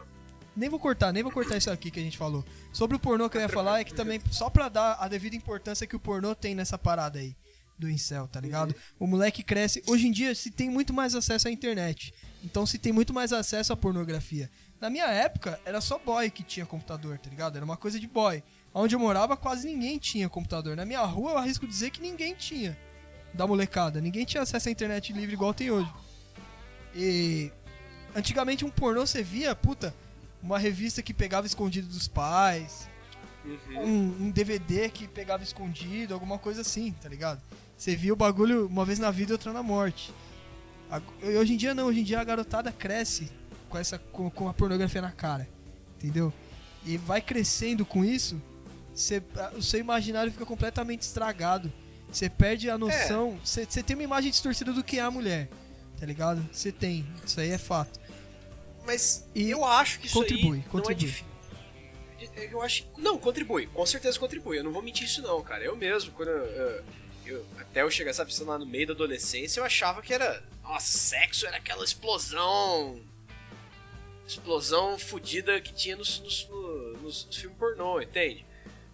[0.57, 2.43] Nem vou cortar, nem vou cortar isso aqui que a gente falou.
[2.73, 5.35] Sobre o pornô que eu ia falar é que também, só pra dar a devida
[5.35, 7.35] importância que o pornô tem nessa parada aí
[7.77, 8.75] do incel, tá ligado?
[8.99, 9.84] O moleque cresce.
[9.85, 12.11] Hoje em dia se tem muito mais acesso à internet.
[12.43, 14.49] Então se tem muito mais acesso à pornografia.
[14.81, 17.55] Na minha época, era só boy que tinha computador, tá ligado?
[17.55, 18.43] Era uma coisa de boy.
[18.73, 20.75] Onde eu morava, quase ninguém tinha computador.
[20.75, 22.77] Na minha rua, eu arrisco dizer que ninguém tinha.
[23.34, 24.01] Da molecada.
[24.01, 25.91] Ninguém tinha acesso à internet livre igual tem hoje.
[26.95, 27.51] E
[28.15, 29.93] antigamente um pornô você via, puta,
[30.41, 32.88] uma revista que pegava escondido dos pais,
[33.45, 33.80] Uhum.
[33.81, 37.41] um, um DVD que pegava escondido, alguma coisa assim, tá ligado?
[37.77, 40.14] Você via o bagulho uma vez na vida e outra na morte.
[41.39, 43.30] Hoje em dia não, hoje em dia a garotada cresce
[43.69, 45.47] com essa com, com a pornografia na cara,
[45.97, 46.34] entendeu?
[46.85, 48.41] E vai crescendo com isso,
[49.38, 51.72] a- o seu imaginário fica completamente estragado.
[52.11, 55.49] Você perde a noção, você você tem uma imagem distorcida do que é a mulher,
[55.99, 56.45] tá ligado?
[56.51, 57.99] Você tem, isso aí é fato.
[58.88, 60.95] Mas E eu acho que isso contribui, aí não é contribui.
[60.95, 61.26] difícil.
[62.49, 62.88] Eu acho.
[62.97, 63.68] Não, contribui.
[63.68, 64.57] Com certeza contribui.
[64.57, 65.64] Eu não vou mentir isso não, cara.
[65.64, 66.84] Eu mesmo, quando eu,
[67.26, 70.41] eu- até eu chegar, sabe, lá, no meio da adolescência, eu achava que era.
[70.64, 72.99] Nossa, sexo era aquela explosão.
[74.26, 78.45] Explosão fodida que tinha nos, nos, no- nos- nos filmes pornô, entende?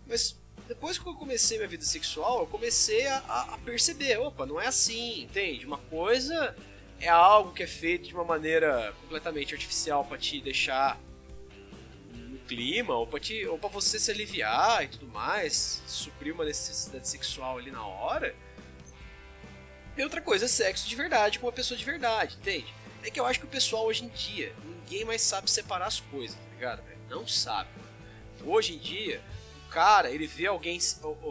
[0.07, 0.35] Mas
[0.67, 4.59] depois que eu comecei minha vida sexual, eu comecei a, a- a perceber, opa, não
[4.59, 5.65] é assim, entende?
[5.65, 6.55] Uma coisa
[7.03, 10.97] é algo que é feito de uma maneira completamente artificial pra te deixar
[12.13, 17.09] no clima, ou te, ou pra você se aliviar e tudo mais, suprir uma necessidade
[17.09, 18.33] sexual ali na hora.
[19.97, 22.73] E outra coisa é sexo de verdade com uma pessoa de verdade, entende?
[23.03, 25.99] É que eu acho que o pessoal hoje em dia, ninguém mais sabe separar as
[25.99, 26.83] coisas, tá ligado?
[27.09, 27.69] Não sabe.
[28.45, 29.21] Hoje em dia,
[29.67, 30.79] o cara, ele vê alguém,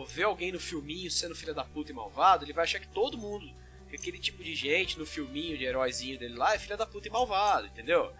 [0.06, 3.16] vê alguém no filminho sendo filho da puta e malvado, ele vai achar que todo
[3.16, 3.50] mundo,
[3.96, 7.10] aquele tipo de gente no filminho de heróizinho dele lá é filha da puta e
[7.10, 8.12] malvado, entendeu?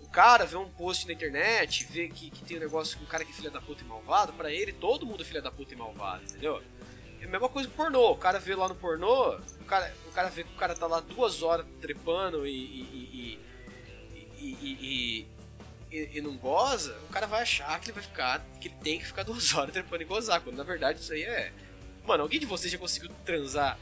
[0.00, 3.06] O cara vê um post na internet, vê que, que tem um negócio com um
[3.08, 5.50] cara que é filha da puta e malvado, pra ele todo mundo é filha da
[5.50, 6.62] puta e malvado, entendeu?
[7.20, 8.12] É a mesma coisa que pornô.
[8.12, 10.86] O cara vê lá no pornô, o cara, o cara vê que o cara tá
[10.86, 13.38] lá duas horas trepando e, e,
[14.38, 15.26] e- e-
[15.90, 18.44] e- e não goza, o cara vai achar que ele vai ficar.
[18.60, 20.40] que ele tem que ficar duas horas trepando e gozar.
[20.40, 21.52] Quando na verdade isso aí é.
[22.06, 23.78] Mano, alguém de vocês já conseguiu transar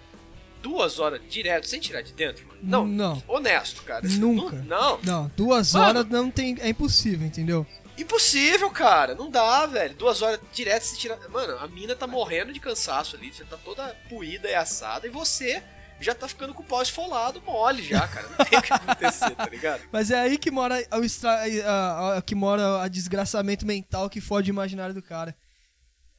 [0.69, 2.59] duas horas direto sem tirar de dentro, mano?
[2.63, 2.87] Não.
[2.87, 3.23] Não.
[3.29, 4.07] Honesto, cara.
[4.09, 4.57] Nunca.
[4.67, 4.99] Não.
[5.03, 5.87] Não, duas Mano.
[5.87, 6.57] horas não tem.
[6.61, 7.65] É impossível, entendeu?
[7.97, 9.15] Impossível, cara.
[9.15, 9.95] Não dá, velho.
[9.95, 11.17] Duas horas direto se tirar.
[11.31, 13.33] Mano, a mina tá morrendo de cansaço ali.
[13.33, 15.07] Já tá toda puída e assada.
[15.07, 15.63] E você
[16.01, 18.29] já tá ficando com o pau esfolado mole já, cara.
[18.39, 19.81] Não tem o que acontecer, tá ligado?
[19.93, 21.31] Mas é aí que mora o estra...
[21.65, 25.35] a- a- que mora a desgraçamento mental que fode o imaginário do cara.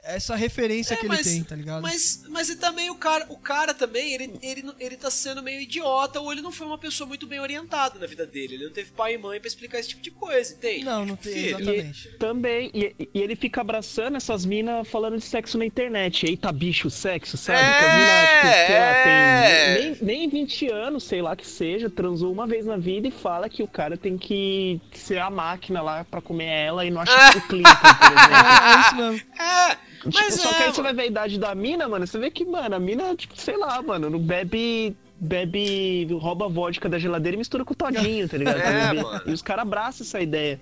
[0.08, 1.82] Essa referência É, que mas- ele tem, tá ligado?
[1.82, 5.62] Mas, mas e também o cara, o cara também, ele, ele, ele tá sendo meio
[5.62, 8.56] idiota ou ele não foi uma pessoa muito bem orientada na vida dele.
[8.56, 10.86] Ele não teve pai e mãe pra explicar esse tipo de coisa, entende?
[10.86, 12.10] Não, não Tipo, tem, filho, exatamente.
[12.18, 16.26] Também, e, e ele fica abraçando essas minas falando de sexo na internet.
[16.26, 17.60] Eita, bicho, sexo, sabe?
[17.60, 19.76] É, que as minas, tipo, sei lá, é.
[19.76, 23.12] tem nem, nem 20 anos, sei lá que seja, transou uma vez na vida e
[23.12, 27.02] fala que o cara tem que ser a máquina lá pra comer ela e não
[27.02, 28.38] acha o Clinton, por exemplo.
[28.68, 29.28] É isso mesmo.
[29.40, 30.84] É, mas Tipo, só é, que aí você mano.
[30.84, 33.58] vai ver a idade da mina, mano, você vê que, mano, a mina, tipo, sei
[33.58, 34.96] lá, mano, não bebe.
[35.20, 38.58] Bebe, rouba vodka da geladeira e mistura com todinho, tá ligado?
[38.62, 39.24] É, mano.
[39.26, 40.62] E os caras abraçam essa ideia.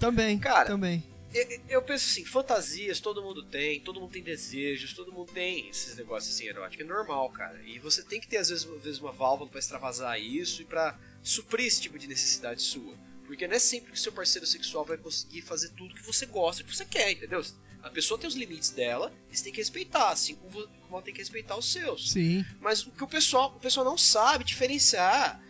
[0.00, 1.02] Também, Cara, também.
[1.32, 5.68] Eu, eu penso assim, fantasias todo mundo tem, todo mundo tem desejos, todo mundo tem
[5.68, 7.58] esses negócios assim eróticos, é normal, cara.
[7.64, 10.64] E você tem que ter às vezes, às vezes uma válvula pra extravasar isso e
[10.64, 12.94] pra suprir esse tipo de necessidade sua.
[13.26, 16.64] Porque não é sempre que seu parceiro sexual vai conseguir fazer tudo que você gosta,
[16.64, 17.42] que você quer, entendeu?
[17.82, 21.12] A pessoa tem os limites dela, e você tem que respeitar, assim como ela tem
[21.12, 22.12] que respeitar os seus.
[22.12, 22.44] Sim.
[22.60, 25.40] Mas o que o pessoal, o pessoal não sabe diferenciar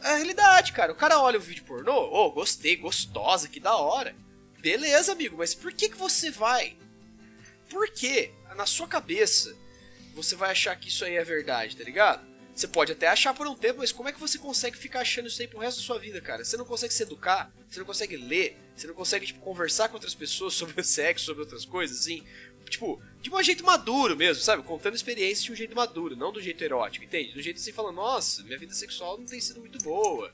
[0.00, 0.92] a realidade, cara.
[0.92, 4.14] O cara olha o vídeo pornô, ô, oh, gostei, gostosa, que da hora.
[4.60, 6.76] Beleza, amigo, mas por que que você vai?
[7.68, 9.56] Por que, na sua cabeça,
[10.14, 12.28] você vai achar que isso aí é verdade, tá ligado?
[12.54, 15.28] Você pode até achar por um tempo, mas como é que você consegue ficar achando
[15.28, 16.44] isso aí pro resto da sua vida, cara?
[16.44, 19.94] Você não consegue se educar, você não consegue ler, você não consegue, tipo, conversar com
[19.94, 22.24] outras pessoas sobre o sexo, sobre outras coisas, assim.
[22.68, 24.62] Tipo, de um jeito maduro mesmo, sabe?
[24.62, 27.32] Contando experiências de um jeito maduro, não do jeito erótico, entende?
[27.32, 30.32] Do jeito assim, falando, nossa, minha vida sexual não tem sido muito boa.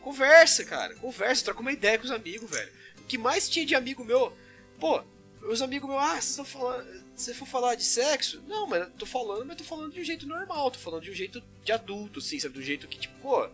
[0.00, 2.70] Conversa, cara, conversa, troca uma ideia com os amigos, velho.
[2.98, 4.32] O que mais tinha de amigo meu,
[4.78, 5.02] pô,
[5.42, 7.08] os amigos meus, ah, vocês estão falando.
[7.16, 10.26] Se for falar de sexo, não, mas tô falando, mas tô falando de um jeito
[10.26, 12.54] normal, tô falando de um jeito de adulto, assim, sabe?
[12.54, 13.48] Do jeito que, tipo, pô,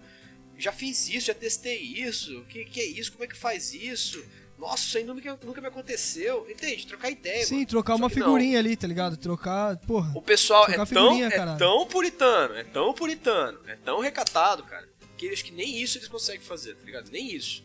[0.58, 3.74] já fiz isso, já testei isso, o que, que é isso, como é que faz
[3.74, 4.24] isso?
[4.58, 6.46] Nossa, isso aí nunca, nunca me aconteceu.
[6.48, 6.86] Entende?
[6.86, 7.44] Trocar ideia.
[7.44, 7.66] Sim, mano.
[7.66, 8.58] trocar Só uma figurinha não.
[8.60, 9.16] ali, tá ligado?
[9.16, 10.12] Trocar, porra.
[10.14, 15.28] O pessoal é tão, é tão puritano, é tão puritano, é tão recatado, cara, que
[15.28, 17.10] acho que nem isso eles conseguem fazer, tá ligado?
[17.10, 17.64] Nem isso.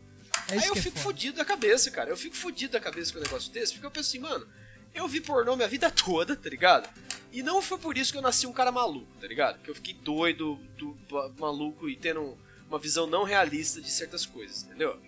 [0.49, 1.13] É isso Aí eu é fico foda.
[1.13, 2.09] fudido da cabeça, cara.
[2.09, 4.47] Eu fico fudido da cabeça com um negócio desse, porque eu penso assim, mano,
[4.93, 6.89] eu vi pornô minha vida toda, tá ligado?
[7.31, 9.59] E não foi por isso que eu nasci um cara maluco, tá ligado?
[9.61, 10.97] Que eu fiquei doido, do,
[11.37, 12.37] maluco e tendo
[12.69, 14.99] uma visão não realista de certas coisas, entendeu?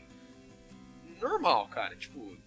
[1.22, 2.38] Normal, cara, tipo.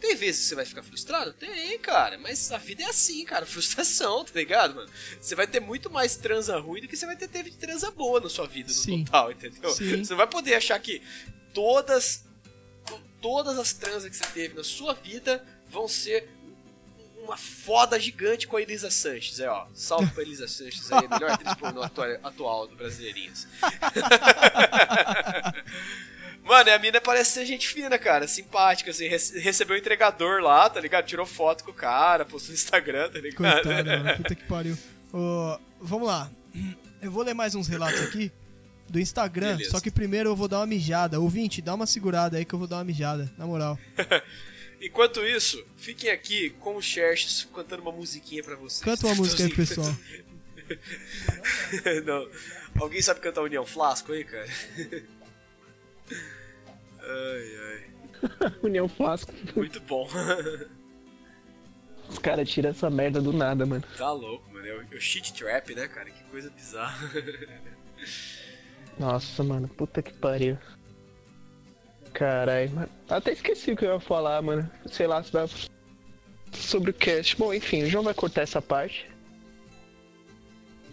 [0.00, 1.32] Tem vezes que você vai ficar frustrado?
[1.32, 4.90] Tem, cara, mas a vida é assim, cara, frustração, tá ligado, mano?
[5.20, 7.90] Você vai ter muito mais transa ruim do que você vai ter teve de transa
[7.90, 9.04] boa na sua vida, no Sim.
[9.04, 9.70] total, entendeu?
[9.70, 10.04] Sim.
[10.04, 11.02] Você não vai poder achar que
[11.52, 12.28] todas
[13.20, 16.28] todas as transas que você teve na sua vida vão ser
[17.28, 19.38] uma foda gigante com a Elisa Sanches.
[19.40, 23.46] É, ó, salve pra Elisa Sanches aí, a melhor atriz pornô atual, atual do Brasileirinhas.
[26.44, 30.40] Mano, e a mina parece ser gente fina, cara, simpática, assim, rece- recebeu o entregador
[30.42, 31.04] lá, tá ligado?
[31.04, 33.36] Tirou foto com o cara, postou no Instagram, tá ligado?
[33.62, 34.16] Coitado, mano.
[34.22, 34.78] Puta que pariu.
[35.80, 36.30] Vamos lá.
[37.02, 38.32] Eu vou ler mais uns relatos aqui
[38.88, 39.70] do Instagram, Beleza.
[39.72, 41.20] só que primeiro eu vou dar uma mijada.
[41.20, 43.78] Ouvinte, dá uma segurada aí que eu vou dar uma mijada, na moral.
[44.80, 48.82] Enquanto isso, fiquem aqui com o Xerxes cantando uma musiquinha pra vocês.
[48.82, 49.86] Canta uma música aí, pessoal.
[52.04, 52.28] Não.
[52.80, 54.46] Alguém sabe cantar União Flasco aí, cara?
[57.00, 57.84] ai, ai.
[58.62, 59.32] União Flasco.
[59.56, 60.08] Muito bom.
[62.08, 63.84] Os caras tiram essa merda do nada, mano.
[63.96, 64.66] tá louco, mano.
[64.66, 66.10] É o, é o shit trap, né, cara?
[66.10, 67.10] Que coisa bizarra.
[68.98, 70.58] Nossa, mano, puta que pariu.
[72.12, 72.88] Caralho, mano.
[73.08, 74.68] Até esqueci o que eu ia falar, mano.
[74.86, 75.48] Sei lá se vai.
[76.52, 77.36] Sobre o cast.
[77.36, 79.08] Bom, enfim, o João vai cortar essa parte.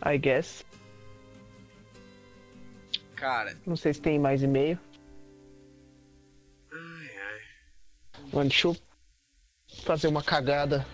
[0.05, 0.63] I guess.
[3.15, 4.77] cara, Não sei se tem mais e-mail.
[6.71, 8.21] ai, ai.
[8.31, 8.77] Mano, deixa eu
[9.83, 10.85] fazer uma cagada.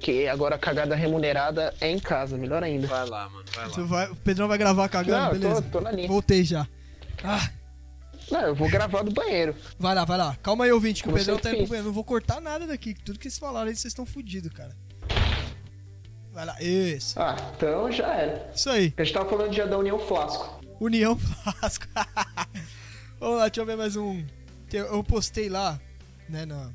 [0.00, 2.86] Que agora a cagada remunerada é em casa, melhor ainda.
[2.86, 3.44] Vai lá, mano.
[3.54, 3.74] Vai lá.
[3.84, 5.62] vai, o Pedrão vai gravar cagando, Não, eu beleza?
[5.62, 6.06] tô, tô na linha.
[6.08, 6.66] Voltei já.
[7.24, 7.50] Ah,
[8.30, 9.54] Não, eu vou gravar do banheiro.
[9.78, 10.36] vai lá, vai lá.
[10.42, 11.86] Calma aí, ouvinte, que o Pedrão tá indo pro banheiro.
[11.86, 12.94] Não vou cortar nada daqui.
[12.94, 14.76] Tudo que vocês falaram aí, vocês estão fudidos, cara.
[16.32, 17.18] Vai lá, isso.
[17.18, 18.50] Ah, então já era.
[18.54, 18.92] Isso aí.
[18.96, 20.60] A gente tava falando já da União Flasco.
[20.80, 21.86] União Flasco.
[23.18, 24.24] Vamos lá, deixa eu ver mais um.
[24.72, 25.80] Eu postei lá,
[26.28, 26.74] né, no,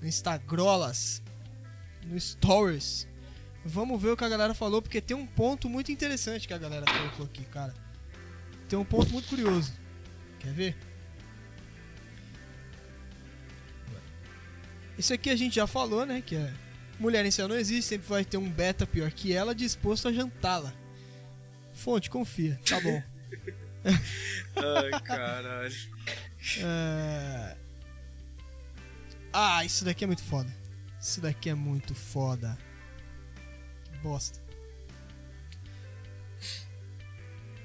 [0.00, 1.22] no Instagrolas,
[2.06, 3.06] no Stories.
[3.64, 6.58] Vamos ver o que a galera falou, porque tem um ponto muito interessante que a
[6.58, 7.74] galera colocou aqui, cara.
[8.68, 9.72] Tem um ponto muito curioso.
[10.46, 10.76] Quer ver?
[14.96, 16.22] Isso aqui a gente já falou, né?
[16.24, 16.52] Que é
[17.00, 20.12] mulher em céu não existe, sempre vai ter um beta pior que ela disposto a
[20.12, 20.72] jantá-la.
[21.74, 22.60] Fonte, confia.
[22.64, 23.02] Tá bom.
[24.54, 25.74] Ai, caralho.
[26.60, 27.56] É...
[29.32, 30.54] Ah, isso daqui é muito foda.
[31.00, 32.56] Isso daqui é muito foda.
[33.84, 34.45] Que bosta.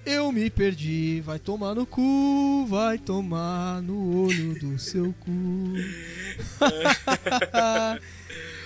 [0.06, 5.30] Eu me perdi, vai tomar no cu, vai tomar no olho do seu cu.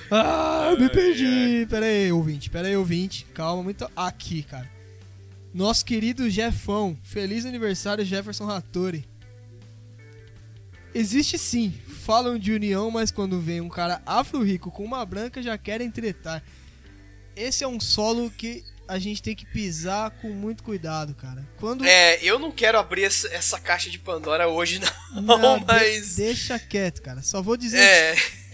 [0.09, 1.67] ah, eu me perdi.
[1.69, 3.25] Pera aí, ouvinte, pera aí, ouvinte.
[3.33, 3.89] Calma, muito.
[3.93, 4.69] Aqui, cara.
[5.53, 6.97] Nosso querido Jefão.
[7.03, 9.05] Feliz aniversário, Jefferson Hattori.
[10.93, 11.73] Existe sim.
[11.85, 16.41] Falam de união, mas quando vem um cara afro-rico com uma branca já querem tretar.
[17.35, 21.47] Esse é um solo que a gente tem que pisar com muito cuidado, cara.
[21.59, 21.85] Quando.
[21.85, 24.79] É, eu não quero abrir essa, essa caixa de Pandora hoje,
[25.13, 26.15] não, Não, de- mas.
[26.15, 27.21] deixa quieto, cara.
[27.21, 27.79] Só vou dizer.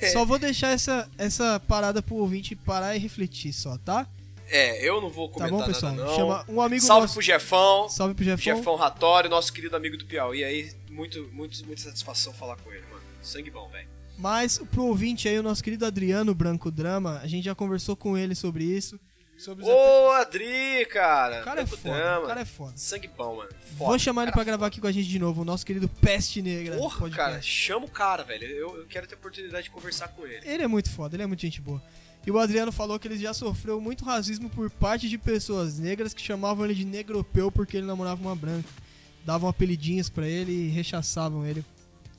[0.01, 4.07] É, Só vou deixar essa, essa parada pro ouvinte parar e refletir só, tá?
[4.53, 5.93] é, eu não vou Tá comentar bom, pessoal?
[5.93, 6.15] nada, não.
[6.15, 7.13] Chama um amigo Salve nosso.
[7.13, 7.87] pro Jefão.
[7.87, 8.43] Salve pro Jefão.
[8.57, 10.43] Jefão Ratório, nosso querido amigo do Piauí.
[10.43, 13.01] Aí, muito, muito, muita satisfação falar com ele, mano.
[13.21, 13.87] Sangue bom, velho.
[14.17, 18.17] Mas pro ouvinte aí, o nosso querido Adriano Branco Drama, a gente já conversou com
[18.17, 18.99] ele sobre isso.
[19.41, 21.41] Sobre Ô, Adri, cara.
[21.41, 22.73] O cara é foda, o cara é foda.
[22.75, 23.49] Sangue bom, mano.
[23.71, 25.89] Vou Foda, chamar ele pra gravar aqui com a gente de novo, o nosso querido
[25.89, 26.77] Peste Negra.
[26.77, 28.45] Porra, cara, chama o cara, velho.
[28.45, 30.47] Eu, eu quero ter a oportunidade de conversar com ele.
[30.47, 31.81] Ele é muito foda, ele é muito gente boa.
[32.23, 36.13] E o Adriano falou que ele já sofreu muito racismo por parte de pessoas negras
[36.13, 38.69] que chamavam ele de negropeu porque ele namorava uma branca.
[39.25, 41.65] Davam apelidinhos pra ele e rechaçavam ele.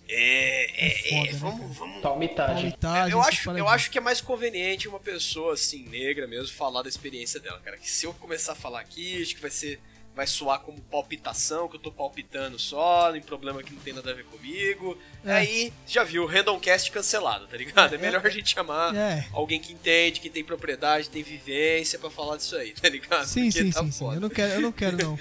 [0.09, 2.01] É, é, É é, né, vamos, vamos.
[2.03, 2.75] Palmitagem.
[3.11, 6.89] Eu acho, eu acho que é mais conveniente uma pessoa assim, negra mesmo, falar da
[6.89, 7.77] experiência dela, cara.
[7.77, 9.81] Que se eu começar a falar aqui, acho que vai ser.
[10.15, 14.11] Vai soar como palpitação, que eu tô palpitando só, nem problema que não tem nada
[14.11, 14.99] a ver comigo.
[15.25, 15.33] É.
[15.33, 17.95] Aí, já viu, Randomcast cancelado, tá ligado?
[17.95, 18.29] É, É, melhor é.
[18.29, 19.27] a gente chamar É.
[19.33, 23.25] alguém que entende, que tem propriedade, tem vivência pra falar disso aí, tá ligado?
[23.27, 24.05] Sim, Porque sim, tá sim, sim.
[24.05, 25.19] Eu não quero, eu não quero não.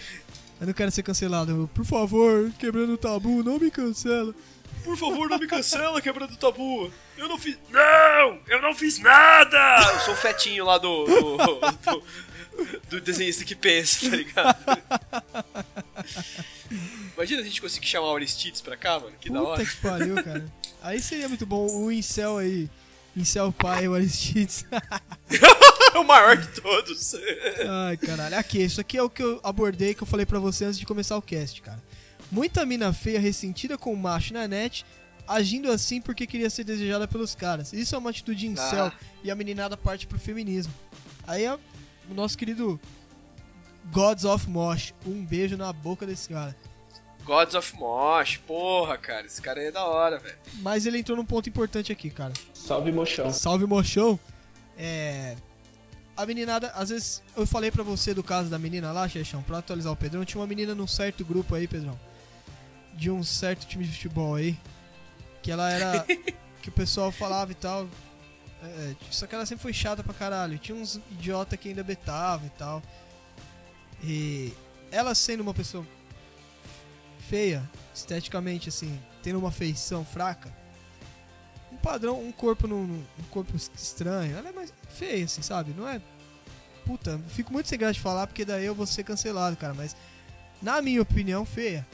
[0.60, 1.70] Eu não quero ser cancelado.
[1.74, 4.36] Por favor, quebrando o tabu, não me cancela.
[4.84, 6.92] Por favor, não me cancela, quebrando o tabu.
[7.18, 7.58] Eu não fiz.
[7.70, 8.40] Não!
[8.48, 9.92] Eu não fiz nada!
[9.94, 11.06] Eu sou o fetinho lá do.
[11.06, 11.60] do,
[11.92, 12.04] do,
[12.90, 14.58] do desenhista que pensa, tá ligado?
[17.16, 19.14] Imagina a gente conseguir chamar o Aristides pra cá, mano.
[19.20, 19.64] Que da hora.
[19.64, 20.46] Puta que pariu, cara.
[20.82, 21.68] Aí seria muito bom.
[21.68, 22.70] O Incel aí.
[23.16, 24.66] Incel pai, o Aristides.
[25.94, 27.16] É o maior de todos.
[27.86, 28.38] Ai, caralho.
[28.38, 30.86] Aqui, isso aqui é o que eu abordei, que eu falei pra você antes de
[30.86, 31.84] começar o cast, cara.
[32.32, 34.86] Muita mina feia ressentida com o macho na net,
[35.28, 37.74] agindo assim porque queria ser desejada pelos caras.
[37.74, 38.94] Isso é uma atitude incel Ah.
[39.24, 40.74] e a meninada parte pro feminismo.
[41.28, 42.80] Aí é o nosso querido
[43.92, 44.94] Gods of Mosh.
[45.06, 46.56] Um beijo na boca desse cara.
[47.26, 49.26] Gods of Mosh, porra, cara.
[49.26, 50.38] Esse cara aí é da hora, velho.
[50.56, 52.34] Mas ele entrou num ponto importante aqui, cara.
[52.54, 53.32] Salve, mochão.
[53.32, 54.20] Salve Mochão.
[54.78, 55.36] É.
[56.18, 59.60] A meninada, às vezes, eu falei pra você do caso da menina lá, Chechão, pra
[59.60, 60.26] atualizar o Pedrão.
[60.26, 61.98] Tinha uma menina num certo grupo aí, Pedrão.
[62.94, 64.58] De um certo time de futebol aí.
[65.42, 66.06] Que ela era.
[66.62, 67.88] que o pessoal falava e tal.
[68.64, 70.58] É, só que ela sempre foi chata pra caralho.
[70.58, 72.82] Tinha uns idiota que ainda betava e tal.
[74.04, 74.54] E
[74.92, 75.86] ela sendo uma pessoa
[77.30, 80.54] feia, esteticamente assim, tendo uma feição fraca,
[81.72, 85.74] um padrão, um corpo num, um corpo estranho, ela é mais feia assim, sabe?
[85.76, 86.02] Não é
[86.86, 89.96] puta, fico muito sem graça de falar porque daí eu vou ser cancelado, cara, mas
[90.62, 91.88] na minha opinião, feia.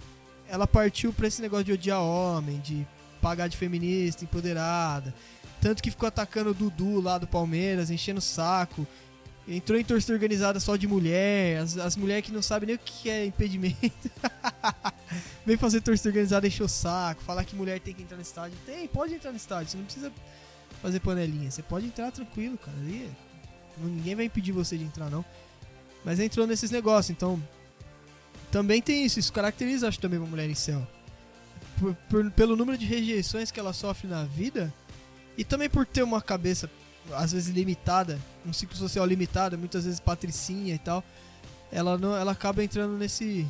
[0.49, 2.87] Ela partiu pra esse negócio de odiar homem, de
[3.21, 5.13] pagar de feminista, empoderada.
[5.61, 8.87] Tanto que ficou atacando o Dudu lá do Palmeiras, enchendo o saco.
[9.47, 12.79] Entrou em torcida organizada só de mulher, as, as mulheres que não sabem nem o
[12.79, 14.11] que é impedimento.
[15.45, 18.57] Vem fazer torcida organizada, encher o saco, falar que mulher tem que entrar no estádio.
[18.65, 20.11] Tem, pode entrar no estádio, você não precisa
[20.81, 21.49] fazer panelinha.
[21.49, 22.77] Você pode entrar tranquilo, cara.
[22.77, 23.09] Ali,
[23.77, 25.23] ninguém vai impedir você de entrar, não.
[26.03, 27.41] Mas entrou nesses negócios, então.
[28.51, 30.85] Também tem isso, isso caracteriza, acho, também uma mulher em céu.
[31.79, 34.73] Por, por- pelo número de rejeições que ela sofre na vida
[35.37, 36.69] e também por ter uma cabeça,
[37.13, 41.03] às vezes, limitada, um ciclo social limitado, muitas vezes patricinha e tal.
[41.71, 43.45] Ela, não, ela acaba entrando nesse,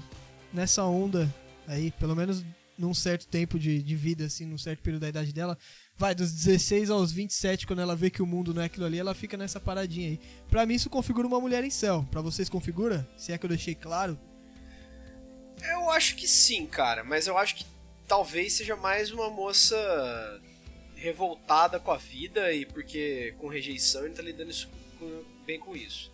[0.53, 1.33] nessa onda
[1.67, 2.43] aí, pelo menos
[2.77, 5.57] num certo tempo de, de vida, assim, num certo período da idade dela.
[5.97, 8.99] Vai, dos 16 aos 27, quando ela vê que o mundo não é aquilo ali,
[8.99, 10.19] ela fica nessa paradinha aí.
[10.49, 12.05] Pra mim, isso configura uma mulher em céu.
[12.11, 13.07] Pra vocês, configura?
[13.17, 14.19] Se é que eu deixei claro.
[15.63, 17.65] Eu acho que sim, cara, mas eu acho que
[18.07, 20.41] talvez seja mais uma moça
[20.95, 24.69] revoltada com a vida e porque com rejeição ele tá lidando isso
[25.45, 26.11] bem com isso.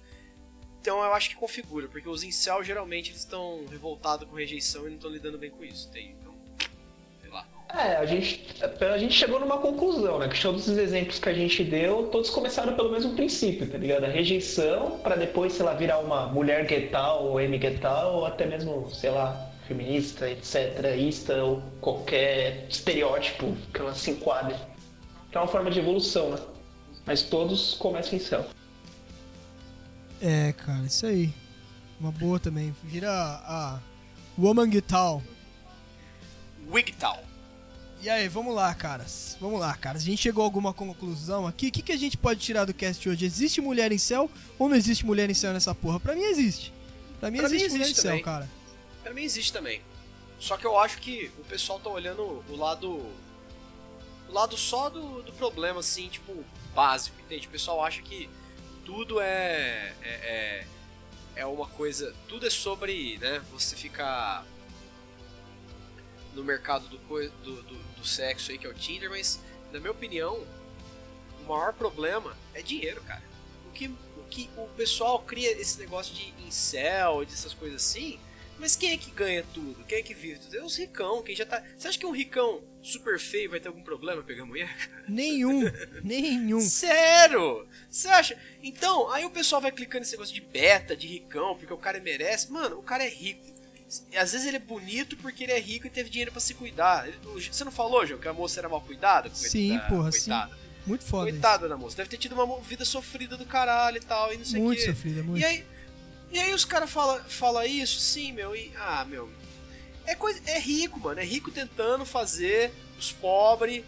[0.81, 4.89] Então eu acho que configura, porque os incel geralmente eles estão revoltados com rejeição e
[4.89, 5.89] não estão lidando bem com isso.
[5.91, 6.15] Tem.
[7.75, 10.27] É, a gente, a gente chegou numa conclusão, né?
[10.27, 14.03] Que todos os exemplos que a gente deu, todos começaram pelo mesmo princípio, tá ligado?
[14.03, 18.45] A rejeição, pra depois, sei lá, virar uma mulher guetal ou M guetal, ou até
[18.45, 24.55] mesmo, sei lá, feminista, etc., ista, ou qualquer estereótipo que ela se enquadre.
[25.31, 26.37] Que é uma forma de evolução, né?
[27.07, 28.45] Mas todos começam em céu.
[30.21, 31.33] É, cara, isso aí.
[31.99, 32.73] Uma boa também.
[32.83, 33.79] Vira a
[34.37, 35.19] Woman Guitar.
[36.71, 37.32] Wigtal.
[38.03, 39.37] E aí, vamos lá, caras.
[39.39, 40.01] Vamos lá, caras.
[40.01, 41.69] A gente chegou a alguma conclusão aqui.
[41.69, 43.25] O que, que a gente pode tirar do cast hoje?
[43.25, 46.01] Existe mulher em céu ou não existe mulher em céu nessa porra?
[46.01, 46.73] Pra mim existe.
[47.17, 48.23] Pra mim Pra mim existe mulher em existe céu, também.
[48.25, 48.49] cara.
[49.01, 49.81] Pra mim existe também.
[50.37, 52.89] Só que eu acho que o pessoal tá olhando o lado.
[54.27, 56.43] O lado só do, do problema, assim, tipo,
[56.75, 57.47] básico, entende?
[57.47, 58.29] O pessoal acha que
[58.83, 59.93] tudo é.
[60.01, 60.67] é, é,
[61.37, 62.13] é uma coisa.
[62.27, 63.41] Tudo é sobre, né?
[63.53, 64.45] Você ficar
[66.35, 69.39] no mercado do, do, do, do sexo aí, que é o Tinder, mas,
[69.71, 70.45] na minha opinião,
[71.41, 73.23] o maior problema é dinheiro, cara.
[73.67, 78.19] O que, o que o pessoal cria esse negócio de incel, dessas coisas assim,
[78.59, 79.83] mas quem é que ganha tudo?
[79.85, 80.57] Quem é que vive tudo?
[80.57, 81.63] É os ricão, quem já tá.
[81.75, 85.03] Você acha que um ricão super feio vai ter algum problema pegar mulher, cara?
[85.07, 85.63] Nenhum,
[86.03, 86.59] nenhum.
[86.59, 87.67] Sério?
[87.89, 88.39] Você acha?
[88.61, 91.99] Então, aí o pessoal vai clicando nesse negócio de beta, de ricão, porque o cara
[91.99, 92.51] merece.
[92.51, 93.52] Mano, o cara é rico.
[94.15, 97.07] Às vezes ele é bonito porque ele é rico e teve dinheiro para se cuidar.
[97.35, 99.29] Você não falou, João, que a moça era mal cuidada?
[99.33, 100.53] Sim, porra, coitada.
[100.53, 100.61] sim.
[100.85, 101.31] Muito foda.
[101.31, 101.69] Coitada isso.
[101.69, 101.97] da moça.
[101.97, 104.81] Deve ter tido uma vida sofrida do caralho e tal, e não sei o Muito
[104.81, 105.41] sofrida, muito.
[105.41, 105.65] E aí,
[106.31, 108.71] e aí os caras falam fala isso, sim, meu, e.
[108.75, 109.29] Ah, meu.
[110.05, 111.19] É, coisa, é rico, mano.
[111.19, 113.83] É rico tentando fazer os pobres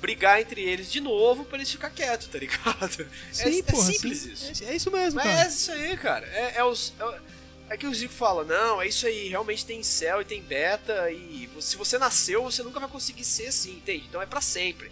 [0.00, 3.06] brigar entre eles de novo pra eles ficar quietos, tá ligado?
[3.32, 4.32] Sim, é, porra, é simples sim.
[4.32, 4.64] isso.
[4.64, 5.44] É, é, isso mesmo, Mas cara.
[5.44, 6.26] é isso aí, cara.
[6.26, 6.94] É, é os.
[6.98, 7.20] É,
[7.68, 11.10] é que o Zico fala, não, é isso aí, realmente tem céu e tem beta,
[11.10, 14.06] e se você nasceu, você nunca vai conseguir ser assim, entende?
[14.08, 14.90] Então é para sempre.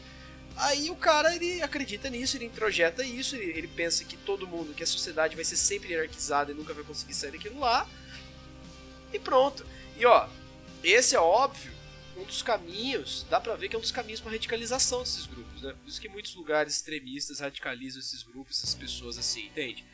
[0.57, 4.75] Aí o cara, ele acredita nisso, ele introjeta isso, ele, ele, pensa que todo mundo,
[4.75, 7.87] que a sociedade vai ser sempre hierarquizada e nunca vai conseguir sair daquilo lá.
[9.13, 9.67] E pronto.
[9.99, 10.29] E ó,
[10.83, 11.73] esse é óbvio,
[12.17, 15.63] um dos caminhos, dá pra ver que é um dos caminhos pra radicalização desses grupos,
[15.63, 15.75] né?
[15.81, 19.85] Por isso que muitos lugares extremistas radicalizam esses grupos, essas pessoas assim, entende?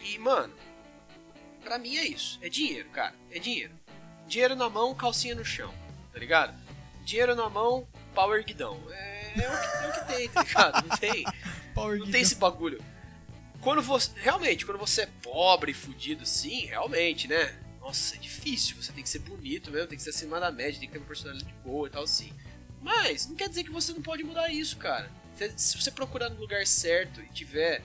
[0.00, 0.52] E, mano,
[1.64, 2.38] pra mim é isso.
[2.42, 3.14] É dinheiro, cara.
[3.30, 3.72] É dinheiro.
[4.28, 5.74] Dinheiro na mão, calcinha no chão,
[6.12, 6.54] tá ligado?
[7.04, 8.80] Dinheiro na mão, power guidão.
[8.90, 10.88] É é o que, é o que tem, tá ligado?
[10.88, 11.24] Não tem.
[11.74, 12.82] Power não tem esse bagulho.
[13.60, 14.10] Quando você.
[14.16, 17.58] Realmente, quando você é pobre e fudido, sim, realmente, né?
[17.80, 18.76] Nossa, é difícil.
[18.76, 20.98] Você tem que ser bonito mesmo, tem que ser acima da média, tem que ter
[20.98, 22.32] uma personalidade boa e tal, sim.
[22.80, 25.10] Mas não quer dizer que você não pode mudar isso, cara.
[25.56, 27.82] Se você procurar no lugar certo e tiver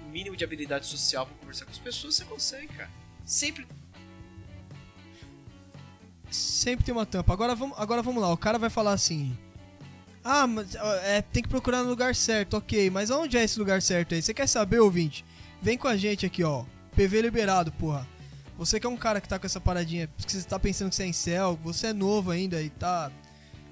[0.00, 2.90] o um mínimo de habilidade social para conversar com as pessoas, você consegue, cara.
[3.24, 3.66] Sempre.
[6.30, 7.32] Sempre tem uma tampa.
[7.32, 8.32] Agora vamos, agora vamos lá.
[8.32, 9.36] O cara vai falar assim:
[10.24, 10.74] ah, mas
[11.04, 12.88] é, tem que procurar no lugar certo, ok.
[12.90, 14.22] Mas onde é esse lugar certo aí?
[14.22, 15.24] Você quer saber, ouvinte?
[15.60, 16.64] Vem com a gente aqui, ó.
[16.96, 18.08] PV liberado, porra.
[18.56, 20.96] Você que é um cara que tá com essa paradinha, que você tá pensando que
[20.96, 23.12] você é em céu, você é novo ainda e tá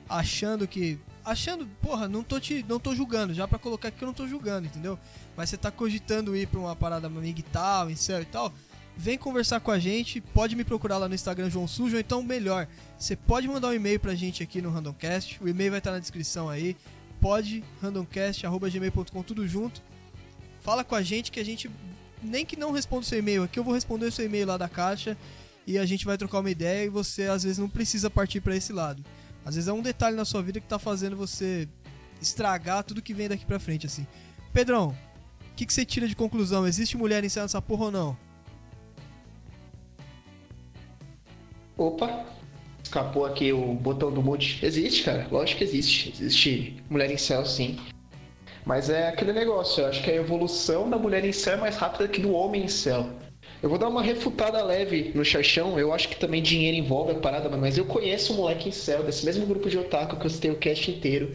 [0.08, 0.98] achando que.
[1.24, 2.64] Achando, porra, não tô te.
[2.68, 4.98] não tô julgando, já pra colocar aqui que eu não tô julgando, entendeu?
[5.36, 8.52] Mas você tá cogitando ir pra uma parada amiga e tal, em céu e tal
[8.96, 10.20] vem conversar com a gente.
[10.20, 13.74] Pode me procurar lá no Instagram João Sujo, ou então melhor, você pode mandar um
[13.74, 15.42] e-mail pra gente aqui no Randomcast.
[15.42, 16.76] O e-mail vai estar na descrição aí.
[17.20, 19.82] Pode randomcast@gmail.com tudo junto.
[20.60, 21.70] Fala com a gente que a gente
[22.22, 24.56] nem que não responda o seu e-mail aqui, eu vou responder o seu e-mail lá
[24.56, 25.16] da caixa
[25.66, 28.56] e a gente vai trocar uma ideia e você às vezes não precisa partir para
[28.56, 29.04] esse lado.
[29.44, 31.68] Às vezes é um detalhe na sua vida que tá fazendo você
[32.20, 34.06] estragar tudo que vem daqui pra frente assim.
[34.52, 34.96] Pedrão,
[35.50, 36.66] o que, que você tira de conclusão?
[36.66, 38.16] Existe mulher em céu nessa porra ou não?
[41.82, 42.24] Opa,
[42.80, 44.64] escapou aqui o botão do mute.
[44.64, 46.12] Existe, cara, lógico que existe.
[46.12, 47.76] Existe mulher em céu, sim.
[48.64, 51.76] Mas é aquele negócio, eu acho que a evolução da mulher em céu é mais
[51.76, 53.08] rápida que do homem em céu.
[53.60, 57.14] Eu vou dar uma refutada leve no chachão, eu acho que também dinheiro envolve a
[57.16, 60.30] parada, mas eu conheço um moleque em céu, desse mesmo grupo de otaku que eu
[60.30, 61.32] citei o cast inteiro.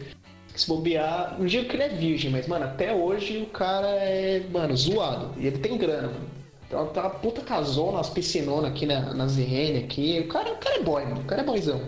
[0.56, 4.40] Se bobear, não digo que ele é virgem, mas, mano, até hoje o cara é,
[4.50, 5.34] mano, zoado.
[5.38, 6.37] E ele tem grana, mano.
[6.68, 10.20] Então tá uma puta casona, umas piscinonas aqui na, na ZN aqui.
[10.20, 11.22] O cara, o cara é boy, mano.
[11.22, 11.80] O cara é boyzão.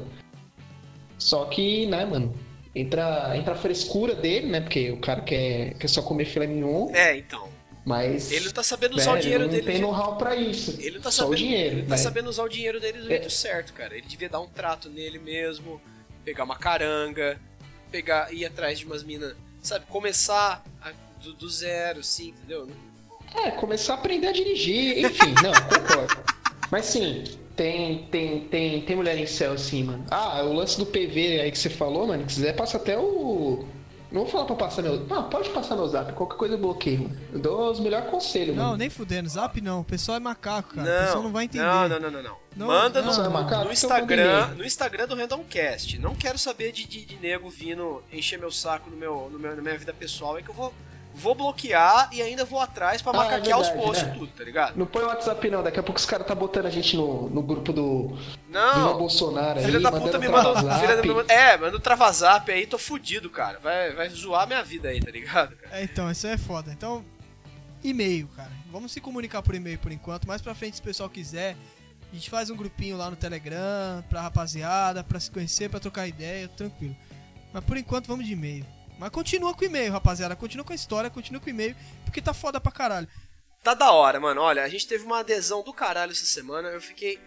[1.19, 2.35] Só que, né, mano,
[2.75, 4.63] entra, entra a frescura dele, né?
[4.63, 6.91] Porque o cara quer, quer só comer filé mignon.
[6.95, 7.47] É, então.
[7.85, 8.33] Mas.
[8.33, 9.63] Ele não tá sabendo usar o dinheiro não dele.
[9.63, 10.77] Não tem know-how pra isso.
[10.81, 11.79] Ele não tá só sabendo, o dinheiro.
[11.79, 13.31] Ele tá sabendo usar o dinheiro dele do jeito é.
[13.31, 13.95] certo, cara.
[13.95, 15.81] Ele devia dar um trato nele mesmo,
[16.25, 17.39] pegar uma caranga,
[17.91, 19.85] pegar, ir atrás de umas minas, sabe?
[19.87, 20.93] Começar a,
[21.23, 22.69] do, do, zero, assim, entendeu?
[23.35, 26.23] É, começar a aprender a dirigir, enfim, não, concordo.
[26.71, 27.25] Mas sim,
[27.57, 30.05] tem, tem, tem, tem mulher em céu sim, mano.
[30.11, 33.67] Ah, o lance do PV aí que você falou, mano, se quiser passa até o.
[34.11, 35.07] Não vou falar pra passar meu.
[35.07, 37.17] Não, pode passar meu zap, qualquer coisa eu bloqueio, mano.
[37.33, 38.71] Eu dou os melhores conselhos, não, mano.
[38.71, 39.81] Não, nem fudendo, zap não.
[39.81, 40.89] O pessoal é macaco, cara.
[40.89, 41.65] Não, o pessoal não vai entender.
[41.65, 42.23] Não, não, não, não.
[42.23, 42.37] não.
[42.57, 45.99] não Manda não, no, macaco, no Instagram, no Instagram do Randomcast.
[45.99, 49.55] Não quero saber de, de, de nego vindo encher meu saco no meu, no meu,
[49.55, 50.75] na minha vida pessoal, é que eu vou
[51.15, 54.15] vou bloquear e ainda vou atrás pra ah, macaquear é verdade, os posts e né?
[54.19, 54.77] tudo, tá ligado?
[54.77, 57.29] Não põe o WhatsApp não, daqui a pouco os caras tá botando a gente no,
[57.29, 58.17] no grupo do,
[58.49, 62.51] não, do Bolsonaro filha aí, da puta me mandou, filha da, É, manda um travazap
[62.51, 63.59] aí, tô fudido, cara.
[63.59, 65.57] Vai, vai zoar minha vida aí, tá ligado?
[65.71, 66.73] É, então, isso é foda.
[66.73, 67.05] Então,
[67.83, 68.51] e-mail, cara.
[68.71, 70.27] Vamos se comunicar por e-mail por enquanto.
[70.27, 71.57] Mais pra frente, se o pessoal quiser,
[72.11, 76.07] a gente faz um grupinho lá no Telegram pra rapaziada, pra se conhecer, pra trocar
[76.07, 76.97] ideia, tranquilo.
[77.53, 78.65] Mas por enquanto, vamos de e-mail.
[79.01, 80.37] Mas continua com o e-mail, rapaziada.
[80.37, 81.75] Continua com a história, continua com o e-mail,
[82.05, 83.09] porque tá foda pra caralho.
[83.63, 84.43] Tá da hora, mano.
[84.43, 86.69] Olha, a gente teve uma adesão do caralho essa semana.
[86.69, 87.19] Eu fiquei.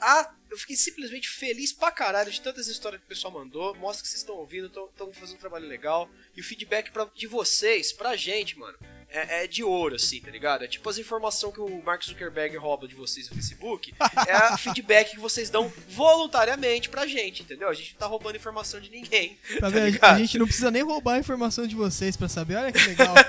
[0.00, 3.74] Ah, eu fiquei simplesmente feliz pra caralho de tantas histórias que o pessoal mandou.
[3.74, 6.08] Mostra que vocês estão ouvindo, estão fazendo um trabalho legal.
[6.34, 8.78] E o feedback pra, de vocês, pra gente, mano.
[9.10, 10.64] É, é de ouro, assim, tá ligado?
[10.64, 13.94] É tipo as informações que o Mark Zuckerberg rouba de vocês no Facebook,
[14.26, 17.68] é a feedback que vocês dão voluntariamente pra gente, entendeu?
[17.68, 19.38] A gente não tá roubando informação de ninguém.
[19.58, 22.56] Tá tá a gente não precisa nem roubar a informação de vocês pra saber.
[22.56, 23.14] Olha que legal.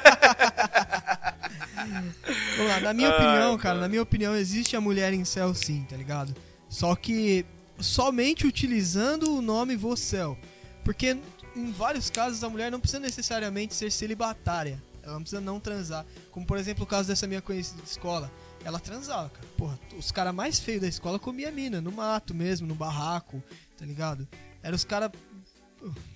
[2.58, 5.56] Vamos lá, na minha Ai, opinião, cara, na minha opinião, existe a mulher em céu
[5.56, 6.36] sim, tá ligado?
[6.68, 7.46] Só que
[7.80, 10.38] somente utilizando o nome vocel.
[10.84, 11.18] Porque
[11.56, 14.82] em vários casos a mulher não precisa necessariamente ser celibatária.
[15.10, 16.06] Ela não precisa não transar.
[16.32, 18.32] Como por exemplo o caso dessa minha conhecida de escola.
[18.64, 19.48] Ela transava, cara.
[19.58, 23.42] Porra, os caras mais feios da escola comia mina, no mato mesmo, no barraco,
[23.78, 24.28] tá ligado?
[24.62, 25.12] Era os caras.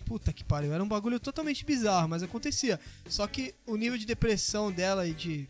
[0.05, 2.79] Puta que pariu, era um bagulho totalmente bizarro, mas acontecia.
[3.07, 5.47] Só que o nível de depressão dela e de.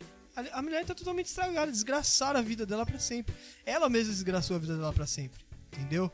[0.52, 3.36] A, mulher tá totalmente estragada, desgraçaram a vida dela pra sempre.
[3.66, 6.12] Ela mesma desgraçou a vida dela pra sempre, entendeu?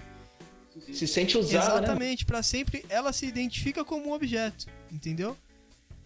[0.93, 1.77] Se sente usada, né?
[1.77, 5.37] Exatamente, pra sempre ela se identifica como um objeto, entendeu?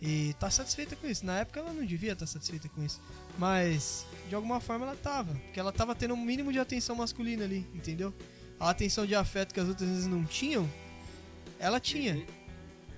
[0.05, 1.25] E tá satisfeita com isso.
[1.25, 2.99] Na época ela não devia estar satisfeita com isso.
[3.37, 5.33] Mas, de alguma forma ela tava.
[5.33, 8.13] Porque ela tava tendo um mínimo de atenção masculina ali, entendeu?
[8.59, 10.69] A atenção de afeto que as outras vezes não tinham,
[11.57, 12.21] ela tinha.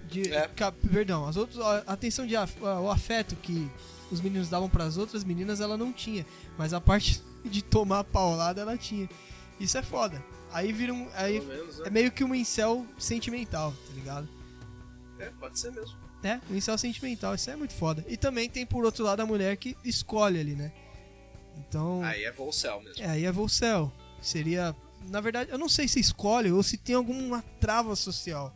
[0.09, 0.47] De, É.
[0.91, 3.69] perdão, as outras, a atenção de af- o afeto que
[4.11, 6.25] os meninos davam pras outras meninas ela não tinha.
[6.57, 9.07] Mas a parte de tomar paulada ela tinha.
[9.59, 10.23] Isso é foda.
[10.51, 11.07] Aí vira um.
[11.13, 11.83] Aí menos, né?
[11.87, 14.27] é meio que um incel sentimental, tá ligado?
[15.19, 16.03] É, pode ser mesmo.
[16.25, 18.03] É, um incel sentimental, isso é muito foda.
[18.07, 20.71] E também tem por outro lado a mulher que escolhe ali, né?
[21.57, 22.03] Então.
[22.03, 23.03] Aí é Volcel mesmo.
[23.03, 23.91] É, aí é Volcel.
[24.21, 24.75] Seria.
[25.09, 28.49] Na verdade, eu não sei se escolhe ou se tem alguma trava social.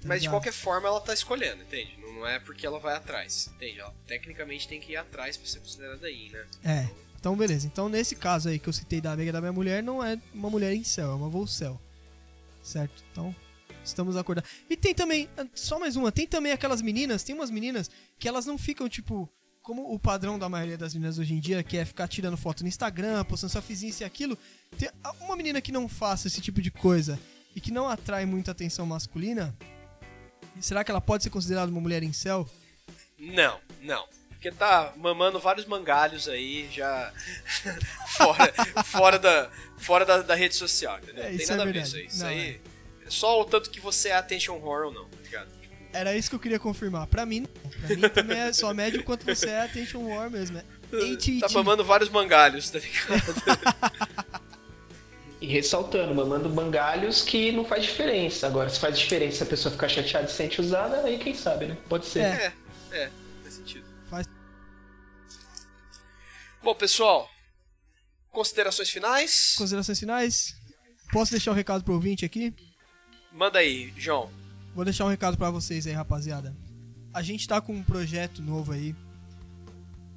[0.00, 1.98] tá Mas de qualquer forma ela tá escolhendo, entende?
[2.00, 3.78] Não não é porque ela vai atrás, entende?
[3.78, 6.46] Ela tecnicamente tem que ir atrás pra ser considerada aí, né?
[6.64, 6.88] É.
[7.20, 7.66] Então, beleza.
[7.66, 10.48] Então, nesse caso aí que eu citei da amiga da minha mulher, não é uma
[10.48, 11.80] mulher em céu, é uma Volcel.
[12.62, 13.04] Certo?
[13.12, 13.34] Então,
[13.88, 14.50] estamos acordados.
[14.68, 18.46] E tem também, só mais uma, tem também aquelas meninas, tem umas meninas que elas
[18.46, 19.30] não ficam, tipo,
[19.62, 22.62] como o padrão da maioria das meninas hoje em dia, que é ficar tirando foto
[22.62, 24.38] no Instagram, postando selfiezinho, isso e aquilo.
[24.78, 24.88] Tem
[25.20, 27.18] uma menina que não faça esse tipo de coisa
[27.54, 29.56] e que não atrai muita atenção masculina,
[30.60, 32.48] será que ela pode ser considerada uma mulher em céu?
[33.18, 34.06] Não, não.
[34.28, 37.12] Porque tá mamando vários mangalhos aí já
[38.16, 38.52] fora,
[38.84, 41.24] fora, da, fora da, da rede social, entendeu?
[41.24, 42.06] É, tem isso é nada a ver isso aí.
[42.06, 42.60] Isso Não, aí é
[43.08, 45.48] só o tanto que você é attention horror ou não, tá ligado?
[45.92, 47.06] Era isso que eu queria confirmar.
[47.06, 47.70] Pra mim, não.
[47.86, 50.58] Pra mim também é só médio quanto você é attention war mesmo.
[50.58, 50.60] É
[51.14, 51.40] AT&T.
[51.40, 54.46] Tá mamando vários mangalhos, tá ligado?
[55.38, 58.46] E ressaltando, mamando mangalhos que não faz diferença.
[58.46, 61.34] Agora, se faz diferença se a pessoa ficar chateada e se sente usada, aí quem
[61.34, 61.76] sabe, né?
[61.90, 62.20] Pode ser.
[62.20, 62.54] É.
[62.90, 63.10] É, é,
[63.42, 63.84] faz sentido.
[64.08, 64.26] Faz-
[66.62, 67.28] Bom, pessoal,
[68.32, 69.54] considerações finais?
[69.58, 70.54] Considerações finais?
[71.12, 72.54] Posso deixar o recado pro ouvinte aqui?
[73.36, 74.30] Manda aí, João.
[74.74, 76.56] Vou deixar um recado pra vocês aí, rapaziada.
[77.12, 78.96] A gente tá com um projeto novo aí.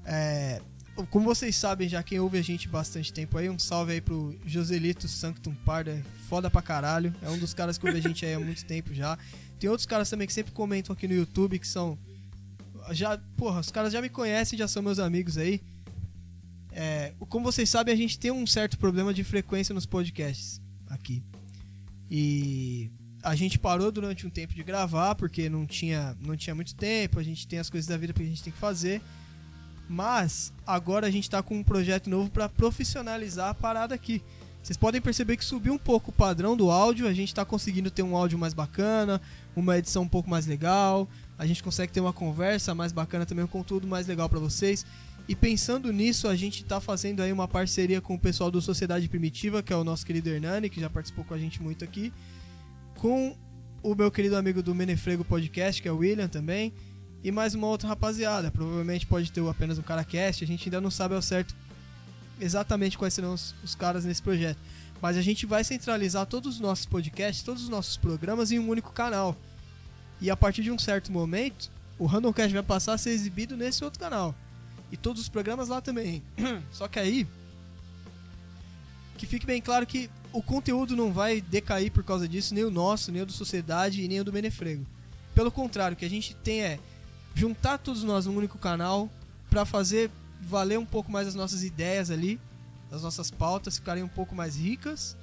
[0.05, 0.61] É,
[1.09, 4.33] como vocês sabem, já quem ouve a gente bastante tempo aí, um salve aí pro
[4.45, 7.13] Joselito Sanctum Parda, foda pra caralho.
[7.21, 9.17] É um dos caras que ouve a gente aí há muito tempo já.
[9.59, 11.99] Tem outros caras também que sempre comentam aqui no YouTube que são.
[12.91, 15.61] Já, porra, os caras já me conhecem, já são meus amigos aí.
[16.71, 21.21] É, como vocês sabem, a gente tem um certo problema de frequência nos podcasts aqui.
[22.09, 22.89] E
[23.21, 27.19] a gente parou durante um tempo de gravar porque não tinha, não tinha muito tempo,
[27.19, 29.01] a gente tem as coisas da vida que a gente tem que fazer.
[29.89, 34.21] Mas agora a gente tá com um projeto novo para profissionalizar a parada aqui.
[34.61, 37.89] Vocês podem perceber que subiu um pouco o padrão do áudio, a gente tá conseguindo
[37.89, 39.21] ter um áudio mais bacana,
[39.55, 43.45] uma edição um pouco mais legal, a gente consegue ter uma conversa mais bacana também,
[43.45, 44.85] um conteúdo mais legal para vocês.
[45.27, 49.07] E pensando nisso, a gente tá fazendo aí uma parceria com o pessoal do Sociedade
[49.07, 52.11] Primitiva, que é o nosso querido Hernani, que já participou com a gente muito aqui,
[52.99, 53.35] com
[53.81, 56.73] o meu querido amigo do Menefrego Podcast, que é o William também,
[57.23, 58.51] e mais uma outra rapaziada.
[58.51, 61.55] Provavelmente pode ter apenas um cara cast, a gente ainda não sabe ao certo
[62.41, 64.59] exatamente quais serão os, os caras nesse projeto.
[65.01, 68.67] Mas a gente vai centralizar todos os nossos podcasts, todos os nossos programas em um
[68.67, 69.35] único canal.
[70.19, 73.81] E a partir de um certo momento, o Randomcast vai passar a ser exibido nesse
[73.81, 74.35] outro canal.
[74.91, 76.21] E todos os programas lá também.
[76.69, 77.25] Só que aí.
[79.17, 82.71] Que fique bem claro que o conteúdo não vai decair por causa disso, nem o
[82.71, 84.85] nosso, nem o do Sociedade e nem o do Menefrego.
[85.33, 86.79] Pelo contrário, o que a gente tem é
[87.33, 89.09] juntar todos nós num único canal
[89.49, 90.11] para fazer
[90.41, 92.39] valer um pouco mais as nossas ideias ali,
[92.91, 95.15] as nossas pautas ficarem um pouco mais ricas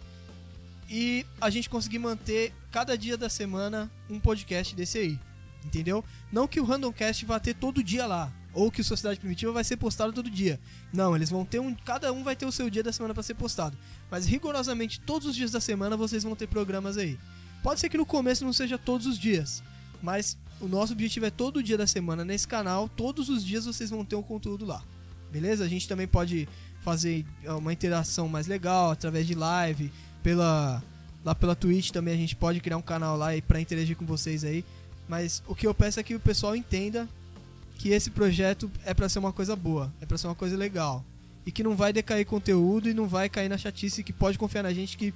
[0.89, 5.19] e a gente conseguir manter cada dia da semana um podcast desse aí,
[5.65, 6.05] entendeu?
[6.31, 9.63] Não que o Randomcast vá ter todo dia lá, ou que o Sociedade Primitiva vai
[9.63, 10.59] ser postado todo dia.
[10.91, 13.23] Não, eles vão ter um, cada um vai ter o seu dia da semana para
[13.23, 13.77] ser postado,
[14.11, 17.19] mas rigorosamente todos os dias da semana vocês vão ter programas aí.
[17.63, 19.63] Pode ser que no começo não seja todos os dias,
[20.03, 23.91] mas o nosso objetivo é todo dia da semana nesse canal, todos os dias vocês
[23.91, 24.83] vão ter um conteúdo lá.
[25.31, 25.63] Beleza?
[25.63, 26.49] A gente também pode
[26.81, 29.93] fazer é, uma interação mais legal através de live,
[30.23, 30.83] pela
[31.23, 34.45] lá pela Twitch também a gente pode criar um canal lá para interagir com vocês
[34.45, 34.65] aí.
[35.09, 37.07] Mas o que eu peço é que o pessoal entenda
[37.77, 41.05] que esse projeto é para ser uma coisa boa, é para ser uma coisa legal
[41.47, 44.65] e que não vai decair conteúdo e não vai cair na chatice que pode confiar
[44.65, 45.15] na gente que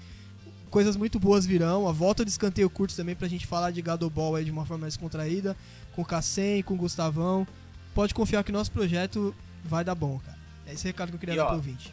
[0.70, 1.88] coisas muito boas virão.
[1.88, 4.64] A volta de escanteio curto também pra gente falar de Gado Ball aí de uma
[4.64, 5.56] forma mais contraída,
[5.92, 7.44] com o Cassem, com o Gustavão.
[7.92, 9.34] Pode confiar que nosso projeto
[9.64, 10.38] vai dar bom, cara.
[10.68, 11.92] É esse recado que eu queria e, dar ó, pro ouvinte.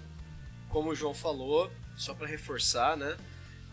[0.69, 3.18] Como o João falou, só para reforçar, né?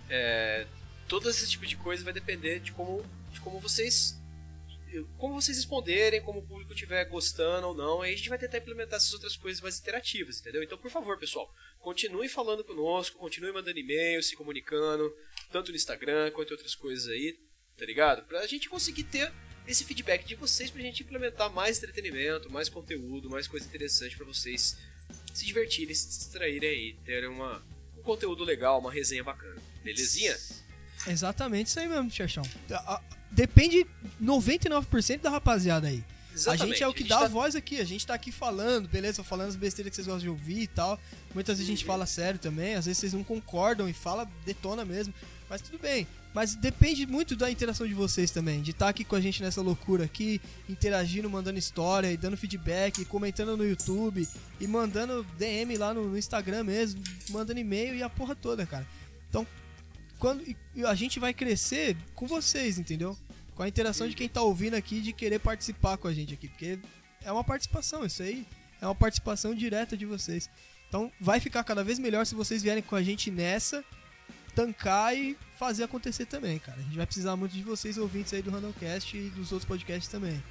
[0.08, 0.66] É,
[1.06, 4.18] todo esse tipo de coisa vai depender de como, de como vocês
[5.18, 8.58] como vocês responderem, como o público estiver gostando ou não, aí a gente vai tentar
[8.58, 10.62] implementar essas outras coisas mais interativas, entendeu?
[10.62, 15.14] Então, por favor, pessoal, continue falando conosco, continue mandando e-mail, se comunicando,
[15.50, 17.38] tanto no Instagram quanto em outras coisas aí,
[17.76, 18.26] tá ligado?
[18.26, 19.32] Pra gente conseguir ter
[19.66, 24.26] esse feedback de vocês pra gente implementar mais entretenimento, mais conteúdo, mais coisa interessante para
[24.26, 24.76] vocês
[25.32, 27.64] se divertirem, se distraírem aí, terem uma,
[27.96, 29.60] um conteúdo legal, uma resenha bacana.
[29.82, 30.36] Belezinha?
[31.06, 32.44] Exatamente isso aí mesmo, Xerxão.
[33.30, 33.86] Depende
[34.22, 36.04] 99% da rapaziada aí.
[36.34, 36.62] Exatamente.
[36.62, 37.24] A gente é o que dá tá...
[37.26, 39.22] a voz aqui, a gente tá aqui falando, beleza?
[39.22, 40.98] Falando as besteiras que vocês gostam de ouvir e tal.
[41.32, 44.84] Muitas vezes a gente fala sério também, às vezes vocês não concordam e fala, detona
[44.84, 45.14] mesmo.
[45.48, 46.06] Mas tudo bem.
[46.32, 49.40] Mas depende muito da interação de vocês também, de estar tá aqui com a gente
[49.40, 54.28] nessa loucura aqui, interagindo, mandando história e dando feedback, comentando no YouTube
[54.58, 57.00] e mandando DM lá no, no Instagram mesmo,
[57.30, 58.84] mandando e-mail e a porra toda, cara.
[59.30, 59.46] Então,
[60.24, 60.42] quando
[60.86, 63.14] a gente vai crescer com vocês, entendeu?
[63.54, 66.48] Com a interação de quem tá ouvindo aqui, de querer participar com a gente aqui,
[66.48, 66.78] porque
[67.22, 68.46] é uma participação, isso aí
[68.80, 70.48] é uma participação direta de vocês.
[70.88, 73.84] Então vai ficar cada vez melhor se vocês vierem com a gente nessa,
[74.54, 76.78] tancar e fazer acontecer também, cara.
[76.78, 80.08] A gente vai precisar muito de vocês ouvintes aí do Randomcast e dos outros podcasts
[80.08, 80.42] também.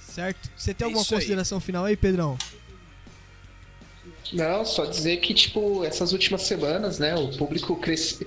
[0.00, 0.50] Certo?
[0.56, 1.64] Você tem alguma consideração aí.
[1.64, 2.36] final aí, Pedrão?
[4.32, 8.26] Não, só dizer que, tipo, essas últimas semanas, né, o público cresceu.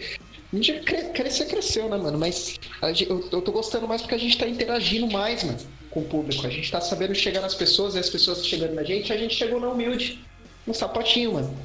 [1.13, 2.17] Crescer, cresceu, né, mano?
[2.17, 2.59] Mas
[3.07, 5.57] eu, eu tô gostando mais porque a gente tá interagindo mais, mano,
[5.89, 6.45] com o público.
[6.45, 9.35] A gente tá sabendo chegar nas pessoas e as pessoas chegando na gente, a gente
[9.35, 10.25] chegou na humilde,
[10.67, 11.57] no sapatinho, mano.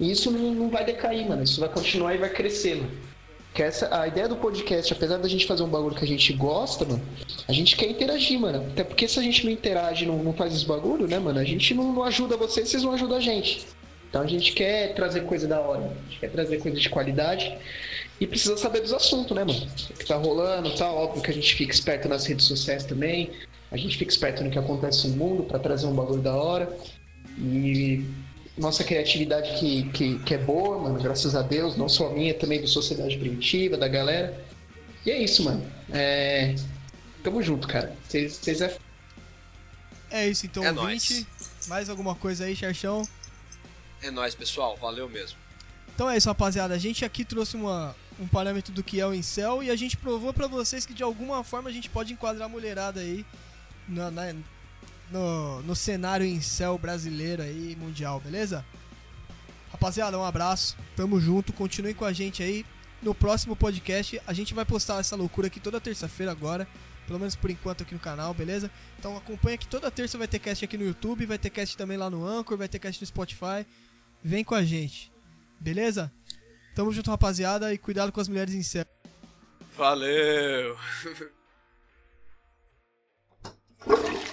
[0.00, 1.42] E isso não, não vai decair, mano.
[1.42, 3.13] Isso vai continuar e vai crescer, mano.
[3.54, 6.32] Que essa, a ideia do podcast, apesar da gente fazer um bagulho que a gente
[6.32, 7.00] gosta, mano,
[7.46, 8.66] a gente quer interagir, mano.
[8.72, 11.44] Até porque se a gente não interage, não, não faz os bagulho, né, mano, a
[11.44, 13.64] gente não, não ajuda vocês, vocês não ajudam a gente.
[14.10, 17.56] Então a gente quer trazer coisa da hora, a gente quer trazer coisa de qualidade
[18.20, 19.66] e precisa saber dos assuntos, né, mano?
[19.90, 20.96] O que tá rolando e tal.
[20.96, 23.30] Óbvio que a gente fica esperto nas redes sociais também.
[23.70, 26.76] A gente fica esperto no que acontece no mundo para trazer um bagulho da hora.
[27.38, 28.04] E
[28.56, 32.34] nossa criatividade que, que, que, é boa, mano, graças a Deus, não só a minha,
[32.34, 34.42] também do Sociedade Primitiva, da galera.
[35.04, 35.64] E é isso, mano.
[35.92, 36.54] É...
[37.22, 37.96] Tamo junto, cara.
[38.06, 38.76] Vocês é.
[40.10, 40.76] É isso então, é 20.
[40.76, 41.26] Nóis.
[41.66, 43.06] Mais alguma coisa aí, Xerxão?
[44.02, 44.76] É nóis, pessoal.
[44.76, 45.36] Valeu mesmo.
[45.94, 46.74] Então é isso, rapaziada.
[46.74, 49.96] A gente aqui trouxe uma, um parâmetro do que é o incel e a gente
[49.96, 53.24] provou para vocês que de alguma forma a gente pode enquadrar a mulherada aí
[53.88, 54.34] na, na,
[55.10, 58.64] no, no cenário em céu brasileiro aí, mundial, beleza?
[59.70, 62.64] Rapaziada, um abraço, tamo junto, continuem com a gente aí.
[63.02, 66.66] No próximo podcast, a gente vai postar essa loucura aqui toda terça-feira agora,
[67.06, 68.70] pelo menos por enquanto aqui no canal, beleza?
[68.98, 71.98] Então acompanha que toda terça vai ter cast aqui no YouTube, vai ter cast também
[71.98, 73.66] lá no Anchor, vai ter cast no Spotify.
[74.22, 75.12] Vem com a gente,
[75.60, 76.10] beleza?
[76.74, 78.86] Tamo junto, rapaziada, e cuidado com as mulheres em céu.
[79.76, 80.78] Valeu!